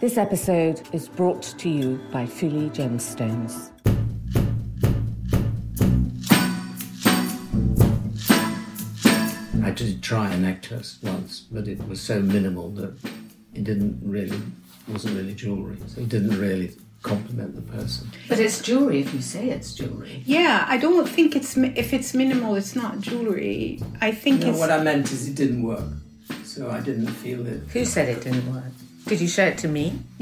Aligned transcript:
This 0.00 0.16
episode 0.16 0.80
is 0.92 1.08
brought 1.08 1.42
to 1.42 1.68
you 1.68 2.00
by 2.12 2.24
Fuli 2.24 2.70
Gemstones. 2.70 3.72
I 9.64 9.72
did 9.72 10.00
try 10.00 10.32
a 10.32 10.36
necklace 10.38 11.00
once, 11.02 11.40
but 11.50 11.66
it 11.66 11.84
was 11.88 12.00
so 12.00 12.20
minimal 12.20 12.70
that 12.74 12.96
it 13.54 13.64
didn't 13.64 13.98
really, 14.00 14.40
wasn't 14.86 15.16
really 15.16 15.34
jewellery. 15.34 15.78
So 15.88 16.02
it 16.02 16.08
didn't 16.08 16.38
really 16.38 16.76
compliment 17.02 17.56
the 17.56 17.62
person. 17.62 18.08
But 18.28 18.38
it's 18.38 18.62
jewellery 18.62 19.00
if 19.00 19.12
you 19.12 19.20
say 19.20 19.50
it's 19.50 19.74
jewellery. 19.74 20.22
Yeah, 20.24 20.64
I 20.68 20.78
don't 20.78 21.08
think 21.08 21.34
it's 21.34 21.56
if 21.56 21.92
it's 21.92 22.14
minimal, 22.14 22.54
it's 22.54 22.76
not 22.76 23.00
jewelry. 23.00 23.82
I 24.00 24.12
think 24.12 24.42
No, 24.42 24.50
it's 24.50 24.58
what 24.60 24.70
I 24.70 24.80
meant 24.80 25.10
is 25.10 25.26
it 25.28 25.34
didn't 25.34 25.64
work. 25.64 25.90
So 26.44 26.70
I 26.70 26.78
didn't 26.78 27.08
feel 27.08 27.44
it. 27.48 27.62
Who 27.72 27.84
said 27.84 28.08
it 28.08 28.22
didn't 28.22 28.54
work? 28.54 28.62
Did 29.06 29.20
you 29.20 29.28
show 29.28 29.44
it 29.46 29.58
to 29.58 29.68
me? 29.68 29.98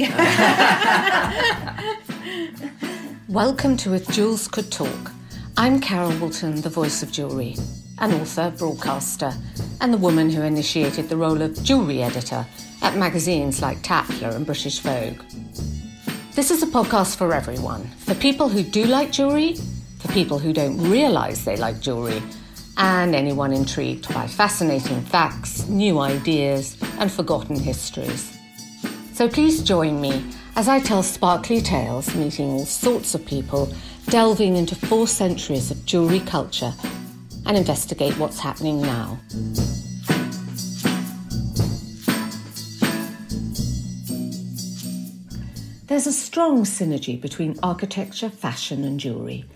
Welcome 3.28 3.76
to 3.78 3.94
If 3.94 4.08
Jewels 4.08 4.46
Could 4.48 4.70
Talk. 4.70 5.10
I'm 5.56 5.80
Carol 5.80 6.12
Woolton, 6.12 6.60
the 6.60 6.68
voice 6.70 7.02
of 7.02 7.10
jewellery, 7.10 7.56
an 7.98 8.12
author, 8.14 8.52
broadcaster, 8.56 9.32
and 9.80 9.92
the 9.92 9.98
woman 9.98 10.30
who 10.30 10.42
initiated 10.42 11.08
the 11.08 11.16
role 11.16 11.42
of 11.42 11.60
jewellery 11.64 12.02
editor 12.02 12.46
at 12.82 12.96
magazines 12.96 13.60
like 13.60 13.82
Tatler 13.82 14.28
and 14.30 14.46
British 14.46 14.78
Vogue. 14.80 15.20
This 16.34 16.50
is 16.50 16.62
a 16.62 16.66
podcast 16.66 17.16
for 17.16 17.32
everyone 17.34 17.84
for 17.98 18.14
people 18.14 18.48
who 18.48 18.62
do 18.62 18.84
like 18.84 19.10
jewellery, 19.10 19.56
for 19.98 20.08
people 20.12 20.38
who 20.38 20.52
don't 20.52 20.78
realise 20.90 21.44
they 21.44 21.56
like 21.56 21.80
jewellery, 21.80 22.22
and 22.76 23.14
anyone 23.16 23.52
intrigued 23.52 24.12
by 24.14 24.26
fascinating 24.26 25.00
facts, 25.00 25.66
new 25.66 25.98
ideas, 25.98 26.76
and 26.98 27.10
forgotten 27.10 27.58
histories. 27.58 28.35
So 29.16 29.26
please 29.30 29.62
join 29.62 29.98
me 29.98 30.22
as 30.56 30.68
I 30.68 30.78
tell 30.78 31.02
sparkly 31.02 31.62
tales, 31.62 32.14
meeting 32.14 32.50
all 32.50 32.66
sorts 32.66 33.14
of 33.14 33.24
people, 33.24 33.72
delving 34.10 34.56
into 34.56 34.74
four 34.74 35.08
centuries 35.08 35.70
of 35.70 35.86
jewellery 35.86 36.20
culture, 36.20 36.74
and 37.46 37.56
investigate 37.56 38.18
what's 38.18 38.38
happening 38.38 38.82
now. 38.82 39.18
There's 45.86 46.06
a 46.06 46.12
strong 46.12 46.64
synergy 46.64 47.18
between 47.18 47.58
architecture, 47.62 48.28
fashion, 48.28 48.84
and 48.84 49.00
jewellery. 49.00 49.46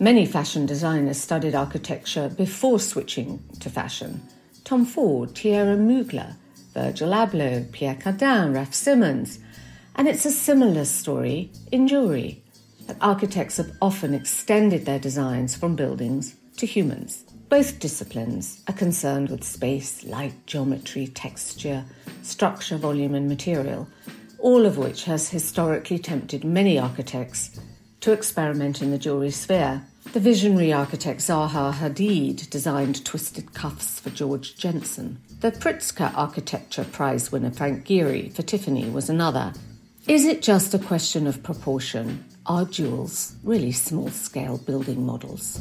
Many 0.00 0.26
fashion 0.26 0.66
designers 0.66 1.20
studied 1.20 1.54
architecture 1.54 2.30
before 2.30 2.80
switching 2.80 3.44
to 3.60 3.70
fashion. 3.70 4.22
Tom 4.64 4.84
Ford, 4.84 5.36
Thierry 5.38 5.76
Mugler, 5.76 6.34
Virgil 6.74 7.10
Abloh, 7.10 7.70
Pierre 7.72 7.94
Cardin, 7.94 8.52
Raf 8.52 8.74
Simons. 8.74 9.38
And 9.94 10.08
it's 10.08 10.26
a 10.26 10.30
similar 10.30 10.84
story 10.84 11.50
in 11.70 11.86
jewellery. 11.86 12.42
That 12.86 12.96
architects 13.00 13.56
have 13.56 13.72
often 13.80 14.12
extended 14.12 14.84
their 14.84 14.98
designs 14.98 15.56
from 15.56 15.76
buildings 15.76 16.34
to 16.58 16.66
humans. 16.66 17.24
Both 17.48 17.78
disciplines 17.78 18.62
are 18.68 18.74
concerned 18.74 19.30
with 19.30 19.44
space, 19.44 20.04
light, 20.04 20.34
geometry, 20.46 21.06
texture, 21.06 21.84
structure, 22.22 22.76
volume, 22.76 23.14
and 23.14 23.28
material, 23.28 23.88
all 24.38 24.66
of 24.66 24.76
which 24.76 25.04
has 25.04 25.30
historically 25.30 25.98
tempted 25.98 26.44
many 26.44 26.78
architects 26.78 27.58
to 28.00 28.12
experiment 28.12 28.82
in 28.82 28.90
the 28.90 28.98
jewellery 28.98 29.30
sphere. 29.30 29.86
The 30.12 30.20
visionary 30.20 30.72
architect 30.72 31.20
Zaha 31.20 31.72
Hadid 31.72 32.50
designed 32.50 33.04
twisted 33.04 33.54
cuffs 33.54 34.00
for 34.00 34.10
George 34.10 34.56
Jensen. 34.56 35.20
The 35.44 35.52
Pritzker 35.52 36.10
Architecture 36.16 36.84
Prize 36.84 37.30
winner 37.30 37.50
Frank 37.50 37.84
Gehry 37.84 38.32
for 38.32 38.40
Tiffany 38.40 38.88
was 38.88 39.10
another. 39.10 39.52
Is 40.08 40.24
it 40.24 40.40
just 40.40 40.72
a 40.72 40.78
question 40.78 41.26
of 41.26 41.42
proportion? 41.42 42.24
Are 42.46 42.64
jewels 42.64 43.36
really 43.44 43.70
small 43.70 44.08
scale 44.08 44.56
building 44.56 45.04
models? 45.04 45.60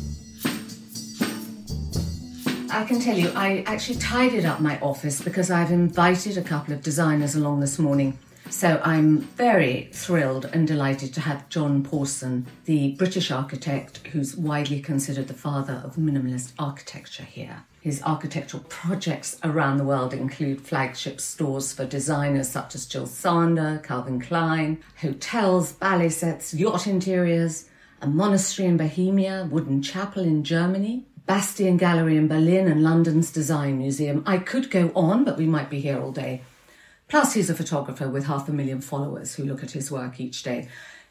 I 2.72 2.86
can 2.86 3.02
tell 3.02 3.17
you, 3.17 3.30
I 3.36 3.66
actually 3.67 3.99
tidied 3.99 4.45
up 4.45 4.61
my 4.61 4.80
office 4.80 5.22
because 5.22 5.52
I've 5.52 5.72
invited 5.72 6.38
a 6.38 6.43
couple 6.43 6.73
of 6.73 6.82
designers 6.82 7.36
along 7.36 7.60
this 7.60 7.77
morning. 7.77 8.17
So 8.49 8.80
I'm 8.86 9.17
very 9.17 9.89
thrilled 9.92 10.45
and 10.45 10.66
delighted 10.66 11.14
to 11.16 11.20
have 11.20 11.49
John 11.49 11.83
Pawson, 11.83 12.48
the 12.64 12.93
British 12.93 13.32
architect 13.32 13.98
who's 14.14 14.38
widely 14.38 14.80
considered 14.80 15.27
the 15.27 15.33
father 15.33 15.82
of 15.83 15.98
minimalist 15.98 16.54
architecture 16.58 17.26
here. 17.26 17.66
His 17.83 18.02
architectural 18.04 18.64
projects 18.70 19.38
around 19.44 19.76
the 19.76 19.83
world 19.83 20.14
include 20.14 20.61
flagship 20.61 21.20
stores 21.20 21.73
for 21.73 21.86
designers 21.86 22.48
such 22.48 22.76
as 22.76 22.86
Jil 22.86 23.05
Sander, 23.05 23.82
Calvin 23.83 24.21
Klein, 24.21 24.82
hotels, 25.02 25.73
ballet 25.73 26.08
sets, 26.08 26.54
yacht 26.54 26.88
interiors, 26.88 27.67
a 28.02 28.08
monastery 28.08 28.70
in 28.70 28.77
Bohemia, 28.77 29.49
wooden 29.52 29.82
chapel 29.82 30.23
in 30.23 30.45
Germany, 30.45 31.05
Bastian 31.26 31.76
Gallery 31.76 32.16
in 32.16 32.30
Berlin, 32.30 32.70
and 32.70 32.83
London's 32.83 33.33
Design 33.33 33.80
Museum. 33.80 34.23
I 34.26 34.38
could 34.38 34.72
go 34.72 34.93
on, 34.95 35.26
but 35.26 35.38
we 35.38 35.45
might 35.45 35.70
be 35.70 35.82
here 35.82 35.99
all 35.99 36.14
day. 36.14 36.42
Plus, 37.10 37.33
he's 37.33 37.49
a 37.49 37.54
photographer 37.54 38.08
with 38.08 38.27
half 38.27 38.48
a 38.48 38.54
million 38.54 38.80
followers 38.80 39.36
who 39.36 39.43
look 39.43 39.61
at 39.61 39.72
his 39.72 39.92
work 39.92 40.22
each 40.22 40.42
day. 40.42 40.70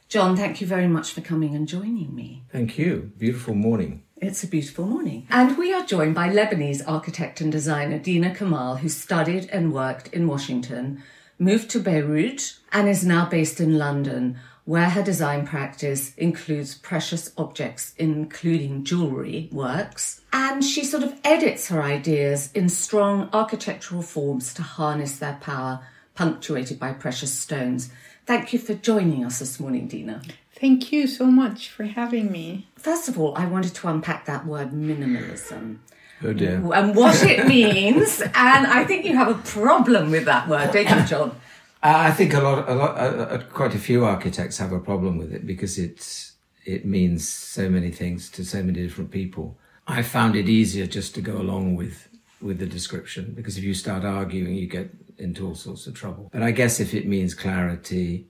John, 0.09 0.38
thank 0.38 0.62
you 0.62 0.66
very 0.66 0.88
much 0.88 1.12
for 1.12 1.21
coming 1.21 1.55
and 1.55 1.69
joining 1.69 2.15
me. 2.15 2.44
Thank 2.50 2.78
you. 2.78 3.12
Beautiful 3.19 3.55
morning. 3.55 4.05
It's 4.22 4.44
a 4.44 4.47
beautiful 4.47 4.87
morning. 4.87 5.27
And 5.31 5.59
we 5.59 5.75
are 5.75 5.84
joined 5.84 6.15
by 6.15 6.28
Lebanese 6.28 6.84
architect 6.87 7.41
and 7.41 7.50
designer 7.50 7.99
Dina 7.99 8.33
Kamal, 8.33 8.77
who 8.77 8.88
studied 8.88 9.50
and 9.50 9.72
worked 9.72 10.15
in 10.15 10.28
Washington, 10.28 11.03
moved 11.41 11.69
to 11.71 11.81
Beirut, 11.81 12.56
and 12.71 12.88
is 12.88 13.05
now 13.05 13.28
based 13.28 13.59
in 13.59 13.78
London, 13.78 14.38
where 14.65 14.91
her 14.91 15.03
design 15.03 15.44
practice 15.44 16.15
includes 16.15 16.77
precious 16.77 17.32
objects, 17.37 17.94
including 17.99 18.84
jewellery 18.84 19.49
works. 19.50 20.21
And 20.32 20.65
she 20.65 20.84
sort 20.84 21.03
of 21.03 21.19
edits 21.25 21.66
her 21.66 21.82
ideas 21.82 22.53
in 22.53 22.69
strong 22.69 23.28
architectural 23.32 24.03
forms 24.03 24.55
to 24.55 24.62
harness 24.62 25.19
their 25.19 25.38
power, 25.41 25.84
punctuated 26.15 26.78
by 26.78 26.93
precious 26.93 27.37
stones. 27.37 27.91
Thank 28.25 28.53
you 28.53 28.61
for 28.61 28.75
joining 28.75 29.25
us 29.25 29.41
this 29.41 29.59
morning, 29.59 29.88
Dina. 29.88 30.22
Thank 30.62 30.93
you 30.93 31.09
so 31.09 31.27
much 31.27 31.71
for 31.71 31.83
having 31.87 32.31
me. 32.31 32.69
First 32.77 33.09
of 33.09 33.19
all, 33.19 33.34
I 33.37 33.47
wanted 33.47 33.75
to 33.75 33.89
unpack 33.89 34.27
that 34.27 34.47
word 34.47 34.71
minimalism 34.71 35.78
Oh 36.23 36.33
dear. 36.33 36.62
and 36.73 36.95
what 36.95 37.21
it 37.25 37.49
means. 37.59 38.21
and 38.21 38.67
I 38.69 38.84
think 38.84 39.05
you 39.05 39.17
have 39.17 39.27
a 39.28 39.43
problem 39.43 40.12
with 40.12 40.25
that 40.27 40.49
word, 40.49 40.71
don't 40.73 40.89
you, 40.89 41.05
John? 41.05 41.34
I 41.83 42.09
I 42.09 42.11
think 42.12 42.33
a 42.33 42.41
lot, 42.41 42.69
a 42.69 42.75
lot, 42.75 42.97
uh, 42.97 43.00
uh, 43.34 43.43
quite 43.53 43.75
a 43.75 43.78
few 43.89 44.05
architects 44.05 44.59
have 44.59 44.71
a 44.71 44.78
problem 44.78 45.19
with 45.19 45.33
it 45.34 45.45
because 45.53 45.78
it's 45.78 46.34
it 46.65 46.84
means 46.84 47.27
so 47.27 47.69
many 47.69 47.91
things 47.91 48.31
to 48.31 48.44
so 48.44 48.62
many 48.62 48.81
different 48.87 49.11
people. 49.11 49.59
I 49.89 50.03
found 50.03 50.37
it 50.37 50.49
easier 50.49 50.87
just 50.87 51.12
to 51.17 51.21
go 51.21 51.37
along 51.44 51.75
with 51.75 52.09
with 52.41 52.59
the 52.61 52.67
description 52.79 53.33
because 53.34 53.59
if 53.59 53.65
you 53.65 53.75
start 53.75 54.05
arguing, 54.05 54.55
you 54.55 54.69
get 54.69 54.91
into 55.19 55.44
all 55.44 55.56
sorts 55.56 55.89
of 55.89 55.94
trouble. 55.94 56.31
But 56.33 56.43
I 56.43 56.53
guess 56.53 56.79
if 56.79 56.94
it 56.94 57.05
means 57.09 57.34
clarity 57.34 58.27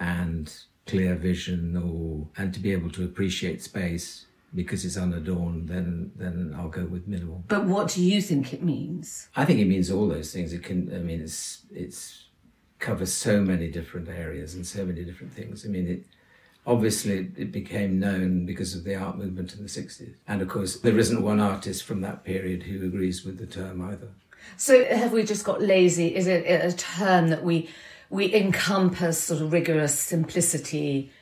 and 0.00 0.52
clear 0.86 1.14
vision, 1.14 1.76
or 1.76 2.28
and 2.40 2.52
to 2.54 2.60
be 2.60 2.72
able 2.72 2.90
to 2.90 3.04
appreciate 3.04 3.62
space 3.62 4.26
because 4.54 4.84
it's 4.84 4.96
unadorned, 4.96 5.68
then 5.68 6.12
then 6.16 6.54
I'll 6.56 6.68
go 6.68 6.84
with 6.84 7.06
minimal. 7.06 7.44
But 7.48 7.66
what 7.66 7.88
do 7.88 8.02
you 8.02 8.20
think 8.20 8.52
it 8.52 8.62
means? 8.62 9.28
I 9.36 9.44
think 9.44 9.60
it 9.60 9.66
means 9.66 9.90
all 9.90 10.08
those 10.08 10.32
things. 10.32 10.52
It 10.52 10.62
can. 10.62 10.92
I 10.94 10.98
mean, 10.98 11.20
it's 11.20 11.62
it's 11.72 12.24
covers 12.78 13.12
so 13.12 13.42
many 13.42 13.70
different 13.70 14.08
areas 14.08 14.54
and 14.54 14.66
so 14.66 14.84
many 14.84 15.04
different 15.04 15.32
things. 15.32 15.64
I 15.64 15.68
mean, 15.68 15.86
it 15.86 16.04
obviously 16.66 17.30
it 17.36 17.52
became 17.52 18.00
known 18.00 18.46
because 18.46 18.74
of 18.74 18.84
the 18.84 18.96
art 18.96 19.18
movement 19.18 19.54
in 19.54 19.62
the 19.62 19.68
sixties, 19.68 20.16
and 20.26 20.42
of 20.42 20.48
course 20.48 20.76
there 20.80 20.98
isn't 20.98 21.22
one 21.22 21.40
artist 21.40 21.84
from 21.84 22.00
that 22.00 22.24
period 22.24 22.64
who 22.64 22.84
agrees 22.84 23.24
with 23.24 23.38
the 23.38 23.46
term 23.46 23.80
either. 23.82 24.08
So 24.56 24.84
have 24.84 25.12
we 25.12 25.22
just 25.22 25.44
got 25.44 25.62
lazy? 25.62 26.14
Is 26.16 26.26
it 26.26 26.44
a 26.46 26.76
term 26.76 27.28
that 27.28 27.44
we 27.44 27.68
we 28.10 28.34
encompass 28.34 29.22
sort 29.22 29.40
of 29.40 29.52
rigorous 29.52 29.98
simplicity, 29.98 31.12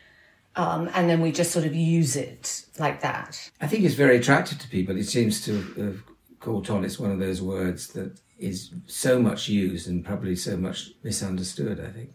um, 0.57 0.91
and 0.95 1.09
then 1.09 1.21
we 1.21 1.31
just 1.31 1.53
sort 1.53 1.67
of 1.67 1.75
use 1.75 2.17
it 2.17 2.65
like 2.79 3.03
that? 3.03 3.51
I 3.61 3.67
think 3.67 3.85
it's 3.85 3.95
very 3.95 4.17
attractive 4.17 4.59
to 4.59 4.69
people. 4.69 4.97
It 4.97 5.05
seems 5.05 5.45
to 5.45 5.63
have 5.77 6.03
caught 6.41 6.71
on. 6.71 6.85
It's 6.85 6.99
one 6.99 7.13
of 7.13 7.19
those 7.19 7.41
words 7.41 7.89
that 7.89 8.19
is 8.39 8.73
so 8.87 9.21
much 9.21 9.49
used 9.49 9.89
and 9.89 10.05
probably 10.05 10.35
so 10.35 10.57
much 10.57 10.91
misunderstood. 11.03 11.79
I 11.79 11.91
think. 11.91 12.15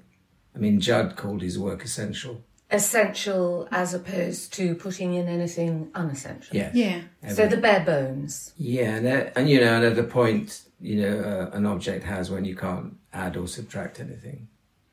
I 0.55 0.59
mean, 0.59 0.79
Judd 0.79 1.15
called 1.15 1.41
his 1.41 1.57
work 1.57 1.83
essential. 1.83 2.43
Essential 2.71 3.67
as 3.71 3.93
opposed 3.93 4.51
to 4.53 4.73
putting 4.73 5.13
in 5.13 5.27
anything 5.27 5.91
unessential. 5.93 6.55
Yes. 6.55 6.73
Yeah. 6.73 7.01
So 7.29 7.47
the 7.47 7.57
bare 7.57 7.81
bones. 7.81 8.53
Yeah, 8.57 8.95
and, 8.95 9.07
uh, 9.07 9.29
and 9.35 9.47
you 9.47 9.59
know, 9.61 9.75
and 9.75 9.85
at 9.85 9.95
the 9.95 10.03
point 10.03 10.63
you 10.81 11.01
know 11.01 11.19
uh, 11.19 11.55
an 11.55 11.67
object 11.67 12.03
has 12.03 12.31
when 12.31 12.45
you 12.45 12.55
can't 12.55 12.95
add 13.13 13.37
or 13.37 13.47
subtract 13.47 13.99
anything 13.99 14.47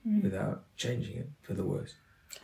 without 0.04 0.64
changing 0.76 1.16
it 1.18 1.28
for 1.42 1.54
the 1.54 1.64
worse. 1.64 1.94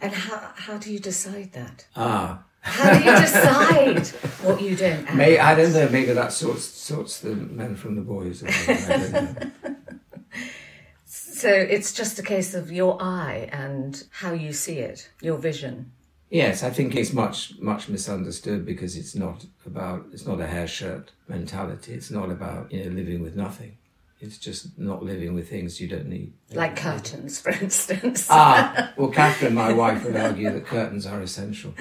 And 0.01 0.13
how 0.13 0.53
how 0.55 0.79
do 0.79 0.93
you 0.93 0.99
decide 0.99 1.53
that? 1.53 1.87
Ah, 1.97 2.43
How 2.61 2.93
do 2.93 2.99
you 2.99 3.17
decide 3.21 4.07
what 4.45 4.61
you 4.61 4.77
don't 4.77 5.15
may 5.23 5.39
I 5.39 5.55
don't 5.55 5.73
know. 5.73 5.89
Maybe 5.89 6.13
that 6.13 6.33
sorts 6.33 6.65
sorts 6.65 7.21
the 7.21 7.35
men 7.35 7.77
from 7.77 7.95
the 7.97 8.03
boys. 8.03 8.43
I 8.45 8.51
don't 8.89 9.13
know. 9.13 9.51
So 11.37 11.51
it's 11.51 11.93
just 11.93 12.19
a 12.19 12.23
case 12.23 12.55
of 12.55 12.73
your 12.73 12.97
eye 13.01 13.49
and 13.53 14.03
how 14.11 14.33
you 14.33 14.55
see 14.55 14.79
it, 14.79 15.11
your 15.21 15.37
vision. 15.37 15.93
Yes, 16.31 16.63
I 16.63 16.71
think 16.71 16.97
it's 16.97 17.13
much 17.13 17.59
much 17.61 17.89
misunderstood 17.91 18.65
because 18.65 18.97
it's 18.97 19.15
not 19.15 19.45
about 19.67 20.07
it's 20.13 20.27
not 20.27 20.41
a 20.41 20.47
hair 20.47 20.67
shirt 20.67 21.13
mentality. 21.29 21.93
It's 21.93 22.11
not 22.11 22.31
about 22.31 22.73
you 22.73 22.85
know 22.85 22.91
living 22.91 23.23
with 23.23 23.37
nothing. 23.37 23.77
It's 24.19 24.39
just 24.39 24.79
not 24.79 25.03
living 25.03 25.35
with 25.35 25.51
things 25.51 25.81
you 25.81 25.89
don't 25.89 26.07
need. 26.09 26.33
Like 26.53 26.77
curtains, 26.77 27.39
for 27.39 27.51
instance. 27.51 28.29
Ah, 28.31 28.93
well, 28.97 29.11
Catherine, 29.11 29.55
my 29.55 29.73
wife, 29.73 30.05
would 30.05 30.17
argue 30.17 30.51
that 30.51 30.65
curtains 30.65 31.05
are 31.05 31.21
essential. 31.21 31.75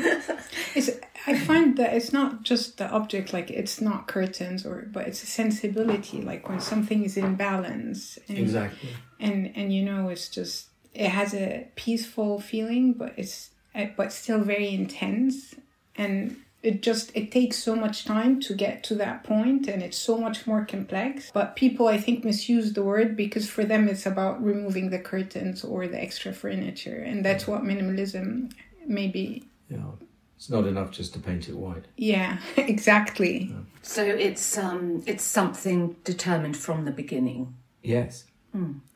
It's, 0.75 0.89
I 1.27 1.39
find 1.39 1.77
that 1.77 1.93
it's 1.93 2.11
not 2.11 2.43
just 2.43 2.77
the 2.77 2.89
object, 2.89 3.31
like 3.31 3.49
it's 3.49 3.79
not 3.79 4.07
curtains, 4.07 4.65
or 4.65 4.87
but 4.91 5.07
it's 5.07 5.23
a 5.23 5.27
sensibility, 5.27 6.21
like 6.21 6.49
when 6.49 6.59
something 6.59 7.03
is 7.03 7.15
in 7.15 7.35
balance. 7.35 8.19
And, 8.27 8.37
Exactly. 8.37 8.89
And 9.19 9.53
and 9.55 9.73
you 9.73 9.83
know, 9.83 10.09
it's 10.09 10.27
just 10.27 10.67
it 10.93 11.09
has 11.09 11.33
a 11.33 11.67
peaceful 11.75 12.39
feeling, 12.41 12.93
but 12.93 13.13
it's 13.17 13.51
uh, 13.73 13.85
but 13.95 14.11
still 14.11 14.41
very 14.41 14.73
intense, 14.73 15.55
and 15.95 16.35
it 16.65 16.81
just 16.81 17.11
it 17.15 17.31
takes 17.31 17.57
so 17.57 17.75
much 17.75 18.05
time 18.05 18.39
to 18.41 18.53
get 18.53 18.83
to 18.87 18.95
that 18.95 19.23
point 19.23 19.67
and 19.67 19.81
it's 19.83 19.97
so 19.97 20.17
much 20.17 20.47
more 20.47 20.65
complex. 20.65 21.31
But 21.33 21.55
people 21.55 21.87
i 21.87 21.97
think 21.97 22.25
misuse 22.25 22.73
the 22.73 22.83
word 22.83 23.15
because 23.15 23.49
for 23.49 23.63
them 23.71 23.87
it's 23.87 24.05
about 24.05 24.43
removing 24.43 24.89
the 24.89 24.99
curtains 24.99 25.63
or 25.63 25.87
the 25.87 26.01
extra 26.01 26.33
furniture. 26.33 26.99
And 27.09 27.23
that's 27.23 27.45
what 27.47 27.61
minimalism 27.63 28.51
maybe 28.87 29.43
Yeah, 29.69 29.91
it's 30.37 30.49
not 30.49 30.65
enough 30.67 30.91
just 30.91 31.13
to 31.13 31.19
paint 31.19 31.49
it 31.49 31.55
white. 31.65 31.85
yeah 31.97 32.37
exactly. 32.57 33.53
So 33.81 34.03
it's 34.03 34.57
um, 34.57 35.03
it's 35.05 35.23
something 35.23 35.95
determined 36.03 36.57
from 36.57 36.85
the 36.85 36.91
beginning. 36.91 37.55
Yes. 37.83 38.25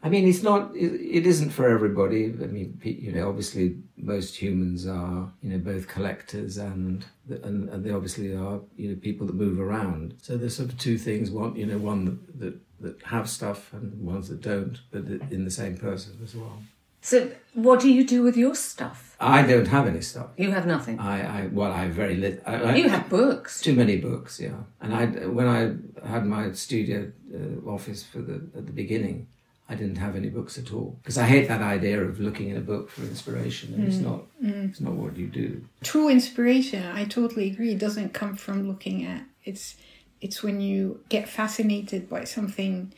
I 0.01 0.09
mean, 0.09 0.27
it's 0.27 0.43
not. 0.43 0.75
It, 0.75 0.93
it 1.17 1.25
isn't 1.27 1.49
for 1.49 1.67
everybody. 1.67 2.25
I 2.25 2.47
mean, 2.47 2.79
you 2.83 3.11
know, 3.11 3.27
obviously, 3.27 3.77
most 3.97 4.35
humans 4.35 4.87
are, 4.87 5.31
you 5.41 5.49
know, 5.51 5.57
both 5.57 5.87
collectors 5.87 6.57
and 6.57 7.05
and, 7.29 7.69
and 7.69 7.83
they 7.83 7.91
obviously 7.91 8.33
are, 8.35 8.61
you 8.77 8.89
know, 8.89 8.95
people 8.95 9.27
that 9.27 9.35
move 9.35 9.59
around. 9.59 10.15
So 10.21 10.37
there's 10.37 10.55
sort 10.55 10.69
of 10.69 10.77
two 10.77 10.97
things. 10.97 11.29
One, 11.29 11.55
you 11.55 11.65
know, 11.65 11.77
one 11.77 12.05
that 12.05 12.39
that, 12.39 12.59
that 12.79 13.05
have 13.07 13.29
stuff 13.29 13.73
and 13.73 14.01
ones 14.01 14.29
that 14.29 14.41
don't, 14.41 14.79
but 14.91 15.05
in 15.31 15.43
the 15.45 15.51
same 15.51 15.77
person 15.77 16.17
as 16.23 16.35
well. 16.35 16.61
So 17.01 17.31
what 17.53 17.79
do 17.79 17.91
you 17.91 18.05
do 18.05 18.23
with 18.23 18.35
your 18.35 18.55
stuff? 18.55 19.15
I 19.19 19.41
don't 19.43 19.67
have 19.67 19.87
any 19.87 20.01
stuff. 20.01 20.27
You 20.37 20.51
have 20.51 20.65
nothing. 20.65 20.99
I, 20.99 21.43
I 21.43 21.47
well, 21.47 21.71
I 21.71 21.83
have 21.83 21.91
very 21.91 22.15
little. 22.15 22.41
I, 22.45 22.55
I, 22.55 22.75
You 22.75 22.89
have 22.89 23.09
books. 23.09 23.61
Too 23.61 23.73
many 23.73 23.97
books, 23.97 24.39
yeah. 24.39 24.63
And 24.81 24.93
I, 24.93 25.05
when 25.27 25.47
I 25.47 26.07
had 26.07 26.25
my 26.25 26.51
studio 26.53 27.11
uh, 27.33 27.69
office 27.69 28.03
for 28.03 28.19
the 28.19 28.35
at 28.57 28.65
the 28.65 28.73
beginning, 28.73 29.27
I 29.71 29.75
didn't 29.75 29.97
have 29.97 30.15
any 30.15 30.29
books 30.29 30.57
at 30.57 30.73
all 30.73 30.97
because 31.01 31.17
I 31.17 31.25
hate 31.25 31.47
that 31.47 31.61
idea 31.61 32.01
of 32.03 32.19
looking 32.19 32.49
in 32.49 32.57
a 32.57 32.61
book 32.71 32.89
for 32.89 33.03
inspiration. 33.03 33.73
And 33.75 33.83
It's 33.87 33.97
mm, 33.97 34.03
not, 34.09 34.21
mm. 34.43 34.69
it's 34.69 34.81
not 34.81 34.93
what 34.93 35.15
you 35.15 35.27
do. 35.27 35.63
true 35.83 36.09
inspiration 36.09 36.83
i 37.01 37.03
totally 37.05 37.47
agree 37.51 37.75
doesn't 37.75 38.11
come 38.21 38.35
from 38.35 38.67
looking 38.67 39.05
at 39.05 39.21
it's 39.49 39.75
it's 40.21 40.43
when 40.45 40.59
you 40.59 40.79
get 41.15 41.29
fascinated 41.29 42.01
by 42.09 42.23
something 42.25 42.91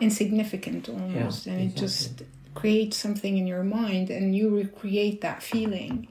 insignificant 0.00 0.88
almost 0.88 1.46
Yeah, 1.46 1.52
and 1.54 1.60
it 1.70 1.76
just 1.76 2.22
creates 2.54 2.96
something 2.96 3.36
in 3.38 3.46
your 3.46 3.64
mind 3.64 4.10
and 4.10 4.34
you 4.36 4.48
recreate 4.62 5.20
that 5.22 5.42
feeling 5.42 6.08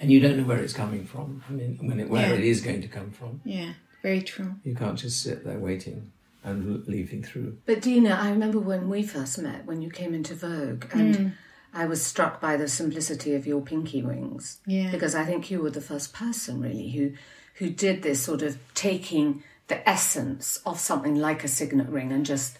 And 0.00 0.10
you 0.12 0.20
don't 0.20 0.36
know 0.38 0.44
where 0.44 0.58
it's 0.66 0.72
coming 0.84 1.04
from. 1.04 1.42
I 1.48 1.52
mean, 1.52 1.78
when 1.88 1.98
it, 2.00 2.08
where 2.08 2.28
Yeah. 2.28 2.34
it 2.38 2.44
is 2.44 2.60
going 2.60 2.82
to 2.82 2.88
come 2.88 3.10
from. 3.10 3.40
yeah 3.44 3.72
very 4.02 4.22
true 4.22 4.54
You 4.64 4.74
can't 4.74 4.98
just 4.98 5.22
sit 5.22 5.44
there 5.44 5.58
waiting 5.58 6.12
and 6.44 6.76
l- 6.76 6.82
leafing 6.86 7.22
through. 7.22 7.58
But 7.66 7.82
Dina, 7.82 8.10
I 8.10 8.30
remember 8.30 8.58
when 8.58 8.88
we 8.88 9.02
first 9.02 9.38
met, 9.38 9.66
when 9.66 9.82
you 9.82 9.90
came 9.90 10.14
into 10.14 10.34
Vogue, 10.34 10.86
and 10.92 11.14
mm. 11.16 11.32
I 11.72 11.86
was 11.86 12.04
struck 12.04 12.40
by 12.40 12.56
the 12.56 12.68
simplicity 12.68 13.34
of 13.34 13.46
your 13.46 13.60
pinky 13.60 14.02
rings. 14.02 14.60
Yeah. 14.66 14.90
Because 14.90 15.14
I 15.14 15.24
think 15.24 15.50
you 15.50 15.60
were 15.60 15.70
the 15.70 15.80
first 15.80 16.12
person 16.12 16.60
really 16.60 16.90
who 16.90 17.12
who 17.54 17.70
did 17.70 18.02
this 18.02 18.22
sort 18.22 18.42
of 18.42 18.56
taking 18.74 19.42
the 19.66 19.86
essence 19.88 20.60
of 20.64 20.78
something 20.78 21.16
like 21.16 21.42
a 21.44 21.48
signet 21.48 21.88
ring 21.88 22.12
and 22.12 22.24
just 22.24 22.56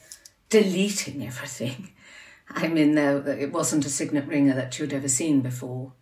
deleting 0.51 1.27
everything. 1.27 1.93
I 2.51 2.69
mean, 2.69 2.95
there, 2.95 3.27
it 3.29 3.53
wasn't 3.53 3.87
a 3.87 3.91
signet 3.91 4.27
ring 4.27 4.49
that 4.49 4.79
you'd 4.79 4.93
ever 4.93 5.09
seen 5.09 5.41
before. 5.41 5.93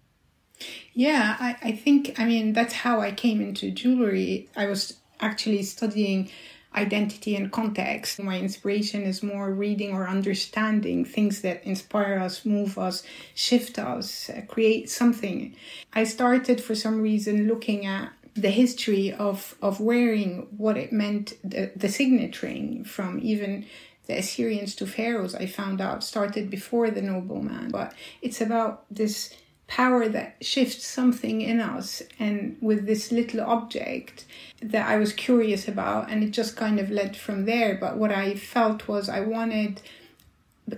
Yeah, 0.94 1.36
I, 1.38 1.56
I 1.62 1.72
think, 1.72 2.18
I 2.18 2.24
mean, 2.24 2.52
that's 2.52 2.72
how 2.72 3.00
I 3.00 3.12
came 3.12 3.40
into 3.40 3.70
jewelry. 3.70 4.48
I 4.56 4.66
was 4.66 4.96
actually 5.20 5.62
studying 5.64 6.30
identity 6.76 7.34
and 7.36 7.50
context. 7.50 8.22
My 8.22 8.38
inspiration 8.38 9.02
is 9.02 9.22
more 9.22 9.52
reading 9.52 9.92
or 9.92 10.06
understanding 10.06 11.04
things 11.04 11.40
that 11.42 11.64
inspire 11.64 12.18
us, 12.18 12.44
move 12.44 12.78
us, 12.78 13.02
shift 13.34 13.78
us, 13.78 14.28
uh, 14.30 14.42
create 14.46 14.90
something. 14.90 15.56
I 15.92 16.04
started 16.04 16.60
for 16.60 16.74
some 16.74 17.00
reason 17.00 17.48
looking 17.48 17.86
at 17.86 18.12
the 18.34 18.50
history 18.50 19.12
of, 19.12 19.54
of 19.62 19.80
wearing 19.80 20.46
what 20.56 20.76
it 20.76 20.92
meant, 20.92 21.32
the, 21.42 21.72
the 21.74 21.88
signet 21.88 22.42
ring 22.42 22.84
from 22.84 23.18
even 23.22 23.64
the 24.06 24.18
Assyrians 24.18 24.74
to 24.76 24.86
pharaohs, 24.86 25.34
I 25.34 25.46
found 25.46 25.80
out 25.80 26.04
started 26.04 26.48
before 26.48 26.90
the 26.90 27.02
nobleman. 27.02 27.70
But 27.70 27.94
it's 28.22 28.40
about 28.40 28.84
this 28.90 29.34
power 29.66 30.08
that 30.08 30.36
shifts 30.40 30.86
something 30.86 31.40
in 31.40 31.60
us 31.60 32.02
and 32.18 32.56
with 32.60 32.86
this 32.86 33.10
little 33.10 33.40
object 33.40 34.24
that 34.62 34.86
I 34.86 34.96
was 34.96 35.12
curious 35.12 35.66
about 35.66 36.10
and 36.10 36.22
it 36.22 36.30
just 36.30 36.56
kind 36.56 36.78
of 36.78 36.90
led 36.90 37.16
from 37.16 37.46
there. 37.46 37.76
But 37.76 37.96
what 37.96 38.12
I 38.12 38.34
felt 38.34 38.86
was 38.86 39.08
I 39.08 39.20
wanted 39.20 39.82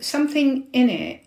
something 0.01 0.67
in 0.73 0.91
it 0.91 1.25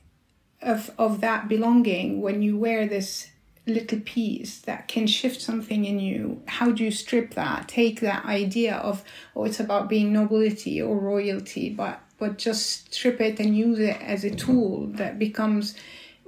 of 0.62 0.92
of 0.98 1.22
that 1.22 1.48
belonging 1.48 2.22
when 2.22 2.42
you 2.42 2.58
wear 2.58 2.88
this 2.88 3.30
little 3.68 4.00
piece 4.00 4.60
that 4.60 4.88
can 4.88 5.06
shift 5.08 5.40
something 5.40 5.86
in 5.86 6.00
you. 6.00 6.42
How 6.48 6.72
do 6.72 6.84
you 6.84 6.92
strip 6.92 7.36
that? 7.36 7.68
Take 7.68 8.00
that 8.02 8.26
idea 8.26 8.76
of 8.78 9.04
oh 9.36 9.46
it's 9.46 9.60
about 9.60 9.90
being 9.90 10.12
nobility 10.12 10.82
or 10.82 10.98
royalty 10.98 11.70
but 11.70 12.02
but 12.18 12.38
just 12.38 12.94
strip 12.94 13.20
it 13.22 13.40
and 13.40 13.56
use 13.56 13.80
it 13.80 14.00
as 14.02 14.24
a 14.24 14.30
tool 14.30 14.88
that 14.94 15.18
becomes 15.18 15.76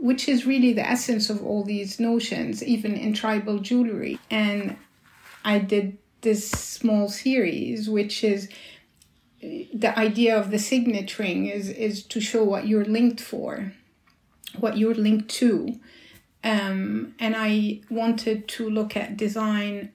which 0.03 0.27
is 0.27 0.45
really 0.45 0.73
the 0.73 0.85
essence 0.85 1.29
of 1.29 1.41
all 1.45 1.63
these 1.63 1.97
notions, 1.97 2.61
even 2.61 2.93
in 2.93 3.13
tribal 3.13 3.59
jewelry. 3.59 4.19
And 4.29 4.75
I 5.45 5.59
did 5.59 5.97
this 6.19 6.51
small 6.51 7.07
series, 7.07 7.89
which 7.89 8.21
is 8.21 8.49
the 9.41 9.97
idea 9.97 10.37
of 10.37 10.51
the 10.51 10.59
signet 10.59 11.17
ring 11.17 11.45
is, 11.45 11.69
is 11.69 12.03
to 12.07 12.19
show 12.19 12.43
what 12.43 12.67
you're 12.67 12.83
linked 12.83 13.21
for, 13.21 13.71
what 14.59 14.77
you're 14.77 14.93
linked 14.93 15.29
to. 15.35 15.79
Um, 16.43 17.15
and 17.17 17.33
I 17.37 17.79
wanted 17.89 18.49
to 18.49 18.69
look 18.69 18.97
at 18.97 19.15
design 19.15 19.93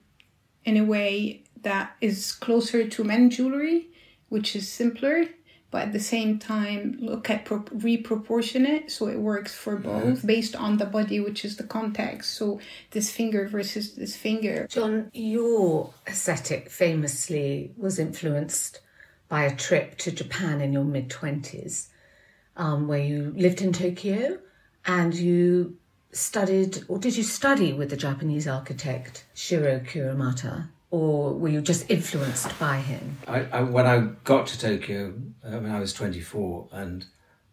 in 0.65 0.75
a 0.75 0.85
way 0.85 1.43
that 1.61 1.95
is 2.01 2.31
closer 2.31 2.87
to 2.87 3.03
men 3.03 3.29
jewelry, 3.29 3.89
which 4.29 4.55
is 4.55 4.67
simpler 4.67 5.25
but 5.71 5.83
at 5.83 5.93
the 5.93 5.99
same 5.99 6.39
time 6.39 6.97
look 6.99 7.29
at 7.29 7.45
pro- 7.45 7.59
reproportionate 7.59 8.89
so 8.89 9.07
it 9.07 9.19
works 9.19 9.53
for 9.53 9.75
both 9.75 10.25
based 10.25 10.55
on 10.55 10.77
the 10.77 10.85
body 10.85 11.19
which 11.19 11.45
is 11.45 11.57
the 11.57 11.63
context. 11.63 12.33
So 12.33 12.59
this 12.91 13.11
finger 13.11 13.47
versus 13.47 13.93
this 13.93 14.15
finger. 14.15 14.67
John, 14.69 15.09
your 15.13 15.93
aesthetic 16.07 16.69
famously 16.69 17.73
was 17.77 17.99
influenced 17.99 18.81
by 19.27 19.43
a 19.43 19.55
trip 19.55 19.97
to 19.99 20.11
Japan 20.11 20.59
in 20.59 20.73
your 20.73 20.83
mid 20.83 21.09
20s, 21.09 21.87
um, 22.57 22.87
where 22.87 22.99
you 22.99 23.33
lived 23.37 23.61
in 23.61 23.71
Tokyo 23.71 24.39
and 24.85 25.13
you 25.13 25.77
studied, 26.11 26.83
or 26.87 26.97
did 26.97 27.15
you 27.15 27.23
study 27.23 27.71
with 27.73 27.91
the 27.91 27.97
Japanese 27.97 28.47
architect 28.47 29.25
Shiro 29.33 29.79
Kuramata? 29.79 30.69
Or 30.91 31.33
were 31.33 31.49
you 31.49 31.61
just 31.61 31.89
influenced 31.89 32.57
by 32.59 32.77
him? 32.77 33.17
I, 33.27 33.41
I, 33.51 33.61
when 33.61 33.85
I 33.85 33.99
got 34.23 34.47
to 34.47 34.59
Tokyo, 34.59 35.13
uh, 35.43 35.59
when 35.59 35.71
I 35.71 35.79
was 35.79 35.93
24, 35.93 36.69
and 36.71 37.05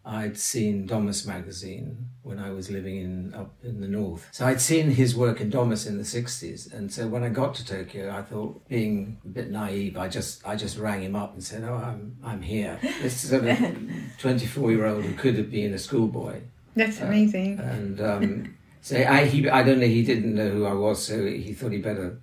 I'd 0.03 0.37
seen 0.37 0.87
Domus 0.87 1.25
magazine 1.25 2.09
when 2.23 2.39
I 2.39 2.49
was 2.51 2.71
living 2.71 2.95
in 2.97 3.33
up 3.35 3.53
in 3.61 3.81
the 3.81 3.87
north. 3.87 4.27
So 4.31 4.45
I'd 4.47 4.61
seen 4.61 4.89
his 4.91 5.15
work 5.15 5.41
in 5.41 5.49
Domus 5.49 5.85
in 5.85 5.97
the 5.97 6.03
60s, 6.03 6.73
and 6.73 6.91
so 6.91 7.07
when 7.07 7.23
I 7.23 7.29
got 7.29 7.53
to 7.55 7.65
Tokyo, 7.65 8.09
I 8.09 8.21
thought, 8.21 8.67
being 8.69 9.19
a 9.25 9.27
bit 9.27 9.51
naive, 9.51 9.97
I 9.97 10.07
just 10.07 10.47
I 10.47 10.55
just 10.55 10.77
rang 10.77 11.03
him 11.03 11.15
up 11.15 11.33
and 11.33 11.43
said, 11.43 11.63
"Oh, 11.63 11.75
I'm 11.75 12.17
I'm 12.23 12.41
here." 12.41 12.79
This 13.01 13.29
sort 13.29 13.45
of 13.45 13.57
24 14.17 14.71
year 14.71 14.85
old 14.85 15.03
who 15.03 15.13
could 15.13 15.35
have 15.37 15.51
been 15.51 15.73
a 15.73 15.77
schoolboy, 15.77 16.39
that's 16.75 17.01
amazing 17.01 17.59
and 17.59 17.99
um, 18.01 18.57
so 18.81 18.95
I 18.95 19.25
he 19.25 19.49
I 19.49 19.61
don't 19.63 19.79
know 19.79 19.87
he 19.87 20.03
didn't 20.03 20.33
know 20.33 20.49
who 20.49 20.65
I 20.65 20.73
was, 20.73 21.05
so 21.05 21.25
he 21.25 21.53
thought 21.53 21.73
he 21.73 21.79
better 21.79 22.19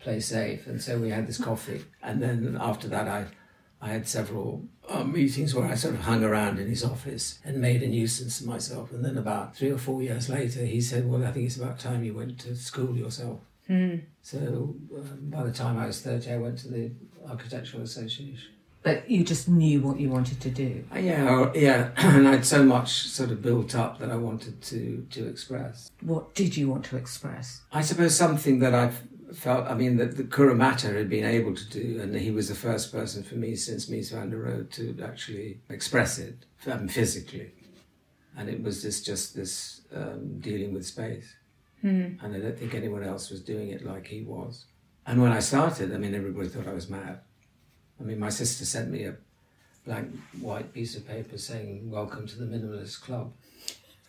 play 0.00 0.20
safe, 0.20 0.66
and 0.66 0.80
so 0.82 0.98
we 0.98 1.10
had 1.10 1.26
this 1.26 1.38
coffee, 1.38 1.84
and 2.02 2.22
then 2.22 2.58
after 2.60 2.88
that 2.88 3.08
I. 3.08 3.26
I 3.82 3.88
had 3.88 4.06
several 4.06 4.68
uh, 4.90 5.04
meetings 5.04 5.54
where 5.54 5.64
I 5.66 5.74
sort 5.74 5.94
of 5.94 6.02
hung 6.02 6.22
around 6.22 6.58
in 6.58 6.68
his 6.68 6.84
office 6.84 7.38
and 7.46 7.62
made 7.62 7.82
a 7.82 7.88
nuisance 7.88 8.38
of 8.42 8.46
myself. 8.46 8.92
And 8.92 9.02
then 9.02 9.16
about 9.16 9.56
three 9.56 9.70
or 9.70 9.78
four 9.78 10.02
years 10.02 10.28
later, 10.28 10.66
he 10.66 10.82
said, 10.82 11.08
"Well, 11.08 11.24
I 11.24 11.32
think 11.32 11.46
it's 11.46 11.56
about 11.56 11.78
time 11.78 12.04
you 12.04 12.12
went 12.12 12.38
to 12.40 12.54
school 12.54 12.94
yourself." 12.94 13.40
So 14.20 14.38
um, 14.38 15.18
by 15.30 15.44
the 15.44 15.50
time 15.52 15.78
I 15.78 15.86
was 15.86 16.02
thirty, 16.02 16.30
I 16.30 16.36
went 16.36 16.58
to 16.58 16.68
the 16.68 16.90
Architectural 17.26 17.82
Association. 17.82 18.50
But 18.82 19.10
you 19.10 19.24
just 19.24 19.48
knew 19.48 19.80
what 19.80 19.98
you 19.98 20.10
wanted 20.10 20.40
to 20.40 20.50
do. 20.50 20.84
Uh, 20.94 20.98
Yeah, 20.98 21.50
yeah, 21.54 21.90
and 21.96 22.28
I'd 22.28 22.44
so 22.44 22.62
much 22.62 23.08
sort 23.08 23.30
of 23.30 23.40
built 23.40 23.74
up 23.74 23.98
that 24.00 24.10
I 24.10 24.16
wanted 24.16 24.60
to 24.62 25.06
to 25.10 25.26
express. 25.26 25.90
What 26.02 26.34
did 26.34 26.54
you 26.58 26.68
want 26.68 26.84
to 26.86 26.98
express? 26.98 27.62
I 27.72 27.80
suppose 27.80 28.14
something 28.14 28.58
that 28.58 28.74
I've 28.74 29.00
felt, 29.34 29.66
I 29.66 29.74
mean, 29.74 29.96
that 29.96 30.16
the 30.16 30.24
Kuramata 30.24 30.94
had 30.94 31.08
been 31.08 31.24
able 31.24 31.54
to 31.54 31.70
do, 31.70 32.00
and 32.00 32.14
he 32.14 32.30
was 32.30 32.48
the 32.48 32.54
first 32.54 32.92
person 32.92 33.22
for 33.22 33.36
me 33.36 33.56
since 33.56 33.86
Mies 33.86 34.12
van 34.12 34.30
der 34.30 34.44
Rohe 34.44 34.70
to 34.72 34.96
actually 35.02 35.60
express 35.68 36.18
it 36.18 36.46
um, 36.66 36.88
physically. 36.88 37.52
And 38.36 38.48
it 38.48 38.62
was 38.62 38.82
this, 38.82 39.02
just 39.02 39.34
this 39.34 39.82
um, 39.94 40.38
dealing 40.40 40.72
with 40.72 40.86
space. 40.86 41.34
And 41.82 42.36
I 42.36 42.38
don't 42.38 42.58
think 42.58 42.74
anyone 42.74 43.02
else 43.02 43.30
was 43.30 43.40
doing 43.40 43.70
it 43.70 43.84
like 43.84 44.06
he 44.06 44.22
was. 44.22 44.66
And 45.06 45.20
when 45.20 45.32
I 45.32 45.40
started, 45.40 45.94
I 45.94 45.98
mean, 45.98 46.14
everybody 46.14 46.48
thought 46.48 46.68
I 46.68 46.74
was 46.74 46.90
mad. 46.90 47.20
I 47.98 48.02
mean, 48.02 48.18
my 48.18 48.28
sister 48.28 48.64
sent 48.64 48.90
me 48.90 49.04
a 49.04 49.16
blank 49.84 50.14
white 50.40 50.72
piece 50.72 50.96
of 50.96 51.06
paper 51.06 51.38
saying, 51.38 51.90
Welcome 51.90 52.26
to 52.26 52.38
the 52.38 52.44
Minimalist 52.44 53.00
Club. 53.00 53.32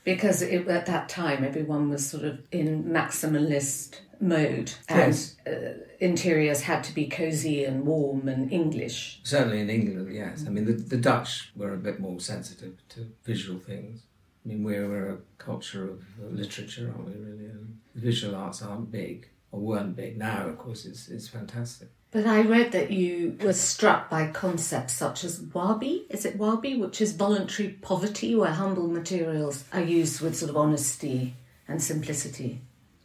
Because 0.03 0.41
it, 0.41 0.67
at 0.67 0.85
that 0.87 1.09
time, 1.09 1.43
everyone 1.43 1.89
was 1.89 2.09
sort 2.09 2.23
of 2.23 2.41
in 2.51 2.85
maximalist 2.85 3.99
mode, 4.21 4.73
and 4.87 4.99
Yes. 5.13 5.35
uh, 5.47 5.73
interiors 5.99 6.61
had 6.61 6.83
to 6.85 6.93
be 6.93 7.07
cozy 7.07 7.63
and 7.65 7.85
warm 7.85 8.27
and 8.27 8.51
English. 8.51 9.19
Certainly 9.23 9.61
in 9.61 9.69
England, 9.69 10.13
yes. 10.13 10.43
I 10.45 10.49
mean, 10.49 10.65
the, 10.65 10.73
the 10.73 10.97
Dutch 10.97 11.51
were 11.55 11.73
a 11.73 11.77
bit 11.77 11.99
more 11.99 12.19
sensitive 12.19 12.75
to 12.89 13.07
visual 13.23 13.59
things. 13.59 14.01
I 14.45 14.49
mean, 14.49 14.63
we're, 14.63 14.87
we're 14.87 15.11
a 15.13 15.17
culture 15.37 15.89
of 15.89 16.03
literature, 16.19 16.93
aren't 16.95 17.07
we, 17.07 17.13
really? 17.13 17.45
And 17.45 17.79
visual 17.95 18.35
arts 18.35 18.61
aren't 18.61 18.91
big, 18.91 19.27
or 19.51 19.59
weren't 19.59 19.95
big. 19.95 20.17
Now, 20.17 20.47
of 20.47 20.57
course, 20.57 20.85
it's, 20.85 21.09
it's 21.09 21.27
fantastic. 21.27 21.89
But 22.11 22.25
I 22.27 22.41
read 22.41 22.73
that 22.73 22.91
you 22.91 23.37
were 23.41 23.53
struck 23.53 24.09
by 24.09 24.27
concepts 24.27 24.93
such 24.93 25.23
as 25.23 25.39
wabi. 25.53 26.05
Is 26.09 26.25
it 26.25 26.37
wabi, 26.37 26.75
which 26.75 26.99
is 26.99 27.13
voluntary 27.13 27.69
poverty, 27.69 28.35
where 28.35 28.51
humble 28.51 28.87
materials 28.87 29.63
are 29.71 29.81
used 29.81 30.19
with 30.21 30.35
sort 30.35 30.49
of 30.49 30.57
honesty 30.57 31.35
and 31.69 31.81
simplicity? 31.81 32.61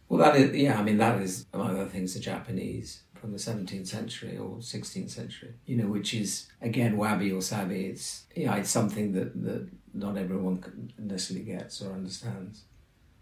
Well, 0.09 0.21
that 0.21 0.37
is, 0.37 0.57
yeah, 0.57 0.79
I 0.79 0.83
mean, 0.83 0.99
that 0.99 1.21
is, 1.21 1.47
among 1.53 1.71
other 1.71 1.87
things, 1.87 2.15
the 2.15 2.21
Japanese 2.21 3.03
from 3.15 3.33
the 3.33 3.39
17th 3.39 3.89
century 3.89 4.37
or 4.37 4.59
16th 4.59 5.11
century, 5.11 5.55
you 5.65 5.77
know, 5.77 5.89
which 5.89 6.15
is, 6.15 6.47
again, 6.63 6.97
wabi 6.97 7.33
or 7.33 7.43
sabi. 7.43 7.87
It's, 7.87 8.27
yeah, 8.35 8.55
it's 8.57 8.71
something 8.71 9.13
that, 9.13 9.43
that 9.43 9.69
not 9.95 10.17
everyone 10.17 10.93
necessarily 10.99 11.45
gets 11.45 11.83
or 11.83 11.93
understands. 11.93 12.63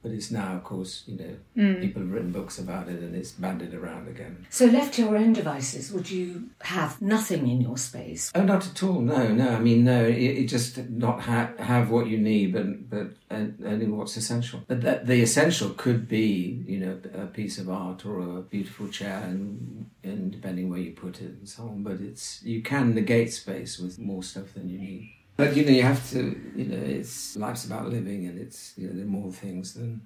But 0.04 0.12
it's 0.12 0.30
now, 0.30 0.54
of 0.54 0.64
course, 0.64 1.02
you 1.06 1.16
know, 1.16 1.36
hmm. 1.54 1.80
people 1.80 2.02
have 2.02 2.12
written 2.12 2.30
books 2.30 2.58
about 2.58 2.88
it 2.90 3.00
and 3.00 3.16
it's 3.16 3.32
bandied 3.32 3.72
around 3.72 4.06
again. 4.06 4.46
So, 4.50 4.66
left 4.66 4.92
to 4.94 5.02
your 5.02 5.16
own 5.16 5.32
devices, 5.32 5.90
would 5.92 6.10
you 6.10 6.50
have 6.60 7.00
nothing 7.00 7.48
in 7.48 7.62
your 7.62 7.78
space? 7.78 8.30
Oh, 8.34 8.42
not 8.42 8.66
at 8.66 8.82
all. 8.82 9.00
No, 9.00 9.32
no. 9.32 9.48
I 9.48 9.60
mean, 9.60 9.82
no. 9.82 10.04
It, 10.04 10.40
it 10.40 10.44
just 10.46 10.76
not 10.90 11.20
ha- 11.20 11.52
have 11.58 11.88
what 11.88 12.06
you 12.06 12.18
need, 12.18 12.52
but 12.52 12.90
but 12.90 13.12
only 13.30 13.86
what's 13.86 14.18
essential. 14.18 14.60
But 14.68 14.82
that 14.82 15.06
the 15.06 15.22
essential 15.22 15.70
could 15.70 16.06
be, 16.06 16.62
you 16.66 16.80
know, 16.80 17.00
a 17.14 17.26
piece 17.26 17.56
of 17.56 17.70
art 17.70 18.04
or 18.04 18.20
a 18.20 18.42
beautiful 18.42 18.88
chair, 18.88 19.22
and 19.24 19.90
and 20.02 20.30
depending 20.32 20.68
where 20.68 20.80
you 20.80 20.92
put 20.92 21.22
it 21.22 21.30
and 21.30 21.48
so 21.48 21.62
on. 21.62 21.82
But 21.82 22.02
it's 22.02 22.42
you 22.42 22.62
can 22.62 22.94
negate 22.94 23.32
space 23.32 23.78
with 23.78 23.98
more 23.98 24.22
stuff 24.22 24.52
than 24.52 24.68
you 24.68 24.78
need. 24.78 25.14
But 25.36 25.56
you 25.56 25.64
know, 25.64 25.72
you 25.72 25.82
have 25.82 26.08
to. 26.10 26.40
You 26.54 26.64
know, 26.64 26.76
it's 26.76 27.36
life's 27.36 27.64
about 27.64 27.88
living, 27.88 28.26
and 28.26 28.38
it's 28.38 28.74
you 28.76 28.86
know, 28.86 28.94
there 28.94 29.04
are 29.04 29.08
more 29.08 29.32
things 29.32 29.74
than 29.74 30.02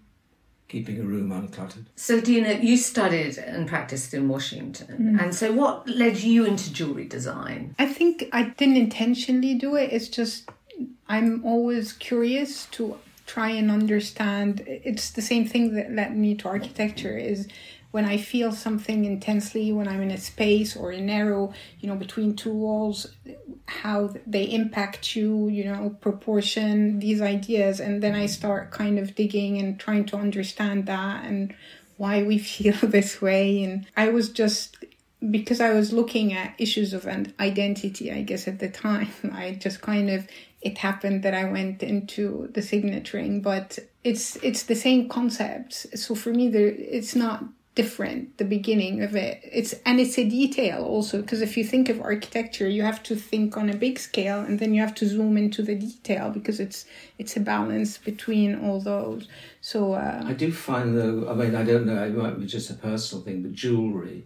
keeping 0.69 1.01
a 1.01 1.03
room 1.03 1.31
uncluttered. 1.31 1.87
So, 1.97 2.21
Dina, 2.21 2.61
you 2.63 2.77
studied 2.77 3.39
and 3.39 3.67
practiced 3.67 4.15
in 4.15 4.29
Washington. 4.29 5.17
Mm. 5.17 5.23
And 5.23 5.35
so, 5.35 5.53
what 5.53 5.89
led 5.89 6.19
you 6.19 6.45
into 6.45 6.73
jewellery 6.73 7.07
design? 7.07 7.75
I 7.79 7.87
think 7.87 8.29
I 8.33 8.45
didn't 8.45 8.77
intentionally 8.77 9.55
do 9.55 9.77
it. 9.77 9.93
It's 9.93 10.09
just 10.09 10.49
I'm 11.09 11.45
always 11.45 11.93
curious 11.93 12.67
to 12.73 12.99
try 13.27 13.51
and 13.51 13.71
understand. 13.71 14.63
It's 14.67 15.11
the 15.11 15.23
same 15.23 15.47
thing 15.47 15.75
that 15.75 15.93
led 15.93 16.17
me 16.17 16.35
to 16.37 16.49
architecture 16.49 17.17
is 17.17 17.49
when 17.91 18.05
I 18.05 18.19
feel 18.19 18.53
something 18.53 19.05
intensely 19.05 19.73
when 19.73 19.89
I'm 19.89 20.03
in 20.03 20.11
a 20.11 20.19
space 20.19 20.77
or 20.77 20.91
a 20.91 21.01
narrow, 21.01 21.55
you 21.81 21.89
know, 21.89 21.97
between 21.97 22.37
two 22.37 22.53
walls, 22.53 23.07
how 23.67 24.15
they 24.27 24.45
impact 24.45 25.17
you, 25.17 25.49
you 25.49 25.65
know, 25.65 25.97
proportion, 26.01 26.99
these 26.99 27.23
ideas. 27.23 27.81
And 27.81 28.03
then 28.03 28.15
I 28.15 28.27
start 28.27 28.71
kind 28.71 28.99
of 28.99 29.15
digging 29.15 29.59
and 29.59 29.81
trying 29.81 30.05
to 30.07 30.17
understand 30.17 30.87
that 30.87 31.25
and 31.25 31.55
why 31.97 32.23
we 32.23 32.39
feel 32.55 32.77
this 32.83 33.23
way. 33.23 33.63
And 33.63 33.87
I 33.97 34.11
was 34.11 34.29
just 34.29 34.77
because 35.31 35.61
I 35.61 35.73
was 35.73 35.93
looking 35.93 36.33
at 36.33 36.55
issues 36.59 36.93
of 36.93 37.07
an 37.07 37.35
identity, 37.41 38.13
I 38.13 38.23
guess 38.23 38.47
at 38.47 38.59
the 38.59 38.69
time, 38.69 39.11
I 39.33 39.53
just 39.53 39.81
kind 39.81 40.11
of 40.11 40.27
it 40.61 40.79
happened 40.79 41.23
that 41.23 41.35
I 41.35 41.45
went 41.45 41.83
into 41.85 42.49
the 42.53 42.63
signet 42.63 43.13
ring, 43.13 43.41
but 43.41 43.79
it's 44.03 44.37
it's 44.37 44.65
the 44.65 44.75
same 44.75 45.09
concept. 45.09 45.73
So 45.97 46.15
for 46.15 46.31
me, 46.31 46.49
there 46.49 46.67
it's 46.67 47.15
not 47.15 47.45
different 47.81 48.37
the 48.39 48.49
beginning 48.57 48.97
of 49.07 49.13
it 49.15 49.35
it's 49.61 49.73
and 49.87 50.01
it's 50.03 50.19
a 50.19 50.27
detail 50.41 50.79
also 50.95 51.15
because 51.23 51.41
if 51.49 51.57
you 51.57 51.65
think 51.73 51.89
of 51.89 51.97
architecture 52.13 52.69
you 52.77 52.83
have 52.91 53.03
to 53.09 53.15
think 53.31 53.57
on 53.57 53.67
a 53.71 53.77
big 53.87 53.97
scale 54.09 54.41
and 54.47 54.59
then 54.61 54.71
you 54.75 54.81
have 54.81 54.97
to 55.01 55.07
zoom 55.07 55.37
into 55.37 55.61
the 55.63 55.77
detail 55.89 56.27
because 56.39 56.59
it's 56.59 56.81
it's 57.19 57.37
a 57.37 57.41
balance 57.55 57.91
between 58.11 58.51
all 58.65 58.81
those 58.81 59.29
so 59.61 59.93
uh, 59.93 60.23
I 60.25 60.33
do 60.33 60.53
find 60.53 60.97
though, 60.97 61.29
I 61.29 61.35
mean, 61.35 61.55
I 61.55 61.63
don't 61.63 61.87
know, 61.87 62.03
it 62.05 62.15
might 62.15 62.39
be 62.39 62.47
just 62.47 62.71
a 62.71 62.75
personal 62.75 63.25
thing, 63.25 63.43
but 63.43 63.53
jewellery 63.53 64.25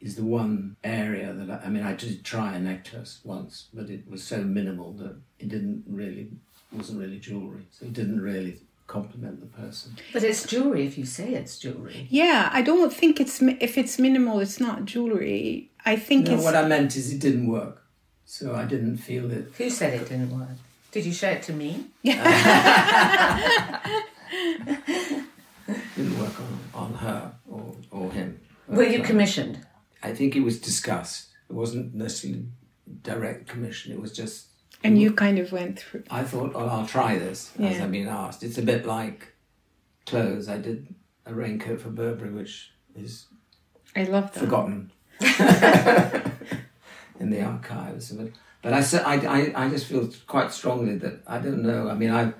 is 0.00 0.16
the 0.16 0.24
one 0.24 0.76
area 0.84 1.32
that 1.32 1.50
I, 1.50 1.66
I 1.66 1.68
mean, 1.68 1.82
I 1.82 1.94
did 1.94 2.24
try 2.24 2.54
a 2.54 2.60
necklace 2.60 3.20
once, 3.24 3.68
but 3.72 3.88
it 3.88 4.08
was 4.08 4.22
so 4.22 4.42
minimal 4.42 4.92
that 4.94 5.16
it 5.38 5.48
didn't 5.48 5.84
really, 5.88 6.28
wasn't 6.72 7.00
really 7.00 7.18
jewellery. 7.18 7.66
So 7.70 7.86
it 7.86 7.92
didn't 7.92 8.20
really 8.20 8.60
complement 8.86 9.40
the 9.40 9.46
person. 9.46 9.96
But 10.12 10.22
it's 10.24 10.46
jewellery 10.46 10.86
if 10.86 10.98
you 10.98 11.06
say 11.06 11.32
it's 11.34 11.58
jewellery. 11.58 12.06
yeah 12.10 12.48
i 12.52 12.60
don't 12.62 12.92
think 12.92 13.18
it's 13.20 13.40
if 13.42 13.76
it's 13.78 13.98
minimal 13.98 14.40
it's 14.40 14.60
not 14.60 14.84
jewelry 14.84 15.70
i 15.86 15.96
think 15.96 16.26
No, 16.28 16.34
it's 16.34 16.44
what 16.44 16.54
I 16.54 16.66
meant 16.68 16.94
is 16.96 17.12
it 17.12 17.18
didn't 17.20 17.46
work. 17.48 17.80
So 18.26 18.54
I 18.54 18.64
didn't 18.64 18.96
feel 18.98 19.30
it. 19.30 19.52
Who 19.58 19.68
said 19.70 19.94
it 20.00 20.08
didn't 20.08 20.30
work? 20.38 20.48
Did 20.92 21.04
you 21.04 21.12
show 21.12 21.28
it 21.30 21.42
to 21.44 21.52
me? 21.52 21.86
It 22.02 22.16
didn't 25.96 26.18
work 26.18 26.40
on, 26.40 26.58
on 26.74 26.94
her 26.94 27.32
or, 27.48 27.74
or 27.90 28.10
him. 28.12 28.40
Were 28.68 28.84
you 28.84 28.98
But, 28.98 29.06
commissioned? 29.06 29.66
I 30.02 30.12
think 30.14 30.36
it 30.36 30.40
was 30.40 30.60
discussed. 30.60 31.28
It 31.48 31.54
wasn't 31.54 31.94
necessarily 31.94 32.46
direct 33.02 33.48
commission. 33.48 33.92
It 33.92 34.00
was 34.00 34.12
just 34.12 34.46
and 34.84 35.00
you 35.00 35.10
mm. 35.10 35.16
kind 35.16 35.38
of 35.38 35.50
went 35.50 35.80
through 35.80 36.04
I 36.10 36.22
thought, 36.22 36.52
oh, 36.54 36.68
I'll 36.68 36.86
try 36.86 37.18
this 37.18 37.52
as 37.58 37.80
I've 37.80 37.90
been 37.90 38.06
asked. 38.06 38.42
It's 38.42 38.58
a 38.58 38.62
bit 38.62 38.86
like 38.86 39.34
clothes. 40.06 40.48
I 40.48 40.58
did 40.58 40.94
a 41.26 41.34
raincoat 41.34 41.80
for 41.80 41.88
Burberry, 41.88 42.30
which 42.30 42.70
is 42.94 43.26
i 43.96 44.04
love 44.04 44.32
that 44.34 44.40
forgotten 44.40 44.92
in 47.20 47.30
the 47.30 47.42
archives. 47.42 48.12
But, 48.12 48.28
but 48.62 48.72
I, 48.72 48.82
sa- 48.82 49.02
I, 49.04 49.14
I, 49.14 49.52
I 49.64 49.68
just 49.70 49.86
feel 49.86 50.08
quite 50.26 50.52
strongly 50.52 50.96
that 50.98 51.22
I 51.26 51.38
don't 51.38 51.62
know. 51.62 51.88
I 51.88 51.94
mean, 51.94 52.10
I've, 52.10 52.34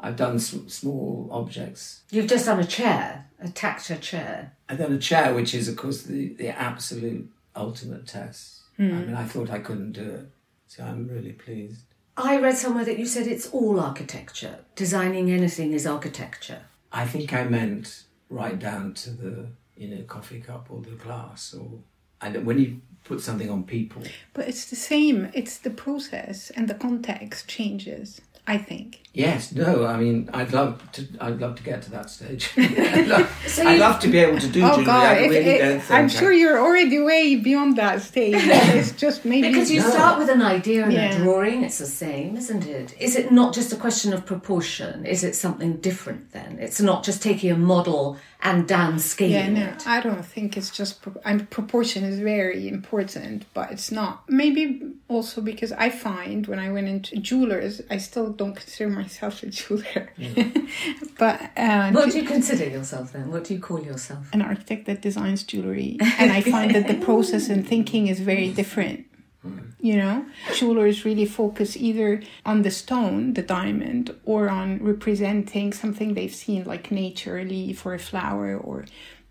I've 0.00 0.16
done 0.16 0.36
s- 0.36 0.58
small 0.66 1.28
objects. 1.30 2.02
You've 2.10 2.26
just 2.26 2.46
done 2.46 2.58
a 2.58 2.66
chair, 2.66 3.28
a 3.40 3.48
tacture 3.48 4.00
chair. 4.00 4.52
I've 4.68 4.78
done 4.78 4.92
a 4.92 4.98
chair, 4.98 5.32
which 5.34 5.54
is, 5.54 5.68
of 5.68 5.76
course, 5.76 6.02
the, 6.02 6.34
the 6.34 6.48
absolute 6.48 7.30
ultimate 7.54 8.06
test. 8.06 8.62
I 8.78 8.82
hmm. 8.82 9.06
mean, 9.06 9.14
I 9.14 9.24
thought 9.24 9.50
I 9.50 9.60
couldn't 9.60 9.92
do 9.92 10.02
it. 10.02 10.30
So 10.76 10.84
I'm 10.84 11.08
really 11.08 11.32
pleased. 11.32 11.84
I 12.18 12.38
read 12.38 12.58
somewhere 12.58 12.84
that 12.84 12.98
you 12.98 13.06
said 13.06 13.26
it's 13.26 13.48
all 13.48 13.80
architecture. 13.80 14.58
Designing 14.74 15.30
anything 15.30 15.72
is 15.72 15.86
architecture. 15.86 16.62
I 16.92 17.06
think 17.06 17.32
I 17.32 17.44
meant 17.44 18.02
right 18.28 18.58
down 18.58 18.92
to 18.94 19.10
the 19.10 19.46
you 19.76 19.88
know 19.88 20.02
coffee 20.02 20.40
cup 20.40 20.66
or 20.70 20.82
the 20.82 20.90
glass 20.90 21.54
or 21.54 21.78
and 22.20 22.44
when 22.44 22.58
you 22.58 22.80
put 23.04 23.20
something 23.20 23.48
on 23.48 23.62
people. 23.62 24.02
but 24.34 24.48
it's 24.48 24.68
the 24.68 24.76
same 24.76 25.30
it's 25.32 25.58
the 25.58 25.70
process 25.70 26.50
and 26.50 26.66
the 26.68 26.74
context 26.74 27.46
changes 27.46 28.20
i 28.46 28.58
think 28.58 29.00
Yes, 29.16 29.50
no, 29.52 29.86
I 29.86 29.96
mean 29.96 30.28
I'd 30.34 30.52
love 30.52 30.72
to 30.92 31.00
I'd 31.22 31.40
love 31.40 31.54
to 31.56 31.62
get 31.62 31.80
to 31.84 31.90
that 31.92 32.10
stage. 32.10 32.50
I'd, 32.58 33.08
love, 33.08 33.26
So 33.46 33.62
I'd 33.66 33.72
you- 33.72 33.80
love 33.80 33.98
to 34.00 34.08
be 34.08 34.18
able 34.18 34.38
to 34.38 34.46
do 34.56 34.60
oh 34.62 34.68
jewelry. 34.72 34.84
god 34.84 35.06
I 35.06 35.14
if, 35.24 35.30
really 35.30 35.50
if- 35.52 35.60
don't 35.62 35.80
think 35.80 35.90
i'm 35.98 36.04
I- 36.04 36.08
sure 36.08 36.32
you're 36.34 36.58
already 36.60 36.98
way 37.00 37.36
beyond 37.36 37.76
that 37.78 38.02
stage 38.02 38.34
it's 38.78 38.92
just 38.92 39.24
maybe 39.24 39.48
Because 39.48 39.70
you 39.70 39.80
No. 39.80 39.88
start 39.88 40.18
with 40.18 40.28
an 40.28 40.42
idea 40.42 40.84
and 40.84 40.92
Yeah. 40.92 41.14
a 41.14 41.16
drawing, 41.16 41.64
it's 41.64 41.78
the 41.78 41.86
same, 42.04 42.36
isn't 42.36 42.66
it? 42.66 42.94
Is 43.00 43.16
it 43.16 43.32
not 43.32 43.54
just 43.54 43.72
a 43.72 43.76
question 43.76 44.12
of 44.12 44.26
proportion? 44.26 45.06
Is 45.06 45.24
it 45.24 45.34
something 45.34 45.72
different 45.88 46.32
then? 46.32 46.58
It's 46.60 46.80
not 46.82 47.02
just 47.08 47.22
taking 47.22 47.50
a 47.50 47.56
model 47.74 48.18
and 48.42 48.68
downscaling 48.68 49.30
Yeah, 49.30 49.48
no, 49.48 49.66
it. 49.66 49.86
I 49.86 50.00
don't 50.00 50.24
think 50.24 50.56
it's 50.56 50.70
just. 50.70 51.02
Pro- 51.02 51.20
I 51.24 51.34
mean, 51.34 51.46
proportion 51.46 52.04
is 52.04 52.18
very 52.20 52.68
important, 52.68 53.44
but 53.54 53.70
it's 53.72 53.90
not. 53.90 54.22
Maybe 54.28 54.82
also 55.08 55.40
because 55.40 55.72
I 55.72 55.90
find 55.90 56.46
when 56.46 56.58
I 56.58 56.70
went 56.70 56.88
into 56.88 57.16
jewelers, 57.16 57.80
I 57.90 57.98
still 57.98 58.30
don't 58.30 58.54
consider 58.54 58.90
myself 58.90 59.42
a 59.42 59.46
jeweler, 59.58 60.10
but 61.18 61.50
uh, 61.56 61.90
What 61.92 62.10
do 62.12 62.18
you 62.20 62.24
consider 62.26 62.68
yourself 62.68 63.12
then? 63.12 63.30
What 63.30 63.44
do 63.44 63.54
you 63.54 63.60
call 63.60 63.82
yourself? 63.82 64.28
an 64.32 64.42
architect 64.42 64.86
that 64.86 65.00
designs 65.02 65.42
jewelry, 65.42 65.96
and 66.18 66.30
I 66.32 66.40
find 66.42 66.74
that 66.74 66.86
the 66.88 66.94
process 67.04 67.48
and 67.48 67.66
thinking 67.66 68.06
is 68.08 68.20
very 68.20 68.50
different. 68.52 69.06
You 69.80 69.96
know? 69.96 70.24
Jewelers 70.54 71.04
really 71.04 71.26
focus 71.26 71.76
either 71.76 72.22
on 72.44 72.62
the 72.62 72.70
stone 72.70 73.34
the 73.34 73.42
diamond 73.42 74.14
or 74.24 74.48
on 74.48 74.82
representing 74.82 75.72
something 75.72 76.14
they've 76.14 76.34
seen 76.34 76.64
like 76.64 76.90
nature 76.90 77.38
a 77.38 77.44
leaf 77.44 77.84
or 77.86 77.94
a 77.94 77.98
flower 77.98 78.56
or 78.56 78.84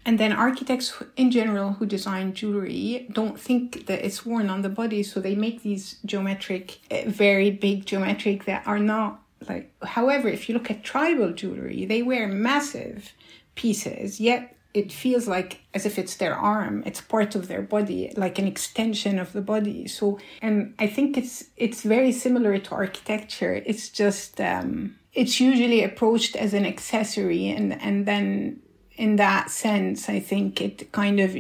and 0.06 0.20
then 0.20 0.32
architects 0.32 1.02
in 1.16 1.32
general 1.32 1.74
who 1.74 1.86
design 1.86 2.34
jewelry 2.34 3.08
don't 3.12 3.40
think 3.40 3.88
that 3.88 4.06
it's 4.06 4.26
worn 4.26 4.50
on 4.50 4.62
the 4.62 4.70
body 4.70 5.02
so 5.02 5.20
they 5.20 5.36
make 5.36 5.64
these 5.64 5.98
geometric 6.06 6.80
eh, 6.92 7.04
very 7.08 7.50
big 7.50 7.86
geometric 7.86 8.46
that 8.46 8.66
are 8.68 8.80
not 8.80 9.22
like 9.50 9.74
however 9.84 10.28
if 10.28 10.48
you 10.48 10.54
look 10.54 10.70
at 10.70 10.84
tribal 10.84 11.32
jewelry 11.34 11.86
they 11.86 12.02
wear 12.02 12.28
massive 12.28 13.14
pieces 13.56 14.20
yet 14.20 14.55
it 14.76 14.92
feels 14.92 15.26
like 15.26 15.62
as 15.74 15.86
if 15.86 15.98
it's 15.98 16.18
their 16.18 16.36
arm 16.36 16.84
it's 16.86 17.00
part 17.00 17.34
of 17.34 17.48
their 17.48 17.62
body 17.62 18.14
like 18.18 18.38
an 18.38 18.48
extension 18.48 19.18
of 19.18 19.32
the 19.34 19.42
body. 19.42 19.88
So 19.88 20.20
and 20.42 20.56
i 20.86 20.88
think 20.96 21.18
it's 21.18 21.36
it's 21.66 21.82
very 21.96 22.12
similar 22.12 22.54
to 22.66 22.72
architecture. 22.76 23.56
It's 23.72 23.88
just 23.90 24.40
um 24.42 24.96
it's 25.14 25.40
usually 25.40 25.82
approached 25.90 26.36
as 26.36 26.54
an 26.54 26.66
accessory 26.74 27.48
and 27.58 27.68
and 27.88 28.06
then 28.06 28.60
in 29.06 29.12
that 29.26 29.50
sense 29.50 30.00
i 30.18 30.20
think 30.30 30.62
it 30.68 30.78
kind 31.02 31.20
of 31.26 31.32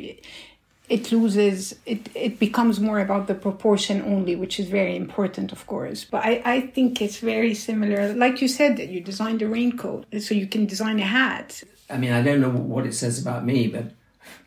it 0.95 1.11
loses 1.11 1.59
it 1.85 2.01
it 2.27 2.39
becomes 2.39 2.79
more 2.79 2.99
about 3.07 3.27
the 3.27 3.37
proportion 3.47 3.97
only 4.13 4.35
which 4.35 4.59
is 4.61 4.67
very 4.79 4.95
important 4.95 5.51
of 5.51 5.61
course. 5.71 5.99
But 6.13 6.21
i 6.31 6.33
i 6.55 6.57
think 6.75 7.01
it's 7.05 7.19
very 7.33 7.53
similar. 7.67 8.01
Like 8.25 8.35
you 8.43 8.49
said 8.59 8.71
that 8.79 8.89
you 8.93 8.99
designed 9.11 9.41
a 9.41 9.47
raincoat 9.57 10.01
so 10.25 10.31
you 10.41 10.47
can 10.53 10.63
design 10.73 10.99
a 10.99 11.09
hat 11.19 11.49
I 11.89 11.97
mean, 11.97 12.11
I 12.11 12.21
don't 12.21 12.41
know 12.41 12.49
what 12.49 12.85
it 12.85 12.93
says 12.93 13.21
about 13.21 13.45
me, 13.45 13.67
but 13.67 13.91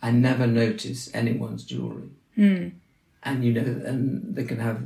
I 0.02 0.10
never 0.10 0.46
notice 0.46 1.12
anyone's 1.14 1.64
jewelry. 1.64 2.10
Mm. 2.36 2.72
And 3.22 3.44
you 3.44 3.52
know, 3.52 3.62
and 3.62 4.34
they 4.34 4.44
can 4.44 4.58
have 4.58 4.82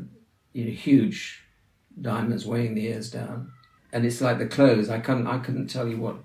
you 0.53 0.67
know 0.67 0.71
huge 0.73 1.45
diamonds 2.01 2.47
weighing 2.47 2.75
the 2.75 2.87
ears 2.87 3.11
down, 3.11 3.53
and 3.93 4.05
it's 4.05 4.21
like 4.21 4.39
the 4.39 4.47
clothes. 4.47 4.89
I 4.89 4.99
couldn't 4.99 5.27
I 5.27 5.39
couldn't 5.39 5.69
tell 5.69 5.89
you 5.89 5.99
what 5.99 6.17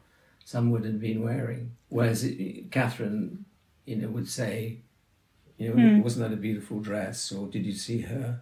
some 0.44 0.72
would 0.72 0.86
have 0.86 1.00
been 1.00 1.24
wearing. 1.24 1.72
Whereas 1.90 2.24
it, 2.24 2.72
Catherine, 2.72 3.46
you 3.86 3.98
know, 3.98 4.08
would 4.10 4.30
say, 4.30 4.78
you 5.58 5.70
know, 5.70 5.76
mm. 5.76 6.04
wasn't 6.04 6.30
that 6.30 6.34
a 6.34 6.40
beautiful 6.40 6.80
dress, 6.80 7.32
or 7.32 7.48
did 7.48 7.66
you 7.66 7.74
see 7.74 8.02
her? 8.02 8.42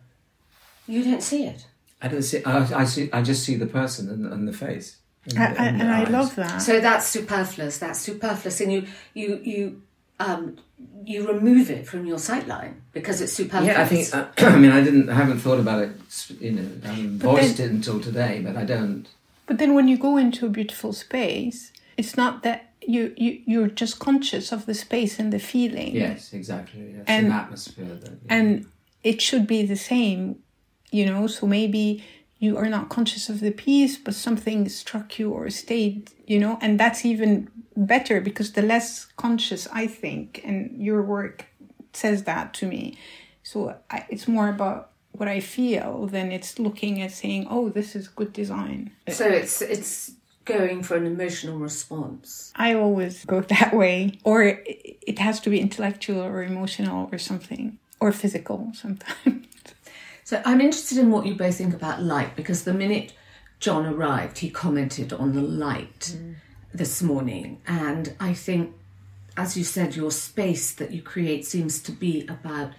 You 0.87 1.03
don't 1.03 1.23
see 1.23 1.45
it. 1.45 1.65
I 2.01 2.07
don't 2.07 2.21
see. 2.21 2.43
I, 2.43 2.81
I 2.81 2.85
see. 2.85 3.09
I 3.11 3.21
just 3.21 3.43
see 3.43 3.55
the 3.55 3.65
person 3.65 4.09
and, 4.09 4.31
and 4.31 4.47
the 4.47 4.53
face. 4.53 4.97
And, 5.29 5.39
I, 5.39 5.46
and, 5.46 5.82
and 5.82 5.91
I 5.91 6.03
love 6.03 6.36
that. 6.36 6.62
So 6.62 6.79
that's 6.79 7.08
superfluous. 7.08 7.79
That's 7.79 8.00
superfluous, 8.00 8.62
and 8.62 8.72
you 8.72 8.88
you 9.13 9.41
you 9.44 9.82
um, 10.20 10.58
you 11.03 11.27
remove 11.27 11.70
it 11.70 11.88
from 11.88 12.05
your 12.05 12.17
sightline 12.17 12.75
because 12.94 13.22
it's 13.22 13.34
superfluous. 13.34 13.75
Yeah, 13.75 13.82
I 13.82 13.86
think. 13.86 14.13
Uh, 14.13 14.27
I 14.46 14.58
mean, 14.58 14.72
I 14.72 14.84
didn't. 14.84 15.10
I 15.10 15.15
haven't 15.15 15.39
thought 15.39 15.60
about 15.60 15.82
it. 15.84 15.91
You 16.39 16.51
know, 16.51 16.70
I 16.84 16.88
haven't 16.88 17.20
voiced 17.20 17.58
then, 17.58 17.70
it 17.70 17.74
until 17.74 18.00
today, 18.00 18.41
but 18.44 18.55
I 18.55 18.65
don't. 18.65 19.08
But 19.48 19.58
then, 19.58 19.74
when 19.74 19.88
you 19.88 19.98
go 19.98 20.17
into 20.17 20.46
a 20.46 20.50
beautiful 20.50 20.94
space, 20.94 21.72
it's 21.98 22.15
not 22.15 22.44
that 22.44 22.72
you 22.82 23.13
you 23.17 23.41
you're 23.46 23.67
just 23.67 24.00
conscious 24.00 24.51
of 24.51 24.65
the 24.65 24.74
space 24.74 25.20
and 25.20 25.34
the 25.34 25.39
feeling. 25.39 25.96
Yes, 25.96 26.34
exactly. 26.34 26.82
It's 26.82 27.10
and, 27.10 27.27
an 27.27 27.32
atmosphere. 27.32 27.86
That, 27.86 28.12
yeah. 28.12 28.17
And 28.29 28.65
it 29.03 29.22
should 29.22 29.48
be 29.48 29.65
the 29.65 29.75
same, 29.75 30.39
you 30.91 31.05
know. 31.05 31.27
So 31.27 31.48
maybe 31.48 32.03
you 32.45 32.57
are 32.57 32.69
not 32.77 32.89
conscious 32.89 33.29
of 33.29 33.39
the 33.39 33.51
piece, 33.51 33.97
but 33.97 34.13
something 34.27 34.69
struck 34.69 35.19
you 35.19 35.31
or 35.31 35.49
stayed, 35.49 36.11
you 36.27 36.39
know, 36.39 36.57
and 36.61 36.79
that's 36.79 37.01
even 37.11 37.49
better 37.75 38.21
because 38.21 38.53
the 38.53 38.61
less 38.61 39.05
conscious 39.17 39.67
I 39.81 39.87
think, 39.87 40.41
and 40.47 40.57
your 40.87 41.01
work 41.01 41.37
says 41.93 42.23
that 42.23 42.53
to 42.55 42.65
me. 42.73 42.97
So 43.43 43.55
I, 43.95 44.05
it's 44.09 44.27
more 44.27 44.49
about 44.49 44.91
what 45.11 45.27
I 45.27 45.39
feel 45.39 46.07
than 46.07 46.31
it's 46.31 46.59
looking 46.59 47.01
at 47.01 47.11
saying, 47.11 47.47
"Oh, 47.49 47.69
this 47.69 47.95
is 47.95 48.07
good 48.07 48.31
design." 48.33 48.91
So 49.09 49.25
it's 49.27 49.61
it's 49.61 50.11
going 50.45 50.83
for 50.83 50.95
an 50.97 51.05
emotional 51.05 51.57
response. 51.57 52.51
I 52.55 52.75
always 52.75 53.25
go 53.25 53.41
that 53.55 53.73
way, 53.73 54.19
or 54.23 54.37
it 54.65 55.19
has 55.19 55.39
to 55.41 55.49
be 55.49 55.59
intellectual 55.59 56.22
or 56.22 56.43
emotional 56.43 57.09
or 57.11 57.17
something, 57.17 57.77
or 58.00 58.11
physical 58.11 58.72
sometimes. 58.74 59.48
So 60.25 60.42
I'm 60.44 60.59
interested 60.59 60.98
in 60.98 61.11
what 61.11 61.27
you 61.27 61.35
both 61.35 61.55
think 61.55 61.75
about 61.75 62.01
light 62.01 62.35
because 62.35 62.64
the 62.64 62.74
minute 62.74 63.14
John 63.59 63.85
arrived, 63.85 64.40
he 64.40 64.50
commented 64.50 65.14
on 65.14 65.33
the 65.33 65.42
light 65.42 66.16
mm. 66.16 66.38
this 66.74 67.03
morning. 67.03 67.61
And 67.68 68.16
I 68.20 68.33
think, 68.33 68.74
as 69.38 69.55
you 69.55 69.64
said, 69.64 69.96
your 69.96 70.09
space 70.09 70.74
that 70.74 70.90
you 70.90 71.03
create 71.03 71.46
seems 71.46 71.79
to 71.83 71.92
be 71.92 72.25
about 72.27 72.72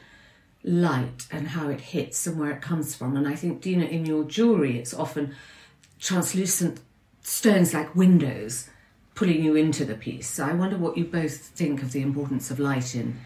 light 0.64 1.28
and 1.30 1.46
how 1.46 1.68
it 1.68 1.80
hits 1.80 2.26
and 2.26 2.36
where 2.36 2.50
it 2.50 2.60
comes 2.60 2.96
from. 2.96 3.16
And 3.16 3.28
I 3.28 3.36
think, 3.36 3.62
Dina, 3.62 3.84
in 3.84 4.04
your 4.04 4.24
jewellery, 4.24 4.76
it's 4.80 4.92
often 4.92 5.32
translucent 6.00 6.80
stones 7.22 7.72
like 7.72 7.94
windows 7.94 8.68
pulling 9.14 9.44
you 9.44 9.54
into 9.54 9.84
the 9.84 9.94
piece. 9.94 10.28
So 10.28 10.44
I 10.44 10.52
wonder 10.52 10.76
what 10.76 10.98
you 10.98 11.04
both 11.04 11.36
think 11.36 11.80
of 11.80 11.92
the 11.92 12.02
importance 12.02 12.50
of 12.50 12.58
light 12.58 12.96
in, 12.96 13.20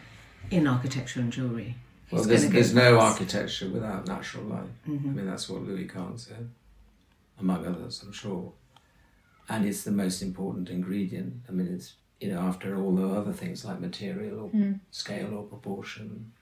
in 0.50 0.66
architecture 0.66 1.20
and 1.20 1.32
jewellery. 1.32 1.76
Well, 2.10 2.24
there's, 2.24 2.48
there's 2.48 2.74
no 2.74 2.98
architecture 2.98 3.68
without 3.68 4.06
natural 4.06 4.44
light. 4.44 4.88
Mm-hmm. 4.88 5.08
I 5.08 5.12
mean, 5.12 5.26
that's 5.26 5.48
what 5.48 5.62
Louis 5.62 5.86
Kahn 5.86 6.18
said, 6.18 6.50
among 7.38 7.66
others, 7.66 8.02
I'm 8.04 8.12
sure. 8.12 8.52
And 9.48 9.64
it's 9.64 9.84
the 9.84 9.92
most 9.92 10.22
important 10.22 10.68
ingredient. 10.68 11.34
I 11.48 11.52
mean, 11.52 11.68
it's, 11.74 11.94
you 12.20 12.32
know, 12.32 12.40
after 12.40 12.76
all 12.76 12.94
the 12.94 13.06
other 13.08 13.32
things 13.32 13.64
like 13.64 13.80
material 13.80 14.40
or 14.40 14.50
mm. 14.50 14.80
scale 14.90 15.34
or 15.34 15.44
proportion. 15.44 16.32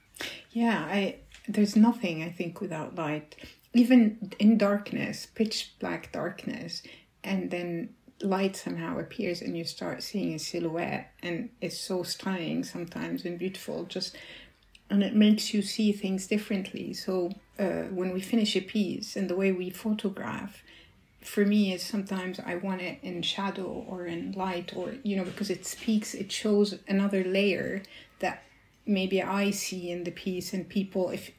Yeah, 0.51 0.87
I 0.91 1.17
there's 1.47 1.77
nothing, 1.77 2.23
I 2.23 2.31
think, 2.31 2.61
without 2.61 2.95
light. 2.95 3.37
Even 3.73 4.33
in 4.39 4.59
darkness, 4.59 5.27
pitch 5.27 5.75
black 5.79 6.13
darkness, 6.13 6.83
and 7.23 7.51
then 7.51 7.91
light 8.23 8.57
somehow 8.57 8.99
appears 8.99 9.41
and 9.41 9.57
you 9.57 9.65
start 9.65 10.03
seeing 10.03 10.35
a 10.35 10.39
silhouette 10.39 11.13
and 11.23 11.51
it's 11.61 11.79
so 11.79 12.03
stunning 12.03 12.65
sometimes 12.65 13.25
and 13.25 13.39
beautiful 13.39 13.85
just 13.85 14.17
and 14.91 15.03
it 15.03 15.15
makes 15.15 15.53
you 15.53 15.63
see 15.63 15.93
things 15.93 16.27
differently. 16.27 16.93
So 16.93 17.33
uh, 17.59 17.83
when 17.91 18.13
we 18.13 18.21
finish 18.21 18.57
a 18.57 18.61
piece 18.61 19.17
and 19.17 19.29
the 19.29 19.37
way 19.37 19.53
we 19.53 19.71
photograph, 19.71 20.63
for 21.21 21.45
me 21.45 21.73
is 21.73 21.83
sometimes 21.83 22.41
I 22.41 22.55
want 22.57 22.81
it 22.81 22.99
in 23.03 23.23
shadow 23.23 23.85
or 23.89 24.07
in 24.07 24.33
light 24.33 24.73
or 24.75 24.95
you 25.03 25.17
know 25.17 25.25
because 25.25 25.51
it 25.51 25.67
speaks, 25.67 26.15
it 26.15 26.33
shows 26.33 26.79
another 26.89 27.25
layer 27.25 27.83
that 28.21 28.45
maybe 28.87 29.23
I 29.23 29.51
see 29.51 29.91
in 29.91 30.05
the 30.05 30.11
piece 30.11 30.53
and 30.53 30.69
people 30.69 31.11
if 31.11 31.31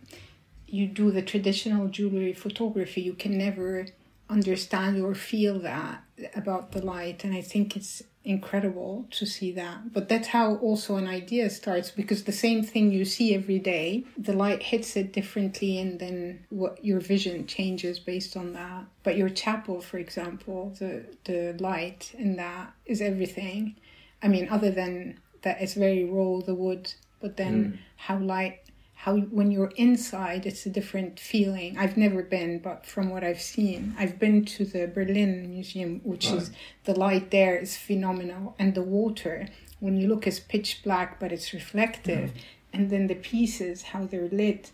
you 0.67 0.85
do 0.85 1.11
the 1.11 1.23
traditional 1.23 1.87
jewelry 1.87 2.33
photography 2.33 3.01
you 3.01 3.13
can 3.13 3.35
never 3.35 3.87
understand 4.29 5.01
or 5.01 5.15
feel 5.15 5.57
that 5.59 6.03
about 6.35 6.73
the 6.73 6.85
light 6.85 7.23
and 7.23 7.33
I 7.33 7.41
think 7.41 7.75
it's 7.75 8.03
incredible 8.25 9.07
to 9.11 9.25
see 9.25 9.51
that. 9.53 9.93
But 9.93 10.09
that's 10.09 10.29
how 10.29 10.55
also 10.55 10.97
an 10.97 11.07
idea 11.07 11.49
starts 11.49 11.91
because 11.91 12.23
the 12.23 12.31
same 12.31 12.63
thing 12.63 12.91
you 12.91 13.05
see 13.05 13.33
every 13.33 13.59
day, 13.59 14.03
the 14.17 14.33
light 14.33 14.61
hits 14.61 14.95
it 14.95 15.13
differently, 15.13 15.79
and 15.79 15.99
then 15.99 16.45
what 16.49 16.83
your 16.83 16.99
vision 16.99 17.47
changes 17.47 17.99
based 17.99 18.35
on 18.35 18.53
that. 18.53 18.85
But 19.03 19.17
your 19.17 19.29
chapel, 19.29 19.81
for 19.81 19.97
example, 19.97 20.75
the 20.79 21.05
the 21.23 21.55
light 21.59 22.13
in 22.17 22.35
that 22.37 22.73
is 22.85 23.01
everything. 23.01 23.75
I 24.21 24.27
mean, 24.27 24.49
other 24.49 24.71
than 24.71 25.19
that, 25.43 25.61
it's 25.61 25.73
very 25.73 26.03
raw 26.03 26.39
the 26.39 26.55
wood, 26.55 26.93
but 27.21 27.37
then 27.37 27.63
mm. 27.63 27.77
how 27.95 28.17
light 28.19 28.59
how 29.03 29.15
when 29.15 29.49
you're 29.49 29.71
inside 29.77 30.45
it's 30.45 30.65
a 30.65 30.69
different 30.69 31.19
feeling 31.19 31.77
i've 31.77 31.95
never 31.95 32.21
been 32.21 32.59
but 32.59 32.85
from 32.85 33.09
what 33.09 33.23
i've 33.23 33.41
seen 33.41 33.95
i've 33.97 34.19
been 34.19 34.43
to 34.43 34.65
the 34.65 34.87
berlin 34.87 35.49
museum 35.49 36.01
which 36.03 36.27
right. 36.27 36.37
is 36.37 36.51
the 36.83 36.93
light 36.93 37.31
there 37.31 37.57
is 37.57 37.77
phenomenal 37.77 38.55
and 38.59 38.75
the 38.75 38.81
water 38.81 39.47
when 39.79 39.95
you 39.95 40.05
look 40.07 40.27
is 40.27 40.39
pitch 40.41 40.81
black 40.83 41.17
but 41.17 41.31
it's 41.31 41.53
reflective 41.53 42.31
mm. 42.31 42.41
and 42.73 42.89
then 42.89 43.07
the 43.07 43.15
pieces 43.15 43.83
how 43.83 44.05
they're 44.05 44.29
lit 44.29 44.71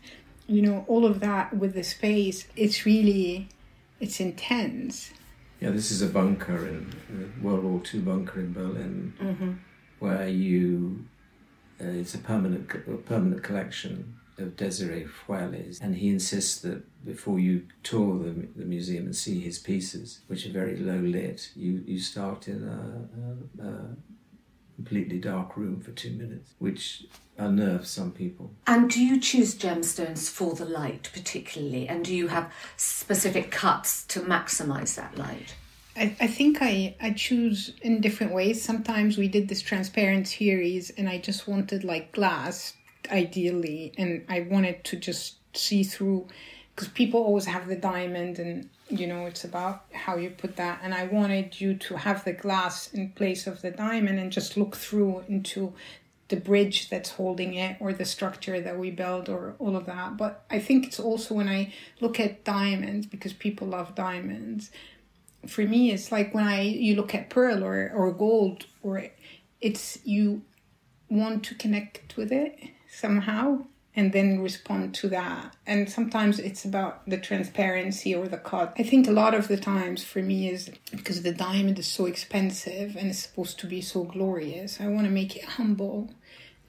you 0.47 0.61
know 0.61 0.83
all 0.88 1.05
of 1.05 1.19
that 1.19 1.55
with 1.55 1.75
the 1.75 1.83
space 1.83 2.47
it's 2.55 2.83
really 2.83 3.47
it's 3.99 4.19
intense 4.19 5.11
yeah 5.59 5.69
this 5.69 5.91
is 5.91 6.01
a 6.01 6.07
bunker 6.07 6.67
in 6.67 7.31
world 7.43 7.63
war 7.63 7.81
ii 7.93 7.99
bunker 7.99 8.39
in 8.39 8.51
berlin 8.53 9.13
mm-hmm. 9.21 9.51
where 9.99 10.27
you 10.27 11.05
uh, 11.81 11.88
it's 11.88 12.15
a 12.15 12.19
permanent 12.19 12.71
a 12.73 12.97
permanent 12.97 13.43
collection 13.43 14.15
of 14.38 14.55
Désiré 14.55 15.07
Feuerle, 15.07 15.79
and 15.81 15.95
he 15.95 16.09
insists 16.09 16.59
that 16.61 16.83
before 17.05 17.39
you 17.39 17.65
tour 17.83 18.19
the, 18.19 18.47
the 18.55 18.65
museum 18.65 19.05
and 19.05 19.15
see 19.15 19.39
his 19.39 19.59
pieces, 19.59 20.21
which 20.27 20.45
are 20.45 20.51
very 20.51 20.77
low 20.77 20.97
lit, 20.97 21.51
you, 21.55 21.83
you 21.85 21.99
start 21.99 22.47
in 22.47 22.63
a, 22.67 23.63
a, 23.63 23.67
a 23.67 23.95
completely 24.75 25.19
dark 25.19 25.55
room 25.55 25.79
for 25.79 25.91
two 25.91 26.11
minutes, 26.11 26.53
which 26.59 27.05
unnerves 27.38 27.89
some 27.89 28.11
people. 28.11 28.51
And 28.67 28.89
do 28.89 29.03
you 29.03 29.19
choose 29.19 29.55
gemstones 29.55 30.29
for 30.29 30.53
the 30.53 30.65
light 30.65 31.09
particularly? 31.13 31.88
And 31.88 32.03
do 32.03 32.13
you 32.13 32.27
have 32.27 32.51
specific 32.75 33.51
cuts 33.51 34.05
to 34.07 34.21
maximize 34.21 34.95
that 34.95 35.17
light? 35.17 35.55
I, 35.95 36.15
I 36.19 36.27
think 36.27 36.58
I, 36.62 36.95
I 37.01 37.12
choose 37.12 37.73
in 37.81 38.01
different 38.01 38.34
ways. 38.34 38.62
Sometimes 38.62 39.17
we 39.17 39.27
did 39.27 39.47
this 39.47 39.62
transparent 39.62 40.27
series 40.27 40.89
and 40.91 41.08
I 41.08 41.17
just 41.19 41.47
wanted 41.47 41.84
like 41.84 42.12
glass 42.12 42.73
ideally 43.10 43.93
and 43.97 44.25
I 44.27 44.41
wanted 44.41 44.84
to 44.86 44.97
just 44.97 45.36
see 45.58 45.84
through 45.84 46.27
because 46.75 46.89
people 46.89 47.21
always 47.21 47.45
have 47.45 47.67
the 47.67 47.75
diamond 47.75 48.39
and 48.39 48.69
you 48.89 49.08
know 49.08 49.25
it's 49.25 49.43
about 49.43 49.86
how 49.93 50.15
you 50.15 50.29
put 50.29 50.58
that 50.58 50.79
and 50.84 50.93
i 50.93 51.05
wanted 51.05 51.60
you 51.60 51.73
to 51.73 51.95
have 51.95 52.23
the 52.23 52.34
glass 52.34 52.93
in 52.93 53.10
place 53.12 53.47
of 53.47 53.62
the 53.62 53.71
diamond 53.71 54.19
and 54.19 54.31
just 54.31 54.58
look 54.58 54.75
through 54.75 55.23
into 55.27 55.73
the 56.27 56.36
bridge 56.36 56.89
that's 56.89 57.12
holding 57.12 57.53
it 57.53 57.77
or 57.79 57.93
the 57.93 58.05
structure 58.05 58.60
that 58.60 58.77
we 58.77 58.91
build 58.91 59.29
or 59.29 59.55
all 59.58 59.75
of 59.75 59.86
that 59.86 60.17
but 60.17 60.43
i 60.49 60.60
think 60.60 60.86
it's 60.86 60.99
also 60.99 61.34
when 61.34 61.49
i 61.49 61.71
look 61.99 62.19
at 62.19 62.43
diamonds 62.43 63.05
because 63.08 63.34
people 63.34 63.67
love 63.67 63.95
diamonds 63.95 64.69
for 65.47 65.62
me 65.62 65.91
it's 65.91 66.12
like 66.12 66.34
when 66.34 66.47
i 66.47 66.62
you 66.62 66.95
look 66.95 67.13
at 67.13 67.29
pearl 67.29 67.63
or, 67.63 67.91
or 67.93 68.12
gold 68.12 68.65
or 68.81 69.03
it's 69.62 69.99
you 70.03 70.41
want 71.10 71.43
to 71.43 71.55
connect 71.55 72.17
with 72.17 72.31
it 72.31 72.60
somehow 72.89 73.60
and 73.95 74.12
then 74.12 74.41
respond 74.41 74.93
to 74.93 75.08
that. 75.08 75.55
And 75.65 75.89
sometimes 75.89 76.38
it's 76.39 76.65
about 76.65 77.08
the 77.10 77.17
transparency 77.17 78.13
or 78.13 78.27
the 78.27 78.38
cut. 78.38 78.73
I 78.77 78.84
think 78.84 79.08
a 79.08 79.12
lot 79.12 79.34
of 79.34 79.47
the 79.47 79.58
times 79.58 80.03
for 80.03 80.21
me 80.21 80.49
is 80.49 80.69
because 80.91 81.21
the 81.21 81.31
diamond 81.31 81.79
is 81.79 81.88
so 81.88 82.05
expensive 82.05 82.95
and 82.97 83.10
it's 83.10 83.19
supposed 83.19 83.60
to 83.60 83.67
be 83.67 83.81
so 83.81 84.03
glorious. 84.03 84.81
I 84.81 84.88
want 84.88 85.05
to 85.05 85.12
make 85.12 85.38
it 85.38 85.45
humble 85.45 86.13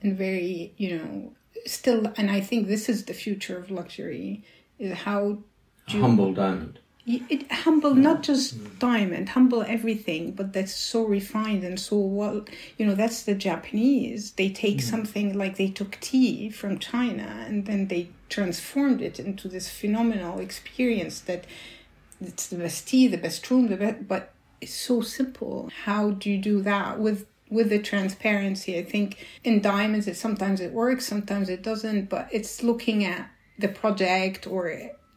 and 0.01 0.17
very, 0.17 0.73
you 0.77 0.97
know, 0.97 1.33
still. 1.65 2.13
And 2.15 2.31
I 2.31 2.39
think 2.39 2.67
this 2.67 2.87
is 2.87 3.05
the 3.05 3.13
future 3.13 3.57
of 3.57 3.69
luxury: 3.69 4.43
is 4.79 4.93
how 4.93 5.39
humble 5.87 6.33
diamond 6.33 6.79
it 7.07 7.49
humble 7.51 7.95
not 7.95 8.21
just 8.21 8.79
diamond 8.79 9.29
humble 9.29 9.63
everything 9.63 10.31
but 10.31 10.51
that's 10.51 10.75
so 10.75 11.05
refined 11.05 11.63
and 11.63 11.79
so 11.79 11.97
well 11.97 12.43
you 12.77 12.85
know 12.85 12.95
that's 12.95 13.23
the 13.23 13.33
japanese. 13.33 14.31
They 14.31 14.49
take 14.49 14.79
mm. 14.79 14.81
something 14.81 15.37
like 15.37 15.55
they 15.55 15.69
took 15.69 15.97
tea 16.01 16.49
from 16.49 16.79
china 16.79 17.45
and 17.47 17.65
then 17.65 17.87
they 17.87 18.09
transformed 18.29 19.01
it 19.01 19.19
into 19.19 19.47
this 19.47 19.69
phenomenal 19.69 20.39
experience 20.39 21.21
that 21.21 21.45
it's 22.19 22.47
the 22.47 22.57
best 22.57 22.87
tea 22.89 23.07
the 23.07 23.17
best 23.17 23.49
room 23.49 23.67
the 23.67 23.77
best 23.77 24.07
but 24.07 24.33
it's 24.59 24.73
so 24.73 25.01
simple. 25.01 25.69
How 25.83 26.11
do 26.11 26.29
you 26.31 26.37
do 26.39 26.61
that? 26.63 26.99
With 26.99 27.27
with 27.49 27.69
the 27.69 27.79
transparency 27.79 28.77
i 28.77 28.83
think 28.83 29.25
in 29.45 29.61
diamonds 29.61 30.05
it 30.05 30.17
sometimes 30.17 30.59
it 30.59 30.73
works 30.73 31.07
sometimes 31.07 31.47
it 31.47 31.63
doesn't 31.63 32.09
but 32.09 32.27
it's 32.29 32.61
looking 32.61 33.05
at 33.05 33.29
the 33.57 33.69
project 33.69 34.45
or 34.45 34.67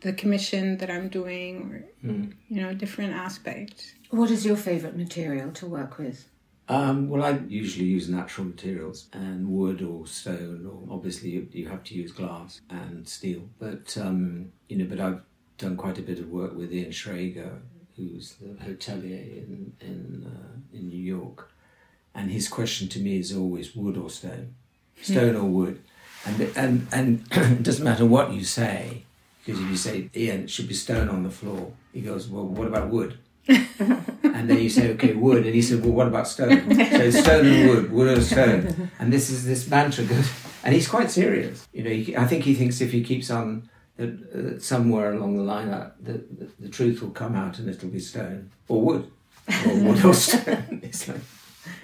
the 0.00 0.12
commission 0.12 0.78
that 0.78 0.90
I'm 0.90 1.08
doing, 1.08 1.84
or 2.02 2.08
mm. 2.08 2.32
you 2.48 2.62
know, 2.62 2.74
different 2.74 3.12
aspects. 3.12 3.94
What 4.10 4.30
is 4.30 4.44
your 4.44 4.56
favorite 4.56 4.96
material 4.96 5.52
to 5.52 5.66
work 5.66 5.98
with? 5.98 6.26
Um, 6.68 7.08
well, 7.08 7.24
I 7.24 7.40
usually 7.48 7.86
use 7.86 8.08
natural 8.08 8.46
materials 8.46 9.08
and 9.12 9.48
wood 9.48 9.82
or 9.82 10.06
stone, 10.06 10.66
or 10.66 10.94
obviously 10.94 11.30
you, 11.30 11.48
you 11.52 11.68
have 11.68 11.82
to 11.84 11.94
use 11.94 12.12
glass 12.12 12.60
and 12.70 13.06
steel. 13.08 13.42
But 13.58 13.96
um, 13.98 14.52
you 14.68 14.78
know, 14.78 14.84
but 14.84 15.00
I've 15.00 15.20
done 15.58 15.76
quite 15.76 15.98
a 15.98 16.02
bit 16.02 16.20
of 16.20 16.28
work 16.28 16.56
with 16.56 16.72
Ian 16.72 16.90
Schrager, 16.92 17.58
who's 17.96 18.34
the 18.34 18.50
hotelier 18.64 19.36
in 19.36 19.72
in 19.80 20.32
uh, 20.32 20.76
in 20.76 20.88
New 20.88 21.02
York, 21.02 21.50
and 22.14 22.30
his 22.30 22.48
question 22.48 22.88
to 22.88 23.00
me 23.00 23.18
is 23.18 23.36
always 23.36 23.74
wood 23.74 23.96
or 23.96 24.08
stone, 24.08 24.54
stone 25.02 25.34
or 25.34 25.44
wood, 25.44 25.82
and 26.24 26.40
and 26.56 26.86
and 26.92 27.26
it 27.32 27.64
doesn't 27.64 27.84
matter 27.84 28.06
what 28.06 28.32
you 28.32 28.44
say 28.44 29.04
because 29.50 29.64
if 29.64 29.70
you 29.70 29.76
say, 29.76 30.10
Ian, 30.14 30.44
it 30.44 30.50
should 30.50 30.68
be 30.68 30.74
stone 30.74 31.08
on 31.08 31.24
the 31.24 31.30
floor, 31.30 31.72
he 31.92 32.00
goes, 32.00 32.28
Well, 32.28 32.46
what 32.46 32.68
about 32.68 32.88
wood? 32.88 33.18
and 33.48 34.48
then 34.48 34.58
you 34.58 34.70
say, 34.70 34.92
Okay, 34.92 35.14
wood. 35.14 35.44
And 35.44 35.54
he 35.54 35.62
said, 35.62 35.82
Well, 35.82 35.92
what 35.92 36.06
about 36.06 36.28
stone? 36.28 36.72
So 36.76 37.10
stone 37.10 37.46
and 37.46 37.68
wood, 37.68 37.90
wood 37.90 38.08
and 38.08 38.22
stone. 38.22 38.90
And 39.00 39.12
this 39.12 39.28
is 39.28 39.44
this 39.44 39.68
mantra 39.68 40.04
goes, 40.04 40.30
and 40.62 40.72
he's 40.72 40.88
quite 40.88 41.10
serious. 41.10 41.66
You 41.72 41.82
know, 41.82 41.90
he, 41.90 42.16
I 42.16 42.26
think 42.26 42.44
he 42.44 42.54
thinks 42.54 42.80
if 42.80 42.92
he 42.92 43.02
keeps 43.02 43.28
on 43.30 43.68
uh, 44.00 44.58
somewhere 44.58 45.12
along 45.12 45.36
the 45.36 45.42
line, 45.42 45.68
uh, 45.68 45.90
the, 46.00 46.12
the, 46.12 46.48
the, 46.60 46.68
truth 46.68 47.02
will 47.02 47.10
come 47.10 47.34
out 47.34 47.58
and 47.58 47.68
it'll 47.68 47.90
be 47.90 47.98
stone 47.98 48.50
or 48.68 48.80
wood 48.80 49.10
or 49.66 49.74
wood 49.74 50.04
or 50.04 50.14
stone. 50.28 50.80
It's 50.84 51.08
like, 51.08 51.20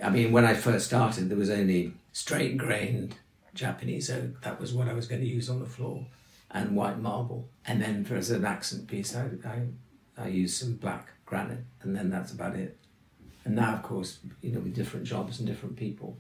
I 0.03 0.09
mean, 0.09 0.31
when 0.33 0.45
I 0.45 0.55
first 0.55 0.87
started, 0.87 1.29
there 1.29 1.37
was 1.37 1.51
only 1.51 1.93
straight 2.13 2.57
grained 2.57 3.17
Japanese 3.55 4.09
oak. 4.09 4.41
That 4.43 4.61
was 4.61 4.73
what 4.73 4.89
I 4.89 4.95
was 4.95 5.09
going 5.09 5.21
to 5.21 5.27
use 5.27 5.51
on 5.51 5.59
the 5.59 5.67
floor 5.67 6.07
and 6.57 6.75
white 6.75 6.99
marble. 6.99 7.49
And 7.67 7.83
then 7.83 8.05
for 8.05 8.17
as 8.17 8.31
an 8.31 8.45
accent 8.45 8.89
piece, 8.89 9.15
I, 9.15 9.29
I, 9.47 10.25
I 10.25 10.29
use 10.29 10.57
some 10.57 10.77
black 10.77 11.11
granite, 11.27 11.65
and 11.83 11.95
then 11.95 12.09
that's 12.11 12.33
about 12.33 12.57
it. 12.57 12.79
And 13.45 13.55
now, 13.55 13.75
of 13.75 13.83
course, 13.83 14.19
you 14.41 14.53
know, 14.53 14.61
with 14.61 14.75
different 14.75 15.07
jobs 15.07 15.39
and 15.39 15.47
different 15.47 15.77
people, 15.77 16.17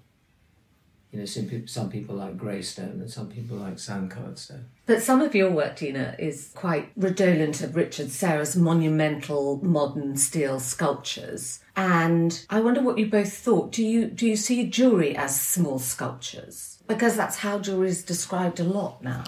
you 1.10 1.20
know, 1.20 1.24
some 1.24 1.46
people, 1.46 1.66
some 1.66 1.88
people 1.88 2.16
like 2.16 2.36
grey 2.36 2.60
stone 2.60 3.00
and 3.00 3.10
some 3.10 3.28
people 3.28 3.56
like 3.56 3.78
sand-coloured 3.78 4.38
stone. 4.38 4.66
But 4.84 5.02
some 5.02 5.22
of 5.22 5.34
your 5.34 5.50
work, 5.50 5.76
Dina, 5.76 6.14
is 6.18 6.52
quite 6.54 6.90
redolent 6.96 7.62
of 7.62 7.74
Richard 7.74 8.10
Serra's 8.10 8.56
monumental 8.56 9.64
modern 9.64 10.16
steel 10.16 10.60
sculptures. 10.60 11.60
And 11.76 12.44
I 12.50 12.60
wonder 12.60 12.82
what 12.82 12.98
you 12.98 13.06
both 13.06 13.32
thought. 13.32 13.72
Do 13.72 13.84
you 13.84 14.06
do 14.06 14.26
you 14.26 14.36
see 14.36 14.68
jewellery 14.68 15.16
as 15.16 15.40
small 15.40 15.78
sculptures? 15.78 16.82
Because 16.86 17.16
that's 17.16 17.38
how 17.38 17.58
jewellery 17.60 17.88
is 17.88 18.04
described 18.04 18.60
a 18.60 18.64
lot 18.64 19.02
now. 19.02 19.24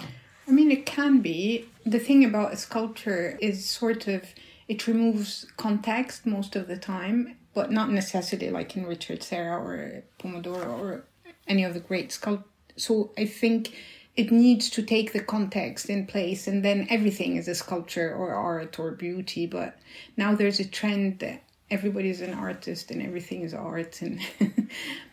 Mean, 0.69 0.77
it 0.77 0.85
can 0.85 1.19
be. 1.21 1.67
The 1.83 1.97
thing 1.97 2.23
about 2.23 2.53
a 2.53 2.57
sculpture 2.57 3.39
is 3.41 3.67
sort 3.67 4.07
of 4.07 4.21
it 4.67 4.85
removes 4.85 5.47
context 5.57 6.27
most 6.27 6.55
of 6.55 6.67
the 6.67 6.77
time, 6.77 7.37
but 7.55 7.71
not 7.71 7.89
necessarily 7.89 8.51
like 8.51 8.77
in 8.77 8.85
Richard 8.85 9.23
Serra 9.23 9.57
or 9.57 10.03
Pomodoro 10.19 10.79
or 10.79 11.05
any 11.47 11.63
of 11.63 11.73
the 11.73 11.79
great 11.79 12.11
sculptors. 12.11 12.45
So 12.77 13.09
I 13.17 13.25
think 13.25 13.73
it 14.15 14.31
needs 14.31 14.69
to 14.71 14.83
take 14.83 15.11
the 15.11 15.21
context 15.21 15.89
in 15.89 16.05
place, 16.05 16.47
and 16.47 16.63
then 16.63 16.85
everything 16.91 17.35
is 17.35 17.47
a 17.47 17.55
sculpture 17.55 18.13
or 18.13 18.35
art 18.35 18.77
or 18.77 18.91
beauty. 18.91 19.47
But 19.47 19.75
now 20.17 20.35
there's 20.35 20.59
a 20.59 20.67
trend 20.67 21.17
that 21.17 21.41
everybody's 21.71 22.21
an 22.21 22.35
artist 22.35 22.91
and 22.91 23.01
everything 23.01 23.41
is 23.41 23.53
art 23.53 24.01
and 24.01 24.19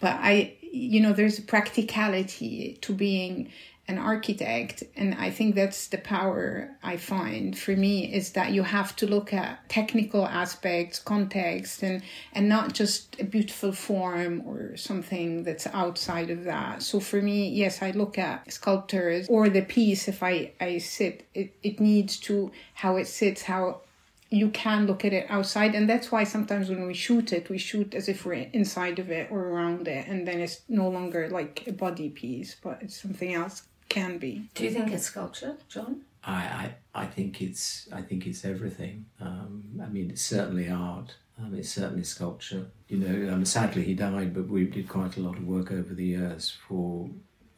but 0.00 0.16
i 0.20 0.54
you 0.62 1.00
know 1.00 1.12
there's 1.12 1.38
a 1.38 1.42
practicality 1.42 2.78
to 2.80 2.94
being 2.94 3.52
an 3.88 3.98
architect 3.98 4.82
and 4.96 5.14
i 5.14 5.30
think 5.30 5.54
that's 5.54 5.86
the 5.88 5.98
power 5.98 6.70
i 6.82 6.96
find 6.96 7.56
for 7.56 7.76
me 7.76 8.12
is 8.12 8.32
that 8.32 8.52
you 8.52 8.62
have 8.62 8.96
to 8.96 9.06
look 9.06 9.32
at 9.32 9.68
technical 9.68 10.26
aspects 10.26 10.98
context 10.98 11.82
and 11.82 12.02
and 12.32 12.48
not 12.48 12.72
just 12.72 13.16
a 13.20 13.24
beautiful 13.24 13.72
form 13.72 14.42
or 14.44 14.76
something 14.76 15.42
that's 15.42 15.66
outside 15.68 16.30
of 16.30 16.44
that. 16.44 16.82
So 16.82 17.00
for 17.00 17.20
me 17.22 17.48
yes 17.48 17.82
i 17.82 17.90
look 17.92 18.18
at 18.18 18.52
sculptors 18.52 19.26
or 19.28 19.48
the 19.48 19.62
piece 19.62 20.08
if 20.08 20.22
i 20.22 20.52
i 20.60 20.78
sit 20.78 21.26
it, 21.34 21.54
it 21.62 21.80
needs 21.80 22.18
to 22.20 22.50
how 22.74 22.96
it 22.96 23.06
sits 23.06 23.42
how 23.42 23.80
you 24.28 24.50
can 24.50 24.88
look 24.88 25.04
at 25.04 25.12
it 25.12 25.24
outside. 25.28 25.76
And 25.76 25.88
that's 25.88 26.10
why 26.10 26.24
sometimes 26.24 26.68
when 26.68 26.84
we 26.86 26.94
shoot 26.94 27.32
it 27.32 27.48
we 27.48 27.58
shoot 27.58 27.94
as 27.94 28.08
if 28.08 28.26
we're 28.26 28.50
inside 28.52 28.98
of 28.98 29.10
it 29.10 29.30
or 29.30 29.40
around 29.40 29.86
it 29.88 30.06
and 30.08 30.26
then 30.26 30.40
it's 30.40 30.62
no 30.68 30.88
longer 30.88 31.28
like 31.28 31.64
a 31.66 31.72
body 31.72 32.08
piece 32.08 32.56
but 32.62 32.78
it's 32.82 33.00
something 33.00 33.32
else 33.34 33.62
can 33.88 34.18
be. 34.18 34.48
Do 34.54 34.64
you 34.64 34.70
think 34.70 34.92
it's 34.92 35.04
sculpture, 35.04 35.56
John? 35.68 36.02
I, 36.24 36.32
I, 36.32 37.02
I 37.02 37.06
think 37.06 37.40
it's 37.40 37.88
I 37.92 38.02
think 38.02 38.26
it's 38.26 38.44
everything. 38.44 39.06
Um, 39.20 39.80
I 39.82 39.86
mean, 39.86 40.10
it's 40.10 40.22
certainly 40.22 40.68
art. 40.68 41.14
Um, 41.38 41.54
it's 41.54 41.70
certainly 41.70 42.02
sculpture. 42.02 42.66
You 42.88 42.98
know, 42.98 43.32
um, 43.32 43.44
sadly 43.44 43.84
he 43.84 43.94
died, 43.94 44.34
but 44.34 44.48
we 44.48 44.64
did 44.64 44.88
quite 44.88 45.16
a 45.16 45.20
lot 45.20 45.36
of 45.36 45.46
work 45.46 45.70
over 45.70 45.94
the 45.94 46.04
years 46.04 46.56
for 46.66 47.08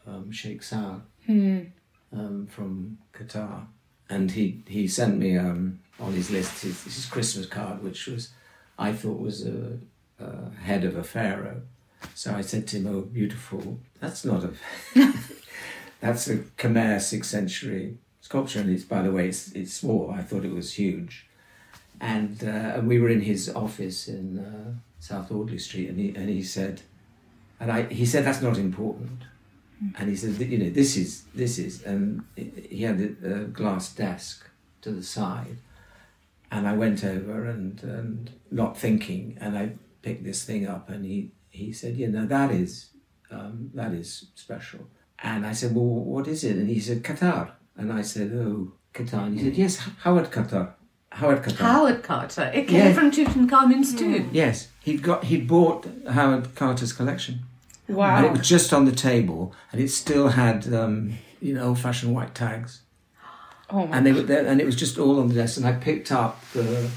um, 0.07 0.31
Sheikh 0.31 0.63
Saud 0.63 1.03
hmm. 1.27 1.61
um, 2.13 2.47
from 2.47 2.99
Qatar, 3.15 3.67
and 4.11 4.31
he 4.31 4.63
he 4.67 4.87
sent 4.87 5.19
me 5.19 5.39
um, 5.39 5.81
on 5.99 6.13
his 6.13 6.31
list 6.31 6.63
his, 6.63 6.85
his 6.85 7.07
Christmas 7.07 7.47
card, 7.47 7.83
which 7.83 8.07
was 8.07 8.31
I 8.79 8.93
thought 8.93 9.19
was 9.19 9.47
a, 9.47 9.79
a 10.19 10.51
head 10.51 10.85
of 10.85 10.97
a 10.97 11.05
pharaoh. 11.05 11.63
So 12.15 12.35
I 12.35 12.43
said 12.43 12.67
to 12.69 12.77
him, 12.77 12.87
"Oh, 12.87 13.01
beautiful! 13.01 13.79
That's 14.01 14.25
not 14.25 14.45
a." 14.45 14.53
That's 16.01 16.29
a 16.29 16.37
Khmer 16.37 17.01
sixth 17.01 17.31
century 17.31 17.99
sculpture, 18.21 18.61
and 18.61 18.71
it's 18.71 18.85
by 18.85 19.03
the 19.03 19.11
way, 19.11 19.29
it's, 19.29 19.53
it's 19.53 19.73
small. 19.73 20.11
I 20.11 20.23
thought 20.23 20.45
it 20.45 20.53
was 20.53 20.75
huge, 20.75 21.27
and 22.01 22.43
uh, 22.45 22.77
and 22.77 22.89
we 22.89 22.99
were 22.99 23.09
in 23.09 23.23
his 23.23 23.49
office 23.49 24.07
in 24.07 24.39
uh, 24.39 24.75
South 25.01 25.33
Audley 25.33 25.59
Street, 25.59 25.89
and 25.89 25.99
he 25.99 26.15
and 26.15 26.29
he 26.29 26.43
said, 26.43 26.83
and 27.59 27.73
I 27.73 27.83
he 27.85 28.07
said 28.07 28.25
that's 28.25 28.43
not 28.43 28.59
important, 28.59 29.21
mm. 29.83 29.93
and 29.99 30.09
he 30.09 30.17
said 30.17 30.39
you 30.41 30.59
know 30.59 30.71
this 30.71 30.97
is 30.97 31.25
this 31.35 31.59
is, 31.59 31.83
and 31.83 32.25
he 32.37 32.83
had 32.83 33.01
a, 33.01 33.35
a 33.35 33.45
glass 33.45 33.95
desk 33.95 34.49
to 34.83 34.91
the 34.91 35.03
side, 35.03 35.59
and 36.53 36.69
I 36.69 36.75
went 36.75 37.05
over 37.05 37.47
and 37.47 37.83
and 37.83 38.31
not 38.51 38.77
thinking, 38.77 39.39
and 39.41 39.59
I 39.59 39.73
picked 40.03 40.23
this 40.23 40.45
thing 40.45 40.69
up, 40.69 40.91
and 40.91 41.05
he 41.05 41.33
he 41.51 41.73
said, 41.73 41.97
you 41.97 42.09
know 42.09 42.27
that 42.27 42.51
is 42.51 42.91
um, 43.31 43.71
that 43.75 43.93
is 43.93 44.27
special 44.35 44.87
and 45.23 45.47
I 45.47 45.53
said, 45.53 45.75
Well, 45.75 45.85
what 45.85 46.29
is 46.29 46.45
it? 46.45 46.57
And 46.57 46.69
he 46.69 46.81
said, 46.81 47.03
Qatar. 47.03 47.51
And 47.77 47.93
I 47.93 48.03
said, 48.03 48.33
Oh, 48.35 48.73
Qatar. 48.95 49.27
And 49.27 49.39
he 49.39 49.45
said, 49.45 49.57
Yes, 49.57 49.77
Howard 50.03 50.31
Qatar. 50.31 50.73
Howard 51.11 51.43
Carter. 51.43 51.65
Howard 51.65 52.03
Carter. 52.03 52.51
It 52.55 52.69
came 52.69 52.87
yeah. 52.87 52.93
from 52.93 53.11
Tutankhamun's 53.11 53.95
tomb. 53.95 54.31
Yes, 54.33 54.69
he'd 54.81 55.03
got 55.03 55.25
he'd 55.25 55.49
bought 55.49 55.87
Howard 56.09 56.55
Carter's 56.55 56.93
collection. 56.93 57.41
Wow! 57.89 58.17
And 58.17 58.27
it 58.27 58.33
was 58.33 58.47
just 58.47 58.73
on 58.73 58.85
the 58.85 58.93
table, 58.93 59.55
and 59.73 59.81
it 59.81 59.89
still 59.89 60.29
had 60.29 60.73
um, 60.73 61.15
you 61.41 61.55
know 61.55 61.69
old-fashioned 61.69 62.15
white 62.15 62.35
tags. 62.35 62.83
Oh 63.71 63.87
my 63.87 63.99
and 63.99 64.07
they 64.07 64.13
were 64.13 64.23
there, 64.23 64.47
and 64.47 64.63
it 64.63 64.65
was 64.65 64.77
just 64.77 64.97
all 64.97 65.21
on 65.21 65.29
the 65.29 65.35
desk. 65.35 65.59
And 65.59 65.67
I 65.67 65.73
picked 65.73 66.11
up 66.11 66.43
the 66.55 66.91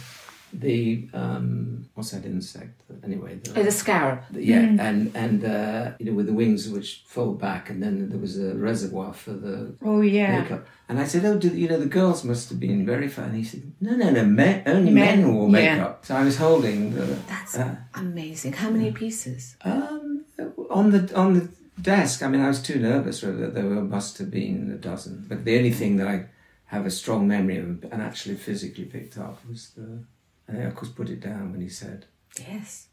the 0.53 1.07
um, 1.13 1.85
what's 1.95 2.11
that 2.11 2.25
insect? 2.25 2.81
Anyway, 3.03 3.35
the, 3.43 3.59
Oh, 3.59 3.63
the 3.63 3.71
scarab. 3.71 4.23
yeah, 4.33 4.59
and 4.79 5.15
and 5.15 5.45
uh, 5.45 5.91
you 5.99 6.05
know 6.07 6.13
with 6.13 6.25
the 6.27 6.33
wings 6.33 6.69
which 6.69 7.03
fold 7.07 7.39
back, 7.39 7.69
and 7.69 7.81
then 7.81 8.09
there 8.09 8.19
was 8.19 8.37
a 8.39 8.53
reservoir 8.55 9.13
for 9.13 9.31
the 9.33 9.75
Oh 9.81 10.01
yeah. 10.01 10.41
makeup. 10.41 10.67
And 10.89 10.99
I 10.99 11.05
said, 11.05 11.23
"Oh, 11.25 11.37
do, 11.37 11.47
you 11.49 11.67
know 11.69 11.79
the 11.79 11.85
girls 11.99 12.23
must 12.23 12.49
have 12.49 12.59
been 12.59 12.85
very 12.85 13.07
fun." 13.07 13.25
And 13.29 13.35
he 13.37 13.43
said, 13.43 13.63
"No, 13.79 13.95
no, 13.95 14.09
no, 14.09 14.25
men, 14.25 14.63
only 14.65 14.91
Men, 14.91 15.21
men, 15.21 15.33
wore 15.35 15.49
yeah. 15.49 15.75
makeup." 15.75 16.05
So 16.05 16.15
I 16.15 16.23
was 16.23 16.37
holding 16.37 16.93
the 16.93 17.05
That's 17.27 17.57
uh, 17.57 17.75
amazing. 17.93 18.53
How 18.53 18.69
many 18.69 18.91
pieces? 18.91 19.55
um, 19.63 20.25
on 20.69 20.91
the 20.91 21.15
on 21.15 21.33
the 21.35 21.49
desk. 21.81 22.21
I 22.23 22.27
mean, 22.27 22.41
I 22.41 22.47
was 22.49 22.61
too 22.61 22.79
nervous. 22.79 23.23
Really, 23.23 23.49
there 23.49 23.65
were, 23.65 23.83
must 23.83 24.17
have 24.17 24.29
been 24.31 24.69
a 24.71 24.77
dozen. 24.77 25.25
But 25.29 25.45
the 25.45 25.57
only 25.57 25.71
thing 25.71 25.97
that 25.97 26.07
I 26.07 26.25
have 26.65 26.85
a 26.85 26.91
strong 26.91 27.27
memory 27.27 27.57
of 27.57 27.83
and 27.91 28.01
actually 28.01 28.35
physically 28.35 28.85
picked 28.85 29.17
up 29.17 29.39
was 29.47 29.71
the. 29.77 30.03
And 30.51 30.63
I 30.63 30.65
of 30.65 30.75
course 30.75 30.91
put 30.91 31.09
it 31.09 31.19
down 31.19 31.51
when 31.51 31.61
he 31.61 31.69
said. 31.69 32.05
Yes. 32.39 32.87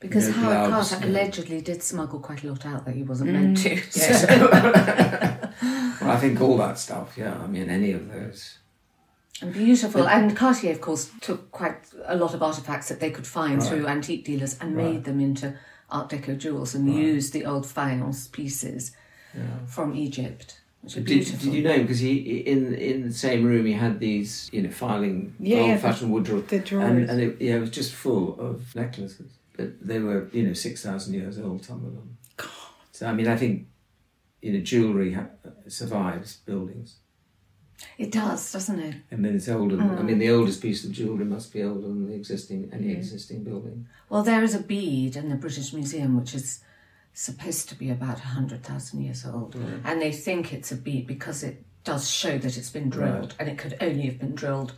Because 0.00 0.28
No 0.28 0.34
Howard 0.34 0.68
gloves, 0.68 0.90
Carter 0.90 1.06
no. 1.06 1.12
allegedly 1.12 1.60
did 1.60 1.82
smuggle 1.82 2.20
quite 2.20 2.44
a 2.44 2.48
lot 2.48 2.64
out 2.64 2.84
that 2.84 2.94
he 2.94 3.02
wasn't 3.02 3.32
meant 3.32 3.58
mm. 3.58 3.62
to. 3.62 3.70
Yes. 3.98 4.26
well, 6.00 6.10
I 6.10 6.16
think 6.18 6.40
all 6.40 6.56
that 6.58 6.78
stuff. 6.78 7.16
Yeah, 7.16 7.36
I 7.36 7.46
mean, 7.48 7.68
any 7.68 7.92
of 7.92 8.12
those. 8.12 8.58
And 9.40 9.52
beautiful. 9.52 10.06
And 10.08 10.36
Cartier, 10.36 10.72
of 10.72 10.80
course, 10.80 11.10
took 11.20 11.50
quite 11.50 11.78
a 12.06 12.16
lot 12.16 12.34
of 12.34 12.42
artifacts 12.42 12.88
that 12.88 13.00
they 13.00 13.10
could 13.10 13.26
find 13.26 13.60
Right. 13.60 13.68
through 13.68 13.86
antique 13.86 14.24
dealers 14.24 14.56
and 14.60 14.76
made 14.76 15.04
them 15.04 15.20
into 15.20 15.54
Art 15.90 16.10
Deco 16.10 16.36
jewels 16.36 16.74
and 16.74 16.92
used 16.92 17.32
the 17.32 17.44
old 17.44 17.66
faience 17.66 18.28
pieces 18.28 18.92
from 19.66 19.94
Egypt, 19.94 20.46
which 20.46 20.54
are 20.54 20.67
Did, 20.86 21.04
did 21.04 21.42
you 21.42 21.62
know? 21.62 21.78
Because 21.78 21.98
he 21.98 22.38
in 22.40 22.74
in 22.74 23.08
the 23.08 23.12
same 23.12 23.44
room 23.44 23.66
he 23.66 23.72
had 23.72 23.98
these 23.98 24.48
you 24.52 24.62
know 24.62 24.70
filing 24.70 25.34
Yeah, 25.38 25.56
yeah, 25.56 25.72
old 25.72 25.80
fashioned 25.80 26.12
wood 26.12 26.24
drawers, 26.24 26.46
the 26.46 26.60
drawers. 26.60 26.90
and, 26.90 27.10
and 27.10 27.20
it, 27.20 27.40
yeah, 27.40 27.56
it 27.56 27.60
was 27.60 27.70
just 27.70 27.92
full 27.92 28.38
of 28.40 28.74
necklaces. 28.74 29.32
But 29.56 29.86
they 29.86 29.98
were 29.98 30.28
you 30.32 30.44
know 30.44 30.52
six 30.52 30.82
thousand 30.82 31.14
years 31.14 31.38
old, 31.38 31.64
some 31.64 31.84
of 31.84 31.94
them. 31.94 32.16
God. 32.36 32.48
So 32.92 33.06
I 33.06 33.12
mean, 33.12 33.26
I 33.26 33.36
think 33.36 33.66
you 34.40 34.52
know 34.52 34.60
jewelry 34.60 35.12
ha- 35.14 35.30
survives 35.66 36.36
buildings. 36.36 36.96
It 37.96 38.10
does, 38.10 38.52
doesn't 38.52 38.80
it? 38.80 38.96
I 39.12 39.16
mean, 39.16 39.36
it's 39.36 39.48
older. 39.48 39.76
Than, 39.76 39.98
I 39.98 40.02
mean, 40.02 40.16
mm. 40.16 40.20
the 40.20 40.30
oldest 40.30 40.60
piece 40.60 40.84
of 40.84 40.90
jewelry 40.92 41.24
must 41.24 41.52
be 41.52 41.62
older 41.62 41.82
than 41.82 42.08
the 42.08 42.14
existing 42.14 42.70
any 42.72 42.88
mm. 42.88 42.96
existing 42.96 43.44
building. 43.44 43.86
Well, 44.08 44.22
there 44.22 44.42
is 44.42 44.54
a 44.54 44.60
bead 44.60 45.16
in 45.16 45.28
the 45.28 45.36
British 45.36 45.72
Museum 45.72 46.16
which 46.18 46.34
is 46.34 46.60
supposed 47.18 47.68
to 47.68 47.74
be 47.74 47.90
about 47.90 48.14
100,000 48.18 49.00
years 49.02 49.26
old. 49.26 49.56
And 49.84 50.00
they 50.00 50.12
think 50.12 50.52
it's 50.52 50.70
a 50.70 50.76
bead 50.76 51.06
because 51.08 51.42
it 51.42 51.64
does 51.82 52.08
show 52.08 52.38
that 52.38 52.56
it's 52.56 52.70
been 52.70 52.88
drilled 52.90 53.34
and 53.40 53.48
it 53.48 53.58
could 53.58 53.76
only 53.80 54.02
have 54.02 54.20
been 54.20 54.36
drilled 54.36 54.72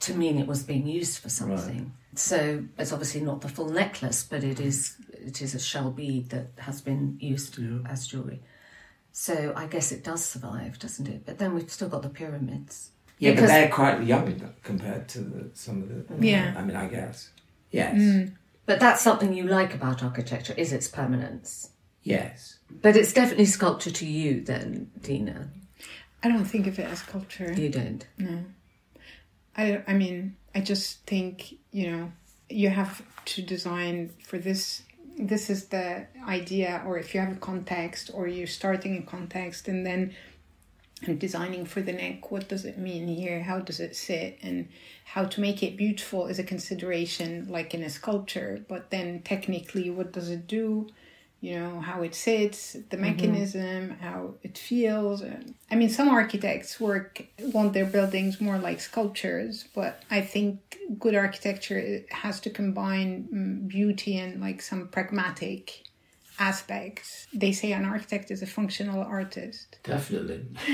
to 0.00 0.14
mean 0.14 0.38
it 0.38 0.46
was 0.46 0.62
being 0.62 0.86
used 0.86 1.18
for 1.18 1.28
something. 1.28 1.92
So 2.14 2.64
it's 2.78 2.92
obviously 2.92 3.22
not 3.22 3.40
the 3.40 3.48
full 3.48 3.70
necklace, 3.70 4.22
but 4.22 4.44
it 4.44 4.60
is 4.60 4.96
it 5.12 5.42
is 5.42 5.54
a 5.54 5.58
shell 5.58 5.90
bead 5.90 6.30
that 6.30 6.48
has 6.58 6.80
been 6.80 7.16
used 7.20 7.58
as 7.88 8.06
jewellery. 8.06 8.40
So 9.12 9.52
I 9.56 9.66
guess 9.66 9.90
it 9.92 10.04
does 10.04 10.24
survive, 10.24 10.78
doesn't 10.78 11.08
it? 11.08 11.26
But 11.26 11.38
then 11.38 11.54
we've 11.54 11.70
still 11.70 11.88
got 11.88 12.02
the 12.02 12.10
pyramids. 12.10 12.90
Yeah, 13.18 13.32
Because- 13.32 13.48
but 13.50 13.54
they're 13.54 13.68
quite 13.70 14.02
young 14.04 14.52
compared 14.62 15.08
to 15.10 15.20
the, 15.20 15.50
some 15.54 15.82
of 15.82 15.88
the. 15.88 16.26
Yeah. 16.26 16.54
I 16.56 16.62
mean, 16.64 16.76
I 16.76 16.86
guess. 16.86 17.30
Yes. 17.70 17.96
Mm. 17.96 18.34
But 18.66 18.80
that's 18.80 19.02
something 19.02 19.32
you 19.32 19.44
like 19.44 19.74
about 19.74 20.02
architecture 20.02 20.54
is 20.56 20.72
its 20.72 20.88
permanence. 20.88 21.70
Yes. 22.02 22.58
But 22.70 22.96
it's 22.96 23.12
definitely 23.12 23.46
sculpture 23.46 23.90
to 23.90 24.06
you 24.06 24.40
then, 24.40 24.90
Dina. 25.00 25.48
I 26.22 26.28
don't 26.28 26.44
think 26.44 26.66
of 26.66 26.78
it 26.78 26.86
as 26.86 27.02
culture. 27.02 27.52
You 27.52 27.68
don't. 27.68 28.06
No. 28.18 28.44
I, 29.56 29.82
I 29.86 29.94
mean, 29.94 30.36
I 30.54 30.60
just 30.60 31.04
think, 31.06 31.54
you 31.72 31.90
know, 31.90 32.12
you 32.48 32.70
have 32.70 33.02
to 33.24 33.42
design 33.42 34.12
for 34.24 34.38
this. 34.38 34.82
This 35.18 35.50
is 35.50 35.66
the 35.66 36.06
idea, 36.26 36.82
or 36.86 36.98
if 36.98 37.14
you 37.14 37.20
have 37.20 37.32
a 37.32 37.40
context, 37.40 38.10
or 38.14 38.28
you're 38.28 38.46
starting 38.46 38.98
a 38.98 39.02
context, 39.02 39.68
and 39.68 39.84
then 39.84 40.14
I'm 41.06 41.18
designing 41.18 41.66
for 41.66 41.82
the 41.82 41.92
neck. 41.92 42.30
What 42.30 42.48
does 42.48 42.64
it 42.64 42.78
mean 42.78 43.08
here? 43.08 43.42
How 43.42 43.58
does 43.60 43.80
it 43.80 43.96
sit? 43.96 44.38
And 44.42 44.68
how 45.04 45.24
to 45.24 45.40
make 45.40 45.62
it 45.62 45.76
beautiful 45.76 46.26
is 46.26 46.38
a 46.38 46.44
consideration, 46.44 47.46
like 47.48 47.74
in 47.74 47.82
a 47.82 47.90
sculpture. 47.90 48.64
But 48.68 48.90
then 48.90 49.22
technically, 49.22 49.90
what 49.90 50.12
does 50.12 50.30
it 50.30 50.46
do? 50.46 50.88
you 51.42 51.58
know 51.58 51.80
how 51.80 52.02
it 52.02 52.14
sits 52.14 52.76
the 52.90 52.96
mechanism 52.96 53.90
how 54.00 54.34
it 54.42 54.56
feels 54.56 55.22
i 55.70 55.74
mean 55.74 55.90
some 55.90 56.08
architects 56.08 56.80
work 56.80 57.26
want 57.52 57.72
their 57.72 57.84
buildings 57.84 58.40
more 58.40 58.58
like 58.58 58.80
sculptures 58.80 59.64
but 59.74 60.02
i 60.10 60.20
think 60.20 60.78
good 60.98 61.16
architecture 61.16 62.00
has 62.10 62.40
to 62.40 62.48
combine 62.48 63.28
mm, 63.34 63.68
beauty 63.68 64.16
and 64.16 64.40
like 64.40 64.62
some 64.62 64.88
pragmatic 64.88 65.82
aspects 66.48 67.26
they 67.42 67.52
say 67.60 67.68
an 67.72 67.84
architect 67.94 68.26
is 68.34 68.40
a 68.42 68.50
functional 68.58 69.00
artist 69.18 69.78
Definitely. 69.82 70.40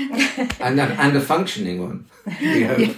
and, 0.67 0.79
a, 0.79 0.87
and 1.03 1.15
a 1.21 1.21
functioning 1.21 1.77
one. 1.87 1.99
You 2.39 2.59
know, 2.67 2.95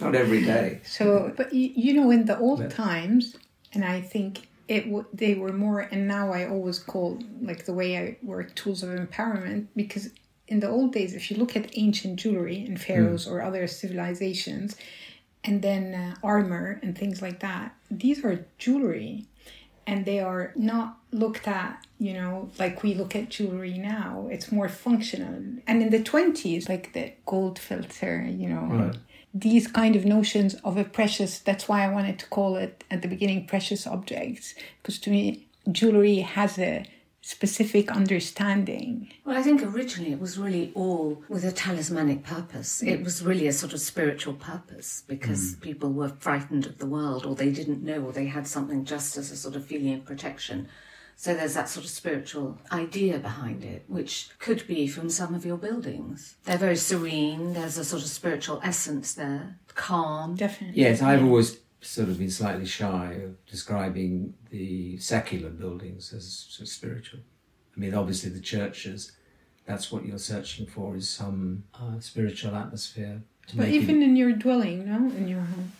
Not 0.00 0.14
every 0.14 0.42
day. 0.44 0.80
So, 0.84 1.32
but 1.36 1.52
you, 1.52 1.70
you 1.84 1.92
know, 1.94 2.10
in 2.10 2.24
the 2.26 2.38
old 2.38 2.70
times, 2.70 3.36
and 3.72 3.84
I 3.84 4.00
think 4.00 4.48
it 4.68 4.84
w- 4.84 5.06
they 5.12 5.34
were 5.34 5.52
more, 5.52 5.80
and 5.80 6.08
now 6.08 6.32
I 6.32 6.48
always 6.48 6.78
call 6.78 7.18
like 7.40 7.64
the 7.64 7.72
way 7.72 7.88
I 7.98 8.16
work 8.22 8.54
tools 8.54 8.82
of 8.82 8.90
empowerment 8.90 9.66
because 9.76 10.10
in 10.48 10.60
the 10.60 10.68
old 10.68 10.92
days, 10.92 11.14
if 11.14 11.30
you 11.30 11.36
look 11.36 11.56
at 11.56 11.76
ancient 11.78 12.18
jewelry 12.18 12.58
in 12.68 12.76
pharaohs 12.76 13.26
or 13.26 13.40
other 13.40 13.66
civilizations, 13.66 14.76
and 15.42 15.62
then 15.62 15.94
uh, 15.94 16.14
armor 16.22 16.80
and 16.82 16.96
things 16.96 17.22
like 17.22 17.40
that, 17.40 17.74
these 17.90 18.24
are 18.24 18.46
jewelry, 18.58 19.26
and 19.86 20.04
they 20.04 20.20
are 20.20 20.52
not 20.56 20.98
looked 21.12 21.46
at, 21.48 21.84
you 21.98 22.12
know, 22.14 22.50
like 22.58 22.82
we 22.82 22.94
look 22.94 23.14
at 23.16 23.28
jewelry 23.30 23.76
now. 23.78 24.28
It's 24.30 24.50
more 24.52 24.68
functional, 24.68 25.34
and 25.66 25.82
in 25.82 25.90
the 25.90 26.02
twenties, 26.02 26.68
like 26.68 26.92
the 26.92 27.12
gold 27.26 27.58
filter, 27.58 28.22
you 28.28 28.48
know 28.48 28.62
Right. 28.70 28.96
these 29.32 29.66
kind 29.66 29.96
of 29.96 30.04
notions 30.04 30.54
of 30.64 30.76
a 30.76 30.84
precious 30.84 31.38
that's 31.40 31.68
why 31.68 31.84
i 31.84 31.88
wanted 31.88 32.18
to 32.20 32.26
call 32.26 32.54
it 32.56 32.84
at 32.90 33.02
the 33.02 33.08
beginning 33.08 33.46
precious 33.46 33.84
objects 33.86 34.54
because 34.80 34.98
to 35.00 35.10
me 35.10 35.46
jewelry 35.72 36.18
has 36.20 36.56
a 36.58 36.84
specific 37.26 37.90
understanding 37.90 39.10
Well, 39.24 39.38
I 39.38 39.42
think 39.42 39.62
originally 39.62 40.12
it 40.12 40.20
was 40.20 40.38
really 40.38 40.72
all 40.74 41.22
with 41.30 41.42
a 41.42 41.52
talismanic 41.52 42.22
purpose. 42.22 42.82
It 42.82 43.02
was 43.02 43.24
really 43.24 43.46
a 43.48 43.52
sort 43.52 43.72
of 43.72 43.80
spiritual 43.80 44.34
purpose 44.34 45.04
because 45.08 45.54
mm. 45.54 45.60
people 45.62 45.90
were 45.90 46.10
frightened 46.10 46.66
of 46.66 46.76
the 46.76 46.86
world 46.86 47.24
or 47.24 47.34
they 47.34 47.50
didn't 47.50 47.82
know 47.82 48.02
or 48.02 48.12
they 48.12 48.26
had 48.26 48.46
something 48.46 48.84
just 48.84 49.16
as 49.16 49.30
a 49.30 49.36
sort 49.36 49.56
of 49.56 49.64
feeling 49.64 49.94
of 49.94 50.04
protection. 50.04 50.68
So 51.16 51.32
there's 51.32 51.54
that 51.54 51.70
sort 51.70 51.86
of 51.86 51.90
spiritual 51.90 52.58
idea 52.70 53.18
behind 53.18 53.64
it, 53.64 53.84
which 53.88 54.28
could 54.38 54.66
be 54.66 54.86
from 54.86 55.08
some 55.08 55.34
of 55.34 55.46
your 55.46 55.56
buildings. 55.56 56.36
They're 56.44 56.58
very 56.58 56.76
serene, 56.76 57.54
there's 57.54 57.78
a 57.78 57.86
sort 57.86 58.02
of 58.02 58.08
spiritual 58.08 58.60
essence 58.62 59.14
there, 59.14 59.56
calm. 59.74 60.34
definitely 60.34 60.82
Yes, 60.82 61.00
I've 61.00 61.24
always 61.24 61.56
sort 61.84 62.08
of 62.08 62.18
been 62.18 62.30
slightly 62.30 62.66
shy 62.66 63.20
of 63.24 63.44
describing 63.46 64.34
the 64.50 64.98
secular 64.98 65.50
buildings 65.50 66.12
as 66.12 66.46
sort 66.48 66.62
of 66.62 66.68
spiritual. 66.68 67.20
I 67.76 67.80
mean, 67.80 67.94
obviously, 67.94 68.30
the 68.30 68.40
churches, 68.40 69.12
that's 69.66 69.90
what 69.90 70.04
you're 70.04 70.18
searching 70.18 70.66
for 70.66 70.96
is 70.96 71.08
some 71.08 71.64
uh, 71.74 71.98
spiritual 72.00 72.54
atmosphere. 72.54 73.22
To 73.48 73.56
but 73.56 73.68
even 73.68 74.02
it, 74.02 74.06
in 74.06 74.16
your 74.16 74.32
dwelling 74.32 74.88
no 74.88 74.96
in 75.14 75.28
your 75.28 75.40
home 75.40 75.72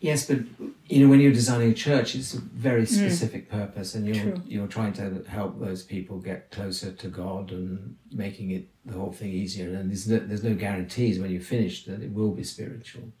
yes, 0.00 0.26
but 0.26 0.40
you 0.86 1.02
know, 1.02 1.10
when 1.10 1.20
you're 1.20 1.32
designing 1.32 1.70
a 1.70 1.74
church, 1.74 2.14
it's 2.14 2.34
a 2.34 2.40
very 2.40 2.86
specific 2.86 3.50
purpose, 3.50 3.94
and 3.94 4.06
you're 4.06 4.24
True. 4.24 4.42
you're 4.46 4.66
trying 4.66 4.92
to 4.94 5.22
help 5.28 5.58
those 5.58 5.82
people 5.82 6.18
get 6.18 6.50
closer 6.50 6.92
to 6.92 7.08
God 7.08 7.50
and 7.50 7.96
making 8.12 8.50
it 8.52 8.68
the 8.84 8.94
whole 8.94 9.12
thing 9.12 9.30
easier. 9.30 9.74
And 9.74 9.90
there's 9.90 10.08
no, 10.08 10.18
there's 10.18 10.44
no 10.44 10.54
guarantees 10.54 11.18
when 11.18 11.30
you 11.30 11.40
finish 11.40 11.84
that 11.84 12.02
it 12.02 12.12
will 12.12 12.32
be 12.32 12.44
spiritual. 12.44 13.12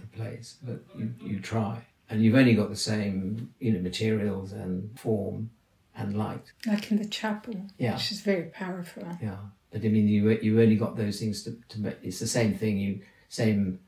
The 0.00 0.16
place, 0.16 0.56
but 0.62 0.82
you, 0.96 1.12
you 1.20 1.40
try. 1.40 1.82
And 2.08 2.22
you've 2.22 2.34
only 2.34 2.54
got 2.54 2.68
the 2.68 2.76
same, 2.76 3.52
you 3.58 3.72
know, 3.72 3.80
materials 3.80 4.52
and 4.52 4.98
form 4.98 5.50
and 5.96 6.16
light. 6.16 6.52
like 6.66 6.90
in 6.90 6.98
the 6.98 7.06
chapel 7.08 7.54
Yeah. 7.78 7.94
which 7.94 8.12
is 8.12 8.20
very 8.20 8.44
powerful 8.44 9.04
Yeah. 9.22 9.36
But 9.70 9.84
I 9.84 9.88
mean, 9.88 10.06
you 10.08 10.30
you 10.30 10.60
only 10.60 10.76
got 10.76 10.96
those 10.96 11.18
things 11.18 11.42
to, 11.44 11.56
to 11.70 11.80
make. 11.80 11.96
It's 12.02 12.18
the 12.18 12.26
same 12.26 12.54
thing. 12.54 12.78
You 12.78 13.00
same 13.28 13.78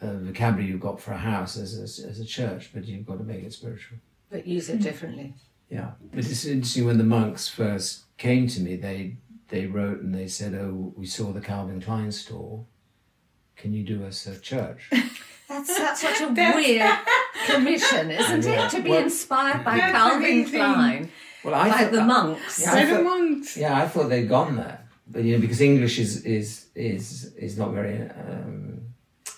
uh, 0.00 0.14
vocabulary 0.14 0.70
you've 0.70 0.80
got 0.80 1.00
for 1.00 1.12
a 1.12 1.18
house 1.18 1.56
as 1.58 1.78
a, 1.78 1.82
as 2.08 2.18
a 2.20 2.24
church, 2.24 2.70
but 2.72 2.84
you've 2.86 3.06
got 3.06 3.18
to 3.18 3.24
make 3.24 3.42
it 3.44 3.52
spiritual. 3.52 3.98
But 4.30 4.46
use 4.46 4.68
it 4.70 4.80
differently. 4.80 5.34
Yeah. 5.70 5.90
But 6.14 6.20
it's 6.20 6.44
interesting 6.46 6.86
when 6.86 6.96
the 6.98 7.04
monks 7.04 7.46
first 7.48 8.04
came 8.16 8.46
to 8.48 8.60
me. 8.60 8.76
They 8.76 9.16
they 9.48 9.66
wrote 9.66 10.00
and 10.00 10.14
they 10.14 10.28
said, 10.28 10.54
"Oh, 10.54 10.94
we 10.96 11.06
saw 11.06 11.32
the 11.32 11.40
Calvin 11.42 11.80
Klein 11.82 12.10
store. 12.12 12.64
Can 13.56 13.72
you 13.72 13.82
do 13.84 14.04
us 14.04 14.26
a 14.26 14.38
church?" 14.38 14.90
That's, 15.48 15.78
that's 15.78 16.00
such 16.00 16.20
a 16.22 16.32
weird 16.32 16.92
commission, 17.46 18.10
isn't 18.10 18.44
it? 18.44 18.68
To 18.72 18.82
be 18.82 18.90
Well- 18.90 19.04
inspired 19.04 19.64
by 19.64 19.76
That's 19.76 19.92
Calvin. 19.92 20.44
Klein, 20.44 21.10
Well, 21.44 21.54
I 21.54 21.68
by 21.68 21.78
thought- 21.84 21.92
the 21.92 22.02
monks. 22.04 22.60
Yeah, 22.60 22.72
by 22.74 22.80
I 22.80 22.84
the 22.84 22.90
thought- 22.96 23.04
monks 23.04 23.56
Yeah, 23.56 23.80
I 23.80 23.86
thought 23.88 24.08
they'd 24.08 24.28
gone 24.28 24.56
there. 24.56 24.80
but 25.06 25.22
you 25.22 25.34
know, 25.34 25.40
because 25.40 25.60
English 25.60 26.00
is 26.00 26.22
is 26.24 26.66
is 26.74 27.32
is 27.36 27.56
not 27.56 27.70
very 27.72 27.96
um, 28.10 28.80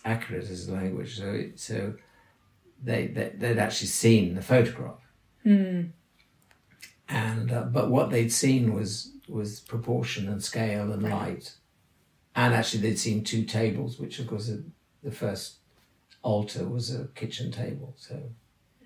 accurate 0.07 0.48
as 0.48 0.66
a 0.68 0.72
language, 0.72 1.18
so 1.18 1.26
it, 1.31 1.61
so 1.61 1.92
they, 2.83 3.09
they 3.09 3.28
they'd 3.37 3.59
actually 3.59 3.88
seen 3.88 4.35
the 4.35 4.42
photograph, 4.42 5.02
Mm. 5.44 5.90
and 7.09 7.52
uh, 7.52 7.62
but 7.64 7.90
what 7.90 8.09
they'd 8.11 8.33
seen 8.33 8.72
was 8.74 9.12
was 9.28 9.61
proportion 9.61 10.26
and 10.26 10.42
scale 10.42 10.90
and 10.90 11.02
light, 11.02 11.52
and 12.38 12.55
actually 12.55 12.83
they'd 12.83 12.98
seen 12.98 13.24
two 13.24 13.42
tables, 13.42 13.98
which 13.98 14.20
of 14.20 14.29
course 14.29 14.51
the, 15.03 15.11
first 15.11 15.57
altar 16.22 16.68
was 16.68 16.94
a 16.94 17.07
kitchen 17.16 17.51
table, 17.51 17.94
so 17.96 18.20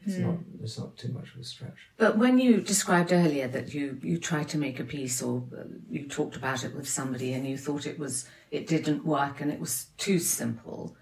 it's 0.06 0.16
not 0.16 0.36
it's 0.62 0.78
not 0.78 0.96
too 0.96 1.12
much 1.12 1.34
of 1.34 1.40
a 1.40 1.44
stretch. 1.44 1.76
But 1.98 2.16
when 2.16 2.38
you 2.38 2.62
described 2.62 3.12
earlier 3.12 3.48
that 3.48 3.74
you, 3.74 3.98
you 4.02 4.18
tried 4.18 4.48
to 4.50 4.58
make 4.58 4.80
a 4.80 4.84
piece 4.84 5.20
or 5.22 5.42
uh, 5.56 5.64
you 5.90 6.08
talked 6.08 6.36
about 6.36 6.64
it 6.64 6.74
with 6.74 6.88
somebody 6.88 7.34
and 7.34 7.46
you 7.46 7.58
thought 7.58 7.86
it 7.86 7.98
was 7.98 8.26
it 8.50 8.66
didn't 8.66 9.04
work 9.04 9.40
and 9.42 9.52
it 9.52 9.60
was 9.60 9.86
too 9.98 10.18
simple. 10.18 10.96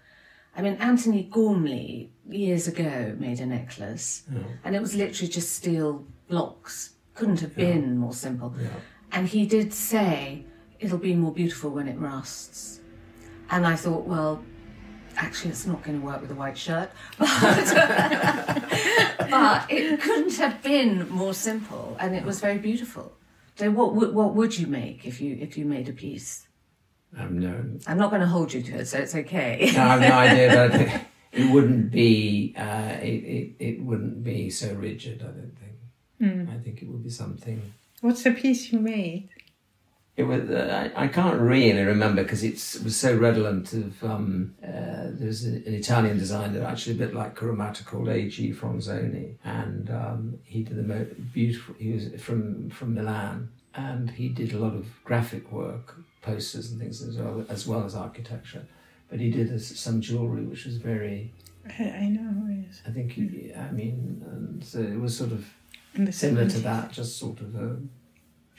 I 0.55 0.61
mean, 0.61 0.73
Antony 0.73 1.23
Gormley 1.23 2.11
years 2.27 2.67
ago 2.67 3.15
made 3.17 3.39
a 3.39 3.45
necklace 3.45 4.23
and 4.65 4.75
it 4.75 4.81
was 4.81 4.93
literally 4.93 5.31
just 5.31 5.53
steel 5.53 6.05
blocks. 6.27 6.95
Couldn't 7.13 7.39
have 7.39 7.55
been 7.55 7.97
more 7.97 8.13
simple. 8.13 8.53
And 9.13 9.27
he 9.27 9.45
did 9.45 9.73
say 9.73 10.45
it'll 10.81 10.97
be 10.97 11.15
more 11.15 11.31
beautiful 11.31 11.69
when 11.69 11.87
it 11.87 11.97
rusts. 11.97 12.81
And 13.49 13.65
I 13.65 13.75
thought, 13.75 14.05
well, 14.05 14.43
actually, 15.15 15.51
it's 15.51 15.65
not 15.65 15.83
going 15.83 15.99
to 15.99 16.05
work 16.05 16.21
with 16.21 16.31
a 16.31 16.35
white 16.35 16.57
shirt. 16.57 16.89
but 17.19 17.31
it 19.69 20.01
couldn't 20.01 20.35
have 20.37 20.61
been 20.63 21.07
more 21.09 21.33
simple, 21.33 21.95
and 21.99 22.15
it 22.15 22.23
was 22.23 22.39
very 22.41 22.57
beautiful. 22.57 23.13
So, 23.55 23.69
what 23.69 23.93
would 23.95 24.13
what 24.13 24.33
would 24.33 24.57
you 24.57 24.67
make 24.67 25.05
if 25.05 25.21
you 25.21 25.37
if 25.39 25.57
you 25.57 25.65
made 25.65 25.87
a 25.89 25.93
piece? 25.93 26.47
Um, 27.17 27.39
no, 27.39 27.63
I'm 27.85 27.97
not 27.97 28.09
going 28.09 28.21
to 28.21 28.27
hold 28.27 28.53
you 28.53 28.61
to 28.63 28.79
it, 28.79 28.87
so 28.87 28.97
it's 28.99 29.13
okay. 29.13 29.71
No, 29.73 29.81
I 29.81 29.87
have 29.87 30.01
no 30.01 30.15
idea, 30.15 30.69
but 30.69 31.01
it 31.41 31.51
wouldn't 31.51 31.91
be 31.91 32.55
uh, 32.57 32.97
it, 33.01 33.05
it 33.05 33.55
it 33.59 33.81
wouldn't 33.81 34.23
be 34.23 34.49
so 34.49 34.73
rigid. 34.73 35.21
I 35.21 35.25
don't 35.25 35.57
think. 35.59 36.49
I 36.49 36.57
think 36.63 36.81
it 36.81 36.87
would 36.87 37.03
be 37.03 37.09
something. 37.09 37.61
What's 38.01 38.23
the 38.23 38.31
piece 38.31 38.71
you 38.71 38.79
made? 38.79 39.29
It 40.17 40.23
was. 40.23 40.49
Uh, 40.49 40.91
I, 40.95 41.05
I 41.05 41.07
can't 41.07 41.39
really 41.39 41.83
remember 41.83 42.23
because 42.23 42.43
it 42.43 42.53
was 42.83 42.95
so 42.97 43.15
redolent 43.15 43.71
of. 43.73 44.03
Um, 44.03 44.55
uh, 44.61 45.07
there's 45.11 45.45
an, 45.45 45.63
an 45.65 45.73
Italian 45.73 46.17
designer, 46.17 46.63
actually 46.65 46.95
a 46.95 46.99
bit 46.99 47.13
like 47.13 47.35
Kuramata, 47.35 47.85
called 47.85 48.09
A.G. 48.09 48.53
Fronzoni, 48.53 49.35
and 49.45 49.89
um, 49.89 50.39
he 50.43 50.63
did 50.63 50.75
the 50.75 50.83
most 50.83 51.33
beautiful. 51.33 51.75
He 51.79 51.93
was 51.93 52.21
from 52.21 52.69
from 52.69 52.93
Milan, 52.93 53.51
and 53.73 54.11
he 54.11 54.27
did 54.27 54.53
a 54.53 54.57
lot 54.59 54.73
of 54.73 54.85
graphic 55.05 55.49
work, 55.51 55.95
posters 56.21 56.71
and 56.71 56.81
things 56.81 57.01
as 57.01 57.17
well 57.17 57.45
as 57.47 57.65
well 57.65 57.85
as 57.85 57.95
architecture. 57.95 58.65
But 59.09 59.19
he 59.19 59.29
did 59.31 59.61
some 59.61 60.01
jewelry 60.01 60.43
which 60.43 60.65
was 60.65 60.75
very. 60.75 61.33
I, 61.79 61.83
I 61.83 62.07
know 62.09 62.31
is. 62.69 62.81
I 62.85 62.91
think. 62.91 63.13
He, 63.13 63.53
I 63.55 63.71
mean, 63.71 64.23
and 64.29 64.63
so 64.63 64.79
it 64.79 64.99
was 64.99 65.15
sort 65.17 65.31
of 65.31 65.45
similar 66.13 66.49
to 66.49 66.59
that, 66.59 66.91
just 66.91 67.17
sort 67.17 67.39
of 67.39 67.55
a 67.55 67.77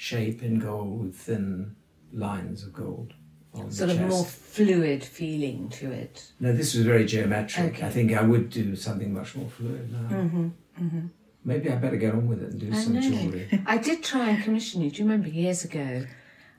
shape 0.02 0.42
in 0.42 0.58
gold 0.58 1.00
with 1.00 1.14
thin 1.14 1.76
lines 2.12 2.64
of 2.64 2.72
gold. 2.72 3.14
on 3.54 3.68
the 3.68 3.72
sort 3.72 3.90
of 3.90 4.00
more 4.00 4.24
fluid 4.24 5.04
feeling 5.04 5.68
to 5.68 5.92
it. 5.92 6.32
No, 6.40 6.52
this 6.52 6.74
was 6.74 6.84
very 6.84 7.06
geometric. 7.06 7.74
Okay. 7.74 7.86
I 7.86 7.90
think 7.90 8.12
I 8.12 8.22
would 8.22 8.50
do 8.50 8.74
something 8.74 9.14
much 9.14 9.36
more 9.36 9.48
fluid 9.48 9.92
now. 9.92 10.08
Mm-hmm. 10.80 11.06
Maybe 11.44 11.70
I 11.70 11.76
better 11.76 11.96
get 11.96 12.14
on 12.14 12.26
with 12.26 12.42
it 12.42 12.50
and 12.50 12.60
do 12.60 12.70
I 12.72 12.82
some 12.82 12.94
know. 12.94 13.00
jewellery. 13.00 13.62
I 13.64 13.78
did 13.78 14.02
try 14.02 14.30
and 14.30 14.42
commission 14.42 14.82
you. 14.82 14.90
Do 14.90 14.96
you 14.98 15.04
remember 15.08 15.28
years 15.28 15.64
ago? 15.64 16.04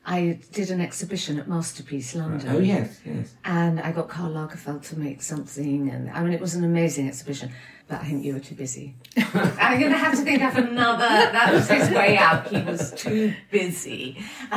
I 0.05 0.39
did 0.53 0.71
an 0.71 0.79
exhibition 0.79 1.37
at 1.37 1.47
Masterpiece 1.49 2.15
London. 2.15 2.49
oh 2.49 2.59
yes, 2.59 3.01
yes. 3.05 3.35
And 3.43 3.79
I 3.81 3.91
got 3.91 4.07
Karl 4.09 4.31
Lagerfeld 4.31 4.83
to 4.89 4.99
make 4.99 5.21
something, 5.21 5.89
and 5.89 6.09
I 6.09 6.23
mean, 6.23 6.33
it 6.33 6.41
was 6.41 6.55
an 6.55 6.63
amazing 6.63 7.07
exhibition, 7.07 7.51
but 7.87 8.01
I 8.01 8.05
think 8.05 8.23
you 8.23 8.33
were 8.33 8.39
too 8.39 8.55
busy. 8.55 8.95
I'm 9.17 9.79
going 9.79 9.91
to 9.91 9.97
have 9.97 10.15
to 10.15 10.21
think 10.21 10.41
of 10.41 10.57
another. 10.57 11.07
That 11.07 11.53
was 11.53 11.69
his 11.69 11.89
way 11.89 12.17
out. 12.17 12.47
He 12.47 12.61
was 12.61 12.91
too 12.91 13.33
busy. 13.51 14.17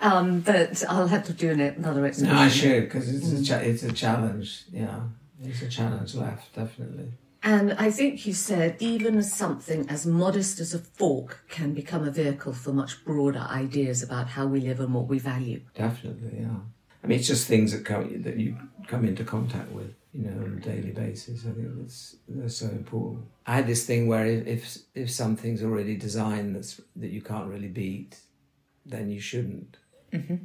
um, 0.00 0.40
but 0.40 0.84
I'll 0.88 1.08
have 1.08 1.24
to 1.26 1.32
do 1.32 1.50
an- 1.50 1.60
another 1.60 2.12
No. 2.20 2.34
I 2.34 2.48
should 2.48 2.84
because 2.84 3.08
it's 3.12 3.32
a 3.32 3.44
cha- 3.44 3.58
it's 3.64 3.82
a 3.82 3.92
challenge. 3.92 4.64
Yeah, 4.72 5.00
it's 5.42 5.62
a 5.62 5.68
challenge 5.68 6.14
left 6.14 6.54
definitely. 6.54 7.12
And 7.42 7.72
I 7.74 7.90
think 7.90 8.26
you 8.26 8.32
said 8.32 8.76
even 8.80 9.22
something 9.22 9.88
as 9.88 10.04
modest 10.04 10.58
as 10.58 10.74
a 10.74 10.78
fork 10.78 11.44
can 11.48 11.72
become 11.72 12.06
a 12.06 12.10
vehicle 12.10 12.52
for 12.52 12.72
much 12.72 13.04
broader 13.04 13.46
ideas 13.48 14.02
about 14.02 14.26
how 14.28 14.46
we 14.46 14.60
live 14.60 14.80
and 14.80 14.92
what 14.92 15.06
we 15.06 15.20
value. 15.20 15.60
Definitely, 15.74 16.40
yeah. 16.40 16.56
I 17.02 17.06
mean, 17.06 17.18
it's 17.18 17.28
just 17.28 17.46
things 17.46 17.72
that 17.72 17.84
come 17.84 18.22
that 18.22 18.38
you 18.38 18.56
come 18.88 19.04
into 19.04 19.22
contact 19.24 19.70
with, 19.70 19.94
you 20.18 20.28
know, 20.30 20.42
on 20.42 20.58
a 20.58 20.60
daily 20.60 20.90
basis. 20.90 21.46
I 21.46 21.52
think 21.52 21.68
that's 21.78 22.16
they're 22.28 22.48
so 22.48 22.66
important. 22.66 23.24
I 23.46 23.54
had 23.54 23.66
this 23.68 23.86
thing 23.86 24.08
where 24.08 24.26
if 24.26 24.78
if 24.94 25.10
something's 25.10 25.62
already 25.62 25.96
designed 25.96 26.56
that's 26.56 26.80
that 26.96 27.10
you 27.10 27.22
can't 27.22 27.48
really 27.48 27.68
beat, 27.68 28.18
then 28.84 29.10
you 29.10 29.20
shouldn't. 29.20 29.76
Mm-hmm. 30.12 30.36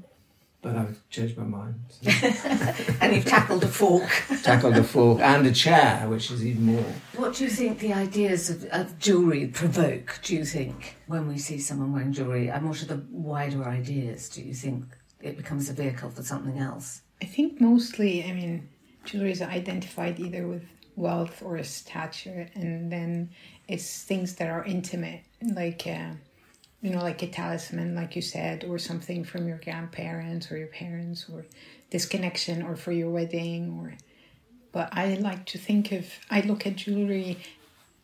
But 0.61 0.75
I've 0.77 1.09
changed 1.09 1.37
my 1.37 1.43
mind. 1.43 1.75
So. 1.89 2.11
And 3.01 3.15
you've 3.15 3.25
tackled 3.25 3.63
a 3.63 3.67
fork. 3.67 4.09
Tackled 4.43 4.77
a 4.77 4.83
fork 4.83 5.19
and 5.19 5.45
a 5.45 5.51
chair, 5.51 6.07
which 6.07 6.31
is 6.31 6.45
even 6.45 6.63
more. 6.63 6.93
What 7.17 7.35
do 7.35 7.43
you 7.43 7.49
think 7.49 7.79
the 7.79 7.91
ideas 7.91 8.49
of, 8.49 8.63
of 8.65 8.97
jewellery 8.97 9.47
provoke, 9.47 10.19
do 10.23 10.33
you 10.33 10.45
think, 10.45 10.95
when 11.07 11.27
we 11.27 11.37
see 11.37 11.59
someone 11.59 11.91
wearing 11.91 12.13
jewellery? 12.13 12.47
And 12.49 12.65
what 12.65 12.81
are 12.81 12.85
the 12.85 13.03
wider 13.11 13.65
ideas, 13.65 14.29
do 14.29 14.41
you 14.41 14.53
think 14.53 14.85
it 15.21 15.35
becomes 15.35 15.69
a 15.69 15.73
vehicle 15.73 16.09
for 16.11 16.23
something 16.23 16.57
else? 16.57 17.01
I 17.21 17.25
think 17.25 17.59
mostly, 17.59 18.23
I 18.23 18.31
mean, 18.31 18.69
jewelry 19.03 19.31
is 19.31 19.41
identified 19.41 20.19
either 20.19 20.47
with 20.47 20.63
wealth 20.95 21.41
or 21.41 21.61
stature, 21.63 22.49
and 22.55 22.91
then 22.91 23.29
it's 23.67 24.03
things 24.03 24.35
that 24.35 24.49
are 24.49 24.63
intimate, 24.63 25.21
like, 25.41 25.85
uh, 25.87 26.11
you 26.81 26.89
know, 26.91 27.01
like 27.01 27.21
a 27.23 27.27
talisman, 27.27 27.95
like 27.95 28.15
you 28.15 28.21
said, 28.21 28.63
or 28.65 28.77
something 28.77 29.23
from 29.23 29.47
your 29.47 29.59
grandparents 29.63 30.51
or 30.51 30.57
your 30.57 30.67
parents, 30.67 31.27
or 31.31 31.45
this 31.89 32.05
connection, 32.05 32.61
or 32.61 32.75
for 32.75 32.91
your 32.91 33.09
wedding, 33.09 33.79
or. 33.79 33.93
But 34.71 34.89
I 34.91 35.13
like 35.15 35.45
to 35.47 35.59
think 35.59 35.91
of, 35.91 36.07
I 36.31 36.41
look 36.41 36.65
at 36.65 36.77
jewelry 36.77 37.37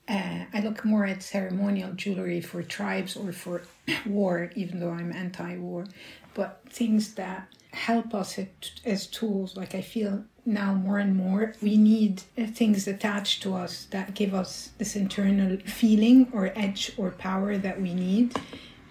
uh, 0.10 0.46
I 0.52 0.62
look 0.62 0.84
more 0.84 1.06
at 1.06 1.22
ceremonial 1.22 1.94
jewelry 1.94 2.42
for 2.42 2.64
tribes 2.64 3.16
or 3.16 3.32
for 3.32 3.62
war, 4.08 4.50
even 4.56 4.80
though 4.80 4.90
I'm 4.90 5.14
anti 5.14 5.58
war, 5.58 5.86
but 6.34 6.62
things 6.68 7.14
that 7.14 7.48
help 7.72 8.14
us 8.14 8.40
as 8.86 9.08
tools. 9.08 9.56
Like 9.56 9.76
I 9.76 9.82
feel 9.82 10.24
now 10.46 10.74
more 10.74 10.98
and 10.98 11.16
more 11.16 11.54
we 11.62 11.78
need 11.78 12.22
things 12.38 12.88
attached 12.88 13.44
to 13.44 13.54
us 13.54 13.86
that 13.92 14.16
give 14.16 14.34
us 14.34 14.72
this 14.80 14.96
internal 14.96 15.58
feeling 15.66 16.28
or 16.34 16.52
edge 16.56 16.92
or 16.98 17.12
power 17.12 17.58
that 17.58 17.80
we 17.80 17.94
need. 17.94 18.36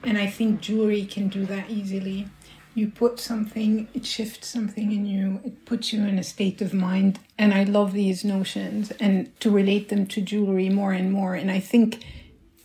And 0.05 0.17
I 0.17 0.29
think 0.29 0.61
jewelry 0.61 1.05
can 1.05 1.29
do 1.29 1.45
that 1.47 1.69
easily. 1.69 2.29
You 2.75 2.89
put 2.89 3.19
something, 3.19 3.89
it 3.93 4.07
shifts 4.07 4.47
something 4.47 4.93
in 4.93 5.05
you, 5.05 5.41
it 5.45 5.65
puts 5.65 5.93
you 5.93 6.05
in 6.05 6.17
a 6.17 6.23
state 6.23 6.63
of 6.63 6.73
mind. 6.73 7.19
And 7.37 7.53
I 7.53 7.65
love 7.65 7.93
these 7.93 8.25
notions 8.25 8.93
and 9.01 9.39
to 9.41 9.51
relate 9.51 9.89
them 9.89 10.07
to 10.07 10.21
jewelry 10.21 10.69
more 10.69 10.93
and 10.93 11.11
more. 11.11 11.35
And 11.35 11.51
I 11.51 11.59
think, 11.59 12.05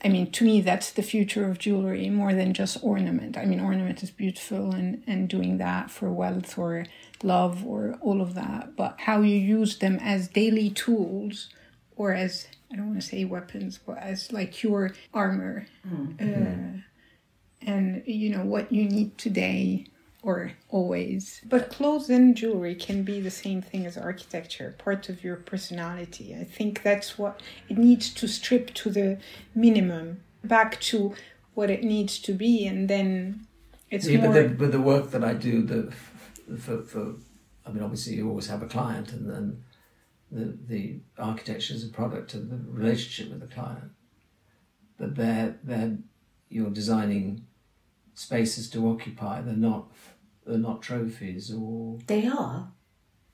I 0.03 0.09
mean, 0.09 0.31
to 0.31 0.43
me, 0.43 0.59
that's 0.61 0.91
the 0.91 1.01
future 1.01 1.49
of 1.49 1.59
jewelry 1.59 2.09
more 2.09 2.33
than 2.33 2.53
just 2.53 2.77
ornament. 2.83 3.37
I 3.37 3.45
mean, 3.45 3.61
ornament 3.61 4.03
is 4.03 4.11
beautiful 4.11 4.73
and, 4.73 5.01
and 5.07 5.29
doing 5.29 5.57
that 5.59 5.89
for 5.89 6.11
wealth 6.11 6.57
or 6.57 6.85
love 7.23 7.65
or 7.65 7.97
all 8.01 8.21
of 8.21 8.33
that. 8.35 8.75
But 8.75 8.95
how 8.99 9.21
you 9.21 9.35
use 9.35 9.77
them 9.77 9.99
as 10.01 10.27
daily 10.27 10.69
tools 10.69 11.49
or 11.95 12.13
as, 12.13 12.47
I 12.71 12.75
don't 12.75 12.87
want 12.89 13.01
to 13.01 13.07
say 13.07 13.23
weapons, 13.23 13.79
but 13.85 13.97
as 13.97 14.33
like 14.33 14.61
your 14.61 14.93
armor. 15.13 15.67
Uh, 16.19 16.81
and 17.65 18.03
you 18.05 18.29
know 18.29 18.43
what 18.43 18.71
you 18.73 18.83
need 18.83 19.17
today 19.17 19.85
or 20.23 20.53
always. 20.69 21.41
But 21.45 21.69
clothes 21.69 22.09
and 22.09 22.35
jewelry 22.35 22.75
can 22.75 23.03
be 23.03 23.19
the 23.19 23.29
same 23.29 23.61
thing 23.61 23.85
as 23.85 23.97
architecture, 23.97 24.73
part 24.77 25.09
of 25.09 25.23
your 25.23 25.35
personality. 25.35 26.33
I 26.33 26.45
think 26.45 26.81
that's 26.81 27.17
what 27.17 27.41
it 27.69 27.77
needs 27.77 28.11
to 28.15 28.27
strip 28.27 28.73
to 28.75 28.89
the 28.89 29.19
minimum, 29.53 30.23
back 30.43 30.79
to 30.81 31.13
what 31.53 31.69
it 31.69 31.83
needs 31.83 32.19
to 32.19 32.33
be, 32.33 32.65
and 32.65 32.89
then 32.89 33.45
it's 33.91 34.05
See, 34.05 34.17
more. 34.17 34.27
but 34.27 34.33
the, 34.33 34.55
but 34.55 34.71
the 34.71 34.81
work 34.81 35.11
that 35.11 35.23
I 35.23 35.33
do, 35.33 35.61
the 35.61 35.93
for, 36.57 36.81
for 36.83 37.15
I 37.65 37.71
mean, 37.71 37.83
obviously 37.83 38.15
you 38.15 38.27
always 38.27 38.47
have 38.47 38.63
a 38.63 38.67
client, 38.67 39.11
and 39.11 39.29
then 39.29 39.63
the 40.31 40.57
the 40.67 40.99
architecture 41.19 41.73
is 41.73 41.83
a 41.83 41.89
product 41.89 42.33
of 42.33 42.49
the 42.49 42.59
relationship 42.67 43.31
with 43.31 43.41
the 43.41 43.53
client. 43.53 43.91
But 44.97 45.15
they're 45.15 45.59
they're 45.63 45.97
you're 46.49 46.69
designing 46.69 47.45
spaces 48.15 48.69
to 48.71 48.89
occupy. 48.89 49.41
They're 49.41 49.55
not 49.55 49.91
they're 50.45 50.57
not 50.57 50.81
trophies 50.81 51.51
or 51.53 51.97
They 52.07 52.27
are. 52.27 52.71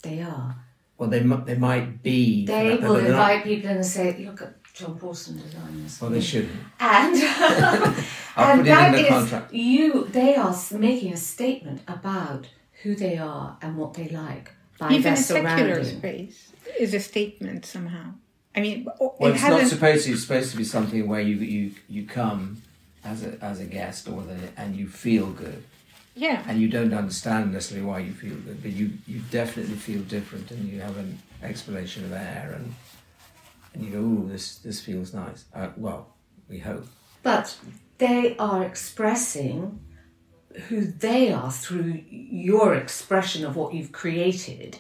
They 0.03 0.21
are. 0.21 0.55
well 0.97 1.09
they 1.09 1.19
they 1.19 1.55
might 1.57 2.01
be. 2.03 2.45
They 2.45 2.77
but 2.77 2.81
will 2.81 2.93
they're 2.95 3.11
not- 3.11 3.31
invite 3.31 3.43
people 3.43 3.69
in 3.71 3.77
and 3.77 3.85
say, 3.85 4.17
look 4.25 4.41
at 4.41 4.53
John 4.73 4.97
Pawson 4.97 5.37
designers. 5.41 5.99
Well, 5.99 6.09
they 6.11 6.21
shouldn't. 6.21 6.53
And, 6.79 7.15
I'll 8.35 8.59
and 8.59 8.61
put 8.61 8.67
it 8.67 8.85
in 8.85 8.91
the 8.93 8.99
is- 9.01 9.07
contract. 9.09 9.53
you. 9.53 10.05
They 10.05 10.35
are 10.35 10.55
making 10.77 11.13
a 11.13 11.17
statement 11.17 11.81
about 11.87 12.47
who 12.83 12.95
they 12.95 13.17
are 13.17 13.57
and 13.61 13.75
what 13.77 13.93
they 13.95 14.07
like 14.07 14.53
by 14.77 14.91
Even 14.91 15.01
their 15.03 15.13
a 15.13 15.17
secular 15.17 15.83
space 15.83 16.53
is 16.79 16.93
a 16.93 16.99
statement 17.01 17.65
somehow. 17.65 18.13
I 18.55 18.61
mean, 18.61 18.85
Well, 18.99 19.15
it 19.19 19.33
it's 19.33 19.41
not 19.43 19.51
hasn't. 19.59 19.69
supposed 19.71 20.05
to. 20.05 20.13
It's 20.13 20.21
supposed 20.21 20.51
to 20.51 20.57
be 20.57 20.63
something 20.63 21.07
where 21.07 21.21
you 21.21 21.35
you 21.37 21.71
you 21.89 22.05
come 22.07 22.61
as 23.03 23.23
a 23.25 23.37
as 23.43 23.59
a 23.59 23.65
guest 23.65 24.07
or 24.07 24.21
the, 24.23 24.37
and 24.57 24.75
you 24.75 24.87
feel 24.87 25.27
good, 25.27 25.61
yeah, 26.15 26.43
and 26.47 26.59
you 26.61 26.67
don't 26.67 26.93
understand 26.93 27.53
necessarily 27.53 27.85
why 27.87 27.99
you 27.99 28.13
feel 28.13 28.35
good, 28.35 28.61
but 28.61 28.71
you 28.71 28.91
you 29.07 29.19
definitely 29.31 29.75
feel 29.75 30.01
different, 30.01 30.51
and 30.51 30.67
you 30.69 30.79
have 30.81 30.97
an 30.97 31.17
explanation 31.43 32.05
of 32.05 32.11
air, 32.13 32.53
and 32.55 32.73
and 33.73 33.83
you 33.83 33.91
go, 33.91 33.99
"Ooh, 33.99 34.27
this 34.29 34.57
this 34.59 34.81
feels 34.81 35.13
nice." 35.13 35.45
Uh, 35.53 35.69
well, 35.77 36.15
we 36.49 36.59
hope. 36.59 36.85
But 37.23 37.57
they 37.97 38.35
are 38.37 38.63
expressing 38.63 39.79
who 40.67 40.81
they 40.85 41.31
are 41.31 41.51
through 41.51 42.01
your 42.09 42.73
expression 42.73 43.45
of 43.45 43.55
what 43.55 43.73
you've 43.73 43.91
created. 43.91 44.77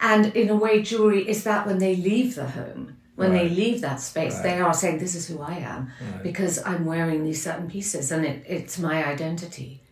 And 0.00 0.26
in 0.36 0.48
a 0.48 0.56
way, 0.56 0.82
jewelry 0.82 1.28
is 1.28 1.44
that 1.44 1.66
when 1.66 1.78
they 1.78 1.96
leave 1.96 2.34
the 2.36 2.46
home, 2.48 2.96
when 3.16 3.32
they 3.32 3.48
leave 3.50 3.82
that 3.82 4.00
space, 4.00 4.34
Right. 4.34 4.42
they 4.44 4.58
are 4.60 4.72
saying, 4.72 4.98
This 4.98 5.14
is 5.14 5.28
who 5.28 5.40
I 5.42 5.54
am 5.56 5.90
Right. 6.00 6.22
because 6.22 6.62
I'm 6.64 6.86
wearing 6.86 7.24
these 7.24 7.42
certain 7.42 7.68
pieces 7.68 8.10
and 8.10 8.24
it, 8.24 8.44
it's 8.46 8.78
my 8.78 9.04
identity. 9.04 9.82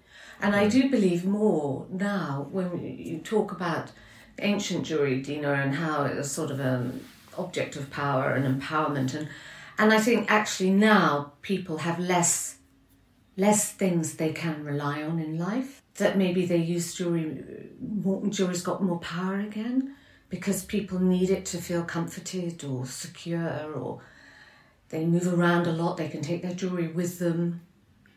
And 0.41 0.55
I 0.55 0.69
do 0.69 0.89
believe 0.89 1.25
more 1.25 1.87
now 1.91 2.47
when 2.51 2.79
you 2.81 3.19
talk 3.19 3.53
about 3.53 3.91
ancient 4.39 4.87
jewelry, 4.87 5.21
Dina, 5.21 5.53
and 5.53 5.75
how 5.75 6.05
it 6.05 6.17
was 6.17 6.31
sort 6.31 6.51
of 6.51 6.61
an 6.61 7.05
object 7.37 7.77
of 7.77 7.91
power 7.91 8.33
and 8.33 8.61
empowerment. 8.61 9.15
And, 9.15 9.29
and 9.79 9.93
I 9.93 10.01
think 10.01 10.31
actually 10.31 10.71
now 10.71 11.33
people 11.43 11.79
have 11.79 11.99
less 11.99 12.59
less 13.39 13.71
things 13.71 14.15
they 14.15 14.33
can 14.33 14.65
rely 14.65 15.01
on 15.03 15.21
in 15.21 15.39
life. 15.39 15.81
That 15.95 16.19
maybe 16.19 16.45
they 16.45 16.59
use 16.59 16.95
jewelry, 16.95 17.71
more, 17.81 18.27
jewelry's 18.27 18.63
got 18.63 18.83
more 18.83 18.99
power 18.99 19.39
again 19.39 19.95
because 20.29 20.65
people 20.65 20.99
need 20.99 21.31
it 21.31 21.47
to 21.47 21.59
feel 21.59 21.85
comforted 21.85 22.63
or 22.65 22.85
secure 22.85 23.73
or 23.73 24.01
they 24.91 25.05
move 25.05 25.33
around 25.33 25.67
a 25.67 25.73
lot, 25.73 25.97
they 25.97 26.09
can 26.09 26.23
take 26.23 26.43
their 26.43 26.55
jewelry 26.55 26.89
with 26.89 27.19
them. 27.19 27.61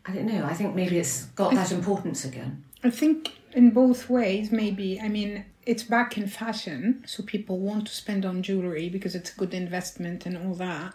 I 0.05 0.13
don't 0.13 0.25
know, 0.25 0.45
I 0.45 0.53
think 0.53 0.75
maybe 0.75 0.97
it's 0.97 1.25
got 1.35 1.53
that 1.53 1.71
importance 1.71 2.25
again. 2.25 2.63
I 2.83 2.89
think 2.89 3.37
in 3.53 3.69
both 3.71 4.09
ways, 4.09 4.51
maybe. 4.51 4.99
I 4.99 5.07
mean, 5.07 5.45
it's 5.65 5.83
back 5.83 6.17
in 6.17 6.27
fashion, 6.27 7.03
so 7.05 7.21
people 7.23 7.59
want 7.59 7.87
to 7.87 7.93
spend 7.93 8.25
on 8.25 8.41
jewelry 8.41 8.89
because 8.89 9.13
it's 9.13 9.31
a 9.33 9.35
good 9.35 9.53
investment 9.53 10.25
and 10.25 10.37
all 10.37 10.55
that. 10.55 10.93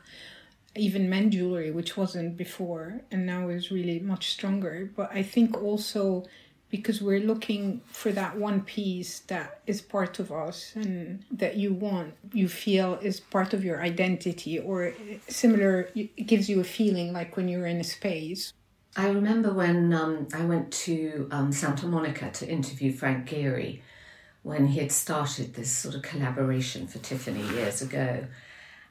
Even 0.75 1.09
men 1.09 1.31
jewelry, 1.31 1.71
which 1.71 1.97
wasn't 1.97 2.37
before, 2.37 3.01
and 3.11 3.25
now 3.25 3.49
is 3.49 3.71
really 3.71 4.01
much 4.01 4.31
stronger. 4.31 4.91
But 4.95 5.11
I 5.13 5.23
think 5.23 5.63
also 5.63 6.25
because 6.69 7.01
we're 7.01 7.21
looking 7.21 7.81
for 7.87 8.11
that 8.11 8.37
one 8.37 8.61
piece 8.61 9.21
that 9.21 9.61
is 9.67 9.81
part 9.81 10.19
of 10.19 10.33
us 10.33 10.73
and 10.75 11.25
that 11.31 11.57
you 11.57 11.73
want, 11.73 12.13
you 12.33 12.49
feel 12.49 12.99
is 13.01 13.21
part 13.21 13.55
of 13.55 13.65
your 13.65 13.81
identity, 13.81 14.59
or 14.59 14.93
similar, 15.29 15.91
it 15.95 16.27
gives 16.27 16.49
you 16.49 16.61
a 16.61 16.65
feeling 16.65 17.13
like 17.13 17.37
when 17.37 17.49
you're 17.49 17.67
in 17.67 17.79
a 17.79 17.85
space. 17.85 18.53
I 18.97 19.09
remember 19.11 19.53
when 19.53 19.92
um, 19.92 20.26
I 20.32 20.44
went 20.47 20.72
to 20.72 21.28
um, 21.30 21.53
Santa 21.53 21.86
Monica 21.86 22.30
to 22.30 22.49
interview 22.49 22.92
Frank 22.92 23.28
Gehry 23.28 23.80
when 24.42 24.68
he 24.68 24.78
had 24.78 24.90
started 24.90 25.53
this 25.53 25.70
sort 25.70 25.94
of 25.94 26.03
collaboration 26.03 26.86
for 26.86 26.99
Tiffany 27.01 27.42
years 27.55 27.82
ago. 27.82 28.24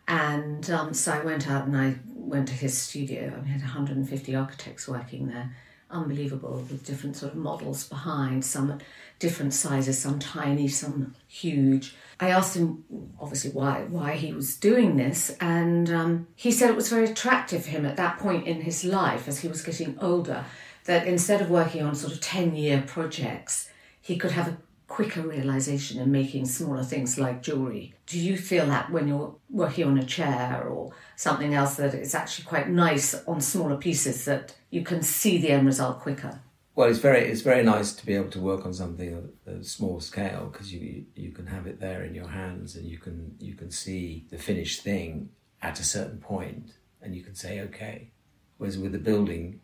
And 0.08 0.70
um, 0.70 0.94
so 0.94 1.12
I 1.12 1.24
went 1.24 1.50
out 1.50 1.66
and 1.66 1.76
I 1.76 1.96
went 2.06 2.48
to 2.50 2.54
his 2.54 2.78
studio. 2.78 3.34
I 3.44 3.48
had 3.48 3.62
150 3.62 4.36
architects 4.36 4.88
working 4.88 5.28
there. 5.28 5.56
Unbelievable, 5.90 6.64
with 6.70 6.86
different 6.86 7.16
sort 7.16 7.32
of 7.32 7.38
models 7.38 7.88
behind, 7.88 8.44
some 8.46 8.80
different 9.18 9.54
sizes, 9.54 9.98
some 9.98 10.20
tiny, 10.20 10.68
some 10.68 11.16
huge. 11.28 11.96
I 12.20 12.30
asked 12.30 12.56
him, 12.56 12.84
obviously, 13.20 13.52
why 13.52 13.86
why 13.90 14.16
he 14.16 14.34
was 14.34 14.58
doing 14.58 14.96
this, 14.98 15.36
and 15.42 15.90
um, 15.90 16.28
he 16.36 16.52
said 16.52 16.70
it 16.70 16.76
was 16.76 16.90
very 16.90 17.06
attractive 17.06 17.66
for 17.66 17.72
him 17.72 17.86
at 17.86 17.98
that 17.98 18.20
point 18.20 18.48
in 18.48 18.62
his 18.62 18.86
life, 18.86 19.28
as 19.28 19.40
he 19.40 19.48
was 19.48 19.62
getting 19.62 19.98
older, 20.00 20.46
that 20.86 21.08
instead 21.08 21.42
of 21.42 21.50
working 21.50 21.84
on 21.84 21.96
sort 21.96 22.14
of 22.14 22.22
ten 22.22 22.56
year 22.56 22.84
projects, 22.88 23.70
he 24.02 24.16
could 24.18 24.32
have 24.32 24.48
a 24.48 24.58
quicker 24.88 25.22
realization 25.22 26.00
in 26.00 26.12
making 26.12 26.46
smaller 26.46 26.84
things 26.84 27.18
like 27.18 27.42
jewelry. 27.42 27.94
Do 28.06 28.20
you 28.20 28.38
feel 28.38 28.68
that 28.68 28.92
when 28.92 29.08
you're 29.08 29.36
working 29.50 29.86
on 29.88 29.98
a 29.98 30.06
chair 30.06 30.64
or 30.70 30.94
something 31.16 31.54
else 31.54 31.76
that 31.76 31.94
it's 31.94 32.16
actually 32.16 32.46
quite 32.46 32.70
nice 32.70 33.16
on 33.26 33.42
smaller 33.42 33.78
pieces 33.78 34.26
that 34.26 34.56
you 34.70 34.84
can 34.84 35.02
see 35.02 35.38
the 35.38 35.50
end 35.50 35.66
result 35.66 36.00
quicker? 36.00 36.40
Well, 36.76 36.90
it's 36.90 37.00
very 37.00 37.22
it's 37.22 37.42
very 37.42 37.64
nice 37.64 37.94
to 37.94 38.06
be 38.06 38.16
able 38.16 38.32
to 38.32 38.40
work 38.40 38.66
on 38.66 38.74
something 38.74 39.32
at 39.48 39.54
a 39.54 39.64
small 39.64 40.02
scale 40.02 40.50
because 40.52 40.74
you 40.74 41.06
you 41.16 41.32
can 41.32 41.48
have 41.48 41.68
it 41.68 41.80
there 41.80 42.04
in 42.04 42.14
your 42.14 42.28
hands 42.28 42.76
and 42.76 42.86
you 42.86 42.98
can 42.98 43.36
you 43.40 43.54
can 43.54 43.72
see 43.72 44.26
the 44.30 44.38
finished 44.38 44.82
thing 44.82 45.30
at 45.62 45.80
a 45.80 45.86
certain 45.86 46.18
point 46.18 46.74
and 47.02 47.16
you 47.16 47.24
can 47.24 47.34
say 47.34 47.62
okay. 47.62 48.12
Whereas 48.58 48.78
with 48.78 48.92
the 48.92 49.00
building, 49.00 49.62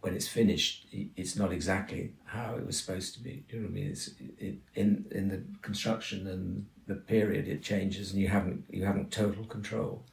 when 0.00 0.14
it's 0.14 0.28
finished, 0.28 0.86
it's 0.92 1.36
not 1.36 1.52
exactly 1.52 2.12
how 2.24 2.54
it 2.54 2.66
was 2.66 2.78
supposed 2.78 3.14
to 3.14 3.20
be. 3.20 3.44
Do 3.48 3.56
you 3.56 3.62
know 3.62 3.68
what 3.68 3.72
I 3.72 3.80
mean? 3.80 3.90
It's 3.90 4.10
it, 4.38 4.58
in 4.76 5.06
in 5.10 5.28
the 5.30 5.42
construction 5.62 6.28
and 6.28 6.66
the 6.86 6.94
period 6.94 7.48
it 7.48 7.60
changes 7.62 8.12
and 8.12 8.20
you 8.20 8.28
haven't 8.28 8.64
you 8.70 8.84
haven't 8.84 9.10
total 9.10 9.44
control. 9.44 10.04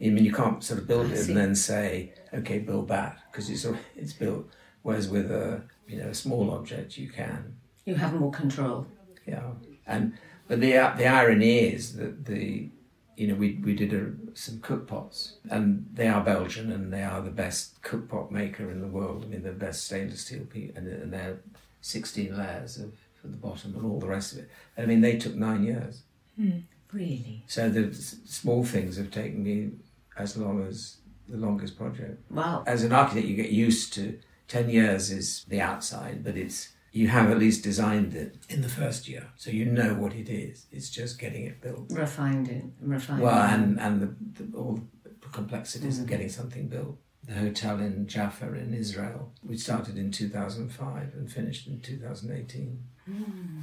I 0.00 0.08
mean, 0.08 0.24
you 0.24 0.32
can't 0.32 0.62
sort 0.62 0.80
of 0.80 0.88
build 0.88 1.10
it 1.12 1.26
and 1.26 1.36
then 1.36 1.54
say, 1.54 2.12
okay, 2.34 2.58
build 2.58 2.88
that 2.88 3.18
because 3.30 3.48
it's 3.48 3.64
it's 3.94 4.12
built. 4.12 4.50
Whereas 4.86 5.08
with 5.08 5.32
a 5.32 5.62
you 5.88 5.98
know 5.98 6.10
a 6.10 6.14
small 6.14 6.52
object, 6.52 6.96
you 6.96 7.08
can. 7.08 7.56
You 7.86 7.96
have 7.96 8.14
more 8.14 8.30
control. 8.30 8.86
Yeah, 9.26 9.50
and 9.84 10.12
but 10.46 10.60
the 10.60 10.70
the 10.96 11.08
irony 11.08 11.58
is 11.58 11.96
that 11.96 12.24
the 12.26 12.70
you 13.16 13.26
know 13.26 13.34
we 13.34 13.48
we 13.64 13.74
did 13.74 13.92
a, 13.92 14.12
some 14.34 14.60
cook 14.60 14.86
pots 14.86 15.38
and 15.50 15.86
they 15.92 16.06
are 16.06 16.22
Belgian 16.22 16.70
and 16.70 16.92
they 16.92 17.02
are 17.02 17.20
the 17.20 17.32
best 17.32 17.82
cook 17.82 18.08
pot 18.08 18.30
maker 18.30 18.70
in 18.70 18.80
the 18.80 18.86
world. 18.86 19.24
I 19.24 19.26
mean, 19.26 19.42
the 19.42 19.50
best 19.50 19.86
stainless 19.86 20.20
steel 20.20 20.46
and, 20.76 20.86
and 20.86 21.12
they're 21.12 21.40
sixteen 21.80 22.38
layers 22.38 22.78
of 22.78 22.92
for 23.20 23.26
the 23.26 23.36
bottom 23.36 23.74
and 23.74 23.84
all 23.84 23.98
the 23.98 24.06
rest 24.06 24.34
of 24.34 24.38
it. 24.38 24.50
I 24.78 24.86
mean, 24.86 25.00
they 25.00 25.16
took 25.18 25.34
nine 25.34 25.64
years. 25.64 26.02
Hmm. 26.36 26.58
Really? 26.92 27.42
So 27.48 27.68
the 27.68 27.88
s- 27.88 28.18
small 28.24 28.62
things 28.64 28.98
have 28.98 29.10
taken 29.10 29.42
me 29.42 29.72
as 30.16 30.36
long 30.36 30.64
as 30.64 30.98
the 31.28 31.38
longest 31.38 31.76
project. 31.76 32.22
Wow. 32.30 32.62
As 32.68 32.84
an 32.84 32.92
architect, 32.92 33.26
you 33.26 33.34
get 33.34 33.50
used 33.50 33.92
to 33.94 34.20
ten 34.48 34.70
years 34.70 35.10
is 35.10 35.44
the 35.48 35.60
outside, 35.60 36.24
but 36.24 36.36
it's 36.36 36.70
you 36.92 37.08
have 37.08 37.30
at 37.30 37.38
least 37.38 37.62
designed 37.62 38.14
it 38.14 38.36
in 38.48 38.62
the 38.62 38.68
first 38.70 39.06
year, 39.06 39.26
so 39.36 39.50
you 39.50 39.66
know 39.66 39.94
what 39.94 40.14
it 40.14 40.30
is. 40.30 40.66
It's 40.72 40.88
just 40.88 41.18
getting 41.18 41.44
it 41.44 41.60
built. 41.60 41.90
Refined 41.90 42.48
it. 42.48 42.64
Refined 42.80 43.20
Well, 43.20 43.42
it. 43.44 43.54
and 43.54 43.78
and 43.78 44.00
the, 44.02 44.42
the, 44.42 44.56
all 44.56 44.80
the 45.02 45.28
complexities 45.28 45.98
of 45.98 46.06
mm. 46.06 46.08
getting 46.08 46.30
something 46.30 46.68
built. 46.68 46.96
The 47.24 47.34
hotel 47.34 47.80
in 47.80 48.06
Jaffa 48.06 48.54
in 48.54 48.72
Israel, 48.72 49.32
we 49.44 49.58
started 49.58 49.98
in 49.98 50.10
2005 50.12 51.12
and 51.14 51.30
finished 51.30 51.66
in 51.66 51.80
2018 51.80 52.82
mm. 53.10 53.62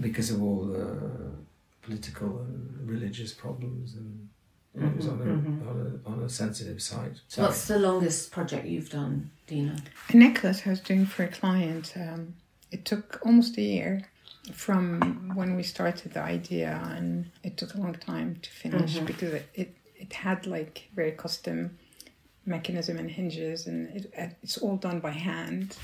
because 0.00 0.30
of 0.30 0.42
all 0.42 0.64
the 0.64 1.32
political 1.82 2.40
and 2.40 2.88
religious 2.88 3.32
problems 3.32 3.94
and. 3.94 4.28
Mm-hmm, 4.76 4.86
it 4.86 4.96
was 4.96 5.08
on 5.08 5.20
a, 5.20 5.24
mm-hmm. 5.24 5.68
on, 5.68 6.00
a, 6.06 6.10
on 6.10 6.22
a 6.22 6.28
sensitive 6.28 6.80
site. 6.80 7.20
Sorry. 7.26 7.48
What's 7.48 7.66
the 7.66 7.78
longest 7.78 8.30
project 8.30 8.66
you've 8.66 8.90
done, 8.90 9.30
Dina? 9.46 9.76
A 10.08 10.16
necklace 10.16 10.62
I 10.64 10.70
was 10.70 10.80
doing 10.80 11.06
for 11.06 11.24
a 11.24 11.28
client. 11.28 11.92
Um, 11.96 12.34
it 12.70 12.84
took 12.84 13.20
almost 13.26 13.58
a 13.58 13.62
year 13.62 14.02
from 14.52 15.32
when 15.34 15.56
we 15.56 15.64
started 15.64 16.12
the 16.12 16.20
idea, 16.20 16.80
and 16.94 17.30
it 17.42 17.56
took 17.56 17.74
a 17.74 17.78
long 17.78 17.94
time 17.94 18.38
to 18.42 18.50
finish 18.50 18.94
mm-hmm. 18.94 19.06
because 19.06 19.34
it, 19.34 19.48
it, 19.54 19.76
it 19.96 20.12
had 20.12 20.46
like 20.46 20.88
very 20.94 21.12
custom 21.12 21.76
mechanism 22.46 22.96
and 22.98 23.10
hinges, 23.10 23.66
and 23.66 23.88
it, 23.88 24.12
it's 24.42 24.58
all 24.58 24.76
done 24.76 25.00
by 25.00 25.10
hand. 25.10 25.76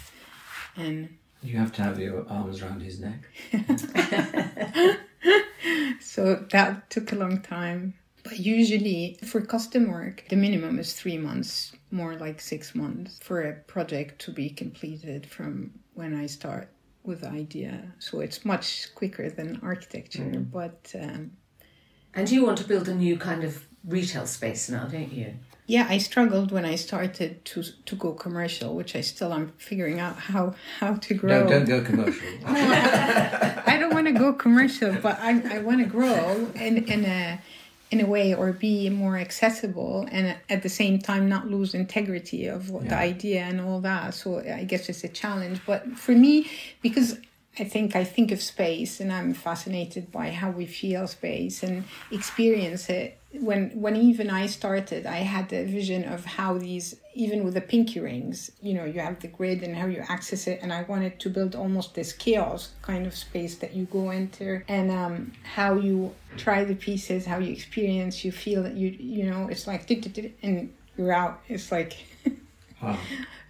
And 0.77 1.17
You 1.43 1.59
have 1.59 1.73
to 1.73 1.83
have 1.83 1.99
your 1.99 2.25
arms 2.29 2.63
around 2.63 2.83
his 2.83 3.01
neck. 3.01 3.27
so 6.01 6.37
that 6.51 6.89
took 6.89 7.13
a 7.13 7.17
long 7.17 7.41
time. 7.41 7.95
But 8.29 8.39
usually 8.39 9.19
for 9.25 9.41
custom 9.41 9.91
work, 9.91 10.25
the 10.29 10.37
minimum 10.37 10.79
is 10.79 10.93
three 10.93 11.19
months, 11.19 11.73
more 11.91 12.15
like 12.17 12.41
six 12.41 12.75
months 12.75 13.19
for 13.23 13.43
a 13.43 13.53
project 13.55 14.21
to 14.23 14.33
be 14.33 14.51
completed 14.51 15.27
from 15.27 15.71
when 15.95 16.15
I 16.15 16.27
start 16.27 16.69
with 17.05 17.21
the 17.21 17.29
idea. 17.31 17.93
So 17.99 18.21
it's 18.21 18.45
much 18.45 18.93
quicker 18.95 19.31
than 19.31 19.61
architecture, 19.63 20.45
but 20.53 20.93
um, 21.01 21.33
And 22.15 22.29
you 22.31 22.45
want 22.45 22.59
to 22.59 22.65
build 22.65 22.89
a 22.89 22.95
new 22.95 23.17
kind 23.17 23.45
of 23.45 23.65
retail 23.85 24.27
space 24.27 24.69
now, 24.69 24.85
don't 24.87 25.13
you? 25.13 25.35
yeah, 25.69 25.87
I 25.89 25.99
struggled 25.99 26.53
when 26.53 26.65
I 26.65 26.77
started 26.77 27.45
to 27.51 27.63
to 27.89 27.97
go 27.97 28.13
commercial, 28.13 28.75
which 28.77 28.95
I 28.95 29.03
still 29.03 29.33
am 29.33 29.53
figuring 29.59 29.99
out 30.01 30.17
how 30.17 30.55
how 30.81 30.95
to 31.07 31.15
grow. 31.15 31.41
No, 31.43 31.49
don't 31.49 31.65
go 31.75 31.81
commercial. 31.83 32.29
I 33.73 33.77
don't 33.81 33.93
want 33.95 34.07
to 34.07 34.13
go 34.13 34.33
commercial, 34.33 34.93
but 35.07 35.19
I, 35.21 35.57
I 35.57 35.59
want 35.59 35.79
to 35.81 35.87
grow 35.87 36.51
in 36.55 36.85
in 36.85 37.05
a 37.05 37.41
in 37.91 38.01
a 38.01 38.07
way 38.07 38.35
or 38.35 38.53
be 38.53 38.91
more 38.91 39.17
accessible 39.17 40.09
and 40.11 40.37
at 40.49 40.63
the 40.63 40.69
same 40.69 40.99
time 40.99 41.29
not 41.29 41.49
lose 41.49 41.75
integrity 41.75 42.47
of 42.47 42.71
what 42.71 42.89
the 42.89 42.97
idea 42.97 43.43
and 43.43 43.61
all 43.61 43.81
that. 43.81 44.15
So 44.15 44.41
i 44.41 44.65
guess 44.65 44.89
it's 44.89 45.05
a 45.05 45.09
challenge. 45.09 45.61
But 45.67 45.87
for 45.97 46.13
me 46.13 46.51
because 46.83 47.19
i 47.59 47.65
think 47.65 47.97
i 47.97 48.05
think 48.05 48.33
of 48.33 48.43
space 48.43 49.01
and 49.01 49.11
i'm 49.13 49.33
fascinated 49.33 50.13
by 50.13 50.31
how 50.31 50.51
we 50.51 50.67
feel 50.67 51.07
space 51.07 51.63
and 51.63 51.85
experience 52.11 52.91
it 52.91 53.19
when 53.41 53.71
when 53.81 53.97
even 53.97 54.31
I 54.31 54.47
started, 54.47 55.07
I 55.07 55.19
had 55.19 55.49
the 55.49 55.65
vision 55.65 56.05
of 56.05 56.25
how 56.25 56.59
these 56.59 56.97
even 57.15 57.45
with 57.45 57.55
the 57.55 57.61
pinky 57.61 58.01
rings, 58.01 58.51
you 58.61 58.75
know, 58.75 58.85
you 58.85 59.01
have 59.01 59.21
the 59.21 59.29
grid 59.29 59.63
and 59.63 59.75
how 59.77 59.87
you 59.87 60.05
access 60.09 60.47
it, 60.47 60.61
and 60.63 60.73
I 60.73 60.83
wanted 60.83 61.19
to 61.21 61.31
build 61.31 61.55
almost 61.55 61.95
this 61.95 62.13
chaos 62.13 62.71
kind 62.83 63.07
of 63.07 63.15
space 63.15 63.57
that 63.57 63.75
you 63.75 63.87
go 63.87 64.11
into, 64.11 64.63
and 64.69 64.91
um, 64.91 65.33
how 65.43 65.75
you 65.75 66.15
try 66.37 66.65
the 66.65 66.75
pieces, 66.75 67.25
how 67.27 67.39
you 67.39 67.53
experience, 67.53 68.25
you 68.25 68.33
feel 68.33 68.63
that 68.65 68.75
you 68.75 68.89
you 68.89 69.31
know, 69.31 69.49
it's 69.49 69.67
like 69.67 69.91
and 70.43 70.73
you're 70.97 71.13
out. 71.13 71.41
It's 71.49 71.71
like. 71.73 71.97
wow. 72.83 72.99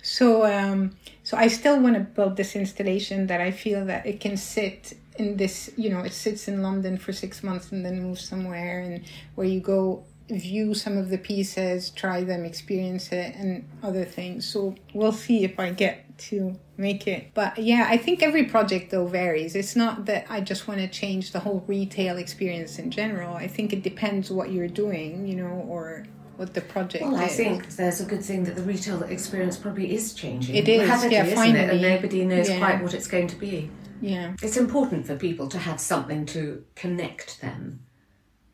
So 0.03 0.47
um, 0.47 0.97
so 1.25 1.37
I 1.37 1.49
still 1.49 1.81
want 1.81 1.95
to 1.95 2.01
build 2.01 2.37
this 2.37 2.55
installation 2.55 3.27
that 3.27 3.41
I 3.41 3.51
feel 3.51 3.85
that 3.87 4.07
it 4.07 4.21
can 4.21 4.37
sit 4.37 4.97
in 5.19 5.37
this 5.37 5.71
you 5.77 5.91
know 5.91 6.01
it 6.01 6.13
sits 6.13 6.49
in 6.49 6.63
london 6.63 6.97
for 6.97 7.13
six 7.13 7.43
months 7.43 7.73
and 7.73 7.85
then 7.85 8.03
moves 8.03 8.27
somewhere 8.27 8.81
and 8.81 9.05
where 9.35 9.47
you 9.47 9.61
go 9.61 10.05
view 10.29 10.75
some 10.75 10.97
of 10.97 11.09
the 11.09 11.19
pieces 11.19 11.91
try 11.91 12.25
them 12.25 12.45
experience 12.45 13.13
it 13.13 13.35
and 13.37 13.69
other 13.83 14.05
things 14.05 14.47
so 14.47 14.75
we'll 14.93 15.13
see 15.13 15.45
if 15.45 15.59
i 15.61 15.71
get 15.71 16.19
to 16.19 16.59
make 16.77 17.07
it 17.07 17.31
but 17.35 17.57
yeah 17.59 17.87
i 17.89 17.97
think 17.97 18.23
every 18.23 18.45
project 18.45 18.91
though 18.91 19.07
varies 19.07 19.55
it's 19.55 19.77
not 19.77 20.07
that 20.07 20.27
i 20.29 20.41
just 20.41 20.67
want 20.67 20.81
to 20.81 20.89
change 20.89 21.31
the 21.33 21.41
whole 21.41 21.63
retail 21.69 22.17
experience 22.17 22.79
in 22.79 22.91
general 22.91 23.35
i 23.35 23.47
think 23.47 23.73
it 23.73 23.83
depends 23.83 24.31
what 24.31 24.51
you're 24.51 24.69
doing 24.69 25.29
you 25.29 25.37
know 25.37 25.65
or 25.69 26.05
what 26.37 26.53
the 26.53 26.61
project 26.61 27.05
well, 27.05 27.17
I 27.17 27.29
think 27.29 27.77
there's 27.77 28.01
a 28.01 28.05
good 28.05 28.23
thing 28.23 28.45
that 28.45 28.57
the 28.57 28.63
retail 28.63 29.03
experience 29.05 29.57
probably 29.57 29.95
is 29.95 30.13
changing. 30.13 30.55
It 30.55 30.69
is, 30.69 30.87
Rapidly, 30.89 31.17
yeah, 31.17 31.35
finally. 31.35 31.61
It? 31.61 31.71
And 31.71 31.83
nobody 31.83 32.25
knows 32.25 32.49
yeah. 32.49 32.59
quite 32.59 32.83
what 32.83 32.93
it's 32.95 33.07
going 33.07 33.29
to 33.29 33.37
be. 33.37 33.71
Yeah. 34.01 34.35
It's 34.43 34.57
important 34.57 35.07
for 35.07 35.17
people 35.17 35.49
to 35.49 35.59
have 35.59 35.81
something 35.81 36.27
to 36.27 36.65
connect 36.75 37.41
them. 37.41 37.81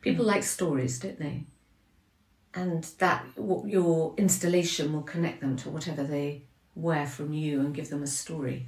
People 0.00 0.24
mm. 0.24 0.28
like 0.28 0.42
stories, 0.42 0.98
don't 0.98 1.18
they? 1.18 1.44
And 2.54 2.84
that 2.98 3.24
your 3.36 4.14
installation 4.16 4.92
will 4.92 5.02
connect 5.02 5.40
them 5.40 5.56
to 5.58 5.70
whatever 5.70 6.04
they 6.04 6.42
wear 6.74 7.06
from 7.06 7.32
you 7.32 7.60
and 7.60 7.74
give 7.74 7.88
them 7.88 8.02
a 8.02 8.06
story. 8.06 8.66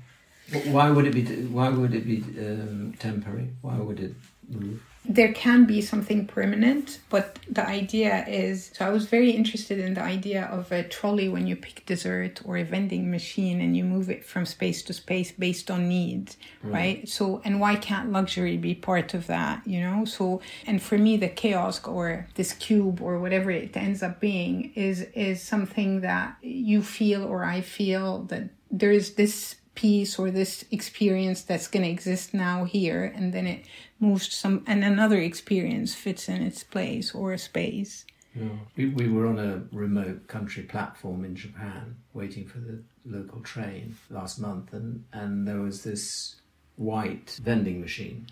Why 0.67 0.91
would 0.91 1.07
it 1.07 1.13
be? 1.15 1.25
Why 1.47 1.69
would 1.71 1.95
it 1.95 2.07
be 2.07 2.23
um, 2.39 2.95
temporary? 2.99 3.51
Why 3.63 3.77
would 3.79 4.01
it 4.01 4.15
move? 4.49 4.83
There 5.07 5.33
can 5.35 5.67
be 5.67 5.83
something 5.83 6.27
permanent, 6.27 6.99
but 7.11 7.39
the 7.51 7.67
idea 7.67 8.25
is 8.27 8.71
so 8.75 8.87
I 8.87 8.91
was 8.91 9.05
very 9.05 9.33
interested 9.33 9.79
in 9.79 9.95
the 9.95 10.03
idea 10.03 10.47
of 10.47 10.73
a 10.73 10.83
trolley 10.83 11.29
when 11.29 11.47
you 11.47 11.57
pick 11.57 11.85
dessert 11.85 12.41
or 12.45 12.57
a 12.57 12.63
vending 12.63 13.11
machine 13.11 13.61
and 13.61 13.77
you 13.77 13.85
move 13.85 14.09
it 14.09 14.25
from 14.25 14.47
space 14.47 14.83
to 14.85 14.95
space 14.95 15.31
based 15.31 15.71
on 15.71 15.89
needs, 15.89 16.39
mm. 16.65 16.73
right? 16.73 17.09
So, 17.09 17.43
and 17.45 17.61
why 17.61 17.77
can't 17.77 18.13
luxury 18.13 18.57
be 18.57 18.75
part 18.75 19.13
of 19.13 19.27
that, 19.27 19.67
you 19.67 19.81
know? 19.81 20.07
So, 20.07 20.41
and 20.67 20.83
for 20.83 20.97
me, 20.97 21.19
the 21.19 21.29
kiosk 21.29 21.87
or 21.87 22.27
this 22.37 22.55
cube 22.55 23.03
or 23.03 23.19
whatever 23.19 23.51
it 23.51 23.77
ends 23.77 24.03
up 24.03 24.21
being 24.21 24.73
is 24.75 25.03
is 25.15 25.43
something 25.43 26.01
that 26.01 26.37
you 26.41 26.83
feel 26.83 27.25
or 27.25 27.45
I 27.45 27.61
feel 27.61 28.23
that 28.25 28.49
there 28.71 28.91
is 28.91 29.15
this 29.15 29.57
piece 29.75 30.19
or 30.19 30.31
this 30.31 30.65
experience 30.71 31.43
that's 31.43 31.67
going 31.67 31.83
to 31.83 31.91
exist 31.91 32.33
now 32.33 32.65
here 32.65 33.13
and 33.17 33.33
then 33.33 33.47
it 33.47 33.67
moves 34.01 34.33
some 34.33 34.63
and 34.67 34.85
another 34.85 35.19
experience 35.19 35.95
fits 35.95 36.29
in 36.29 36.43
its 36.43 36.63
place 36.65 37.15
or 37.15 37.33
a 37.33 37.39
space 37.39 38.05
yeah. 38.35 38.49
we, 38.77 38.87
we 38.87 39.09
were 39.09 39.27
on 39.27 39.39
a 39.39 39.63
remote 39.73 40.27
country 40.27 40.63
platform 40.63 41.25
in 41.25 41.35
japan 41.35 41.97
waiting 42.13 42.47
for 42.47 42.59
the 42.59 42.83
local 43.05 43.41
train 43.41 43.97
last 44.11 44.39
month 44.39 44.73
and, 44.73 45.05
and 45.13 45.47
there 45.47 45.61
was 45.61 45.83
this 45.85 46.37
white 46.77 47.39
vending 47.43 47.81
machine 47.81 48.27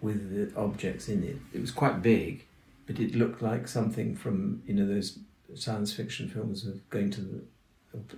with 0.00 0.30
the 0.30 0.60
objects 0.60 1.08
in 1.08 1.22
it 1.24 1.36
it 1.52 1.60
was 1.60 1.70
quite 1.70 2.02
big 2.02 2.44
but 2.86 2.98
it 2.98 3.14
looked 3.14 3.42
like 3.42 3.66
something 3.66 4.14
from 4.14 4.62
you 4.66 4.74
know 4.74 4.86
those 4.86 5.18
science 5.54 5.92
fiction 5.92 6.28
films 6.28 6.66
of 6.66 6.88
going 6.90 7.10
to 7.10 7.20
the 7.20 7.42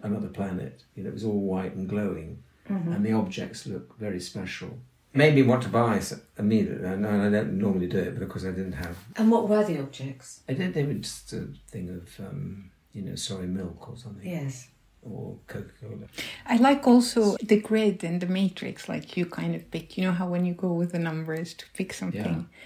another 0.03 0.29
planet. 0.29 0.85
You 0.95 1.05
know, 1.05 1.11
it 1.11 1.15
was 1.15 1.25
all 1.25 1.41
white 1.41 1.75
and 1.75 1.89
glowing, 1.89 2.43
mm-hmm. 2.69 2.93
and 2.93 3.05
the 3.05 3.13
objects 3.13 3.67
looked 3.67 3.99
very 3.99 4.21
special. 4.21 4.79
Made 5.13 5.35
me 5.35 5.43
want 5.43 5.63
to 5.65 5.69
buy 5.69 6.01
immediately, 6.39 6.87
and 6.87 7.05
I 7.07 7.29
don't 7.29 7.59
normally 7.59 7.89
do 7.89 7.99
it, 7.99 8.15
but 8.15 8.23
of 8.23 8.29
course 8.29 8.45
I 8.45 8.51
didn't 8.51 8.75
have. 8.75 8.97
And 9.17 9.31
what 9.31 9.49
were 9.49 9.65
the 9.65 9.81
objects? 9.81 10.41
I 10.49 10.53
did. 10.53 10.73
They 10.73 10.85
were 10.85 10.95
just 10.95 11.33
a 11.33 11.49
thing 11.69 11.89
of, 11.91 12.27
um, 12.27 12.71
you 12.93 13.03
know, 13.03 13.17
soy 13.17 13.43
milk 13.43 13.89
or 13.89 13.97
something. 13.97 14.29
Yes. 14.29 14.69
Or 15.03 15.37
Coca 15.49 15.73
Cola. 15.81 16.07
I 16.47 16.59
like 16.59 16.87
also 16.87 17.37
the 17.43 17.59
grid 17.59 18.05
and 18.05 18.21
the 18.21 18.27
matrix, 18.27 18.89
like 18.89 19.17
you 19.17 19.27
kind 19.27 19.57
of 19.57 19.69
pick. 19.71 19.99
You 19.99 20.05
know 20.05 20.13
how 20.13 20.29
when 20.29 20.45
you 20.45 20.55
go 20.55 20.73
with 20.73 20.93
the 20.93 20.99
numbers 20.99 21.55
to 21.55 21.65
pick 21.75 21.93
something. 21.93 22.47
Yeah 22.51 22.57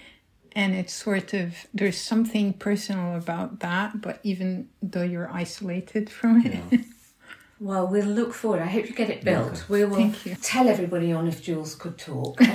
and 0.55 0.73
it's 0.73 0.93
sort 0.93 1.33
of 1.33 1.53
there's 1.73 1.97
something 1.97 2.53
personal 2.53 3.15
about 3.15 3.59
that 3.59 4.01
but 4.01 4.19
even 4.23 4.69
though 4.81 5.03
you're 5.03 5.29
isolated 5.31 6.09
from 6.09 6.45
it 6.45 6.57
yeah. 6.71 6.79
Well, 7.59 7.87
we'll 7.87 8.05
look 8.05 8.33
forward. 8.33 8.61
I 8.61 8.65
hope 8.65 8.89
you 8.89 8.95
get 8.95 9.09
it 9.09 9.23
built. 9.23 9.65
We 9.69 9.85
will 9.85 10.13
tell 10.41 10.67
everybody 10.67 11.13
on 11.13 11.27
if 11.27 11.41
Jewels 11.41 11.75
could 11.75 11.97
talk. 11.97 12.39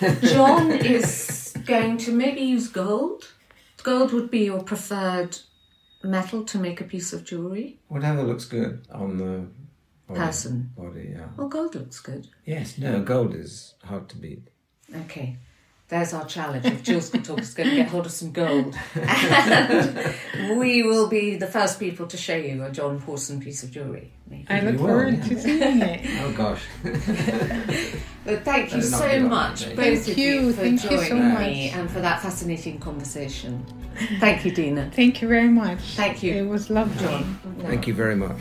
And 0.00 0.22
John 0.22 0.70
is 0.70 1.54
going 1.66 1.98
to 1.98 2.12
maybe 2.12 2.40
use 2.40 2.68
gold. 2.68 3.32
Gold 3.82 4.12
would 4.12 4.30
be 4.30 4.44
your 4.44 4.62
preferred 4.62 5.36
metal 6.02 6.44
to 6.44 6.58
make 6.58 6.80
a 6.80 6.84
piece 6.84 7.12
of 7.12 7.24
jewellery. 7.24 7.78
Whatever 7.88 8.22
looks 8.22 8.44
good 8.44 8.86
on 8.92 9.16
the 9.16 9.48
body, 10.06 10.20
person. 10.20 10.70
Body, 10.76 11.10
yeah. 11.12 11.28
Well, 11.36 11.48
gold 11.48 11.74
looks 11.74 12.00
good. 12.00 12.28
Yes, 12.44 12.78
no, 12.78 13.02
gold 13.02 13.34
is 13.34 13.74
hard 13.84 14.08
to 14.10 14.16
beat. 14.16 14.48
Okay. 14.94 15.36
There's 15.88 16.12
our 16.12 16.26
challenge. 16.26 16.66
If 16.66 16.82
Jewels 16.82 17.08
can 17.08 17.22
talk, 17.22 17.40
is 17.40 17.54
going 17.54 17.70
to 17.70 17.76
get 17.76 17.88
hold 17.88 18.04
of 18.04 18.12
some 18.12 18.30
gold. 18.30 18.76
And 18.94 20.58
we 20.58 20.82
will 20.82 21.08
be 21.08 21.36
the 21.36 21.46
first 21.46 21.80
people 21.80 22.06
to 22.08 22.16
show 22.18 22.36
you 22.36 22.62
a 22.62 22.70
John 22.70 23.00
Pawson 23.00 23.40
piece 23.40 23.62
of 23.62 23.70
jewellery. 23.70 24.12
I 24.50 24.60
look 24.60 24.76
forward 24.76 25.22
to 25.22 25.40
seeing 25.40 25.80
it. 25.80 26.00
oh 26.20 26.32
gosh. 26.32 26.62
but 26.82 28.44
thank 28.44 28.74
you 28.74 28.82
so 28.82 29.20
much, 29.20 29.64
both 29.74 29.76
thank 29.76 30.08
of 30.08 30.18
you, 30.18 30.40
you, 30.40 30.52
for 30.52 30.60
thank 30.60 30.82
joining 30.82 31.00
you 31.00 31.08
so 31.08 31.38
me 31.38 31.70
and 31.70 31.90
for 31.90 32.00
that 32.00 32.20
fascinating 32.20 32.78
conversation. 32.78 33.64
Thank 34.20 34.44
you, 34.44 34.52
Dina. 34.52 34.90
Thank 34.94 35.22
you 35.22 35.28
very 35.28 35.48
much. 35.48 35.80
Thank 35.96 36.22
you. 36.22 36.34
It 36.34 36.48
was 36.48 36.68
lovely. 36.68 37.02
John. 37.02 37.40
Thank 37.62 37.86
you 37.86 37.94
very 37.94 38.14
much. 38.14 38.36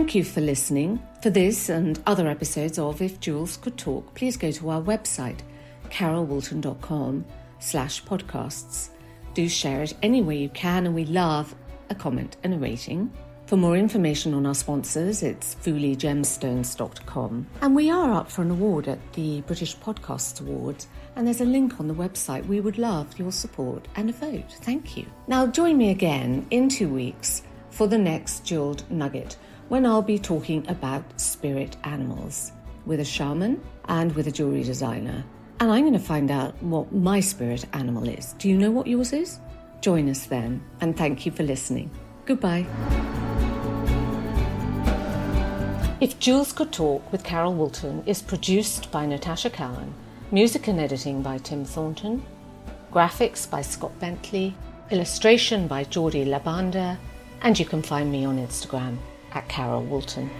Thank 0.00 0.14
you 0.14 0.24
for 0.24 0.40
listening. 0.40 0.98
For 1.20 1.28
this 1.28 1.68
and 1.68 2.00
other 2.06 2.26
episodes 2.26 2.78
of 2.78 3.02
If 3.02 3.20
Jewels 3.20 3.58
Could 3.58 3.76
Talk, 3.76 4.14
please 4.14 4.38
go 4.38 4.50
to 4.50 4.70
our 4.70 4.80
website, 4.80 5.40
carolwoolton.com 5.90 7.26
slash 7.58 8.02
podcasts. 8.04 8.88
Do 9.34 9.46
share 9.46 9.82
it 9.82 9.92
any 10.02 10.22
way 10.22 10.38
you 10.38 10.48
can, 10.48 10.86
and 10.86 10.94
we 10.94 11.04
love 11.04 11.54
a 11.90 11.94
comment 11.94 12.38
and 12.42 12.54
a 12.54 12.56
rating. 12.56 13.12
For 13.44 13.58
more 13.58 13.76
information 13.76 14.32
on 14.32 14.46
our 14.46 14.54
sponsors, 14.54 15.22
it's 15.22 15.54
FuliGemstones.com. 15.56 17.46
And 17.60 17.76
we 17.76 17.90
are 17.90 18.12
up 18.14 18.30
for 18.30 18.40
an 18.40 18.52
award 18.52 18.88
at 18.88 19.12
the 19.12 19.42
British 19.42 19.76
Podcasts 19.76 20.40
Awards, 20.40 20.88
and 21.14 21.26
there's 21.26 21.42
a 21.42 21.44
link 21.44 21.78
on 21.78 21.88
the 21.88 21.94
website. 21.94 22.46
We 22.46 22.60
would 22.60 22.78
love 22.78 23.18
your 23.18 23.32
support 23.32 23.86
and 23.96 24.08
a 24.08 24.14
vote. 24.14 24.50
Thank 24.62 24.96
you. 24.96 25.04
Now, 25.28 25.46
join 25.46 25.76
me 25.76 25.90
again 25.90 26.46
in 26.50 26.70
two 26.70 26.88
weeks 26.88 27.42
for 27.68 27.86
the 27.86 27.98
next 27.98 28.46
Jeweled 28.46 28.90
Nugget 28.90 29.36
when 29.70 29.86
I'll 29.86 30.02
be 30.02 30.18
talking 30.18 30.66
about 30.68 31.04
spirit 31.20 31.76
animals 31.84 32.50
with 32.86 32.98
a 32.98 33.04
shaman 33.04 33.62
and 33.84 34.12
with 34.16 34.26
a 34.26 34.32
jewelry 34.32 34.64
designer. 34.64 35.24
And 35.60 35.70
I'm 35.70 35.82
going 35.84 35.92
to 35.92 36.00
find 36.00 36.28
out 36.28 36.60
what 36.60 36.92
my 36.92 37.20
spirit 37.20 37.64
animal 37.72 38.08
is. 38.08 38.32
Do 38.38 38.48
you 38.48 38.58
know 38.58 38.72
what 38.72 38.88
yours 38.88 39.12
is? 39.12 39.38
Join 39.80 40.08
us 40.08 40.26
then, 40.26 40.60
and 40.80 40.96
thank 40.96 41.24
you 41.24 41.30
for 41.30 41.44
listening. 41.44 41.88
Goodbye. 42.24 42.66
If 46.00 46.18
Jewels 46.18 46.52
Could 46.52 46.72
Talk 46.72 47.12
with 47.12 47.22
Carol 47.22 47.54
Woolton 47.54 48.02
is 48.06 48.22
produced 48.22 48.90
by 48.90 49.06
Natasha 49.06 49.50
Cowan, 49.50 49.94
music 50.32 50.66
and 50.66 50.80
editing 50.80 51.22
by 51.22 51.38
Tim 51.38 51.64
Thornton, 51.64 52.24
graphics 52.92 53.48
by 53.48 53.62
Scott 53.62 53.96
Bentley, 54.00 54.52
illustration 54.90 55.68
by 55.68 55.84
Jordi 55.84 56.26
Labanda, 56.26 56.98
and 57.42 57.56
you 57.56 57.64
can 57.64 57.82
find 57.82 58.10
me 58.10 58.24
on 58.24 58.36
Instagram 58.36 58.98
at 59.32 59.48
Carol 59.48 59.82
Woolton. 59.82 60.30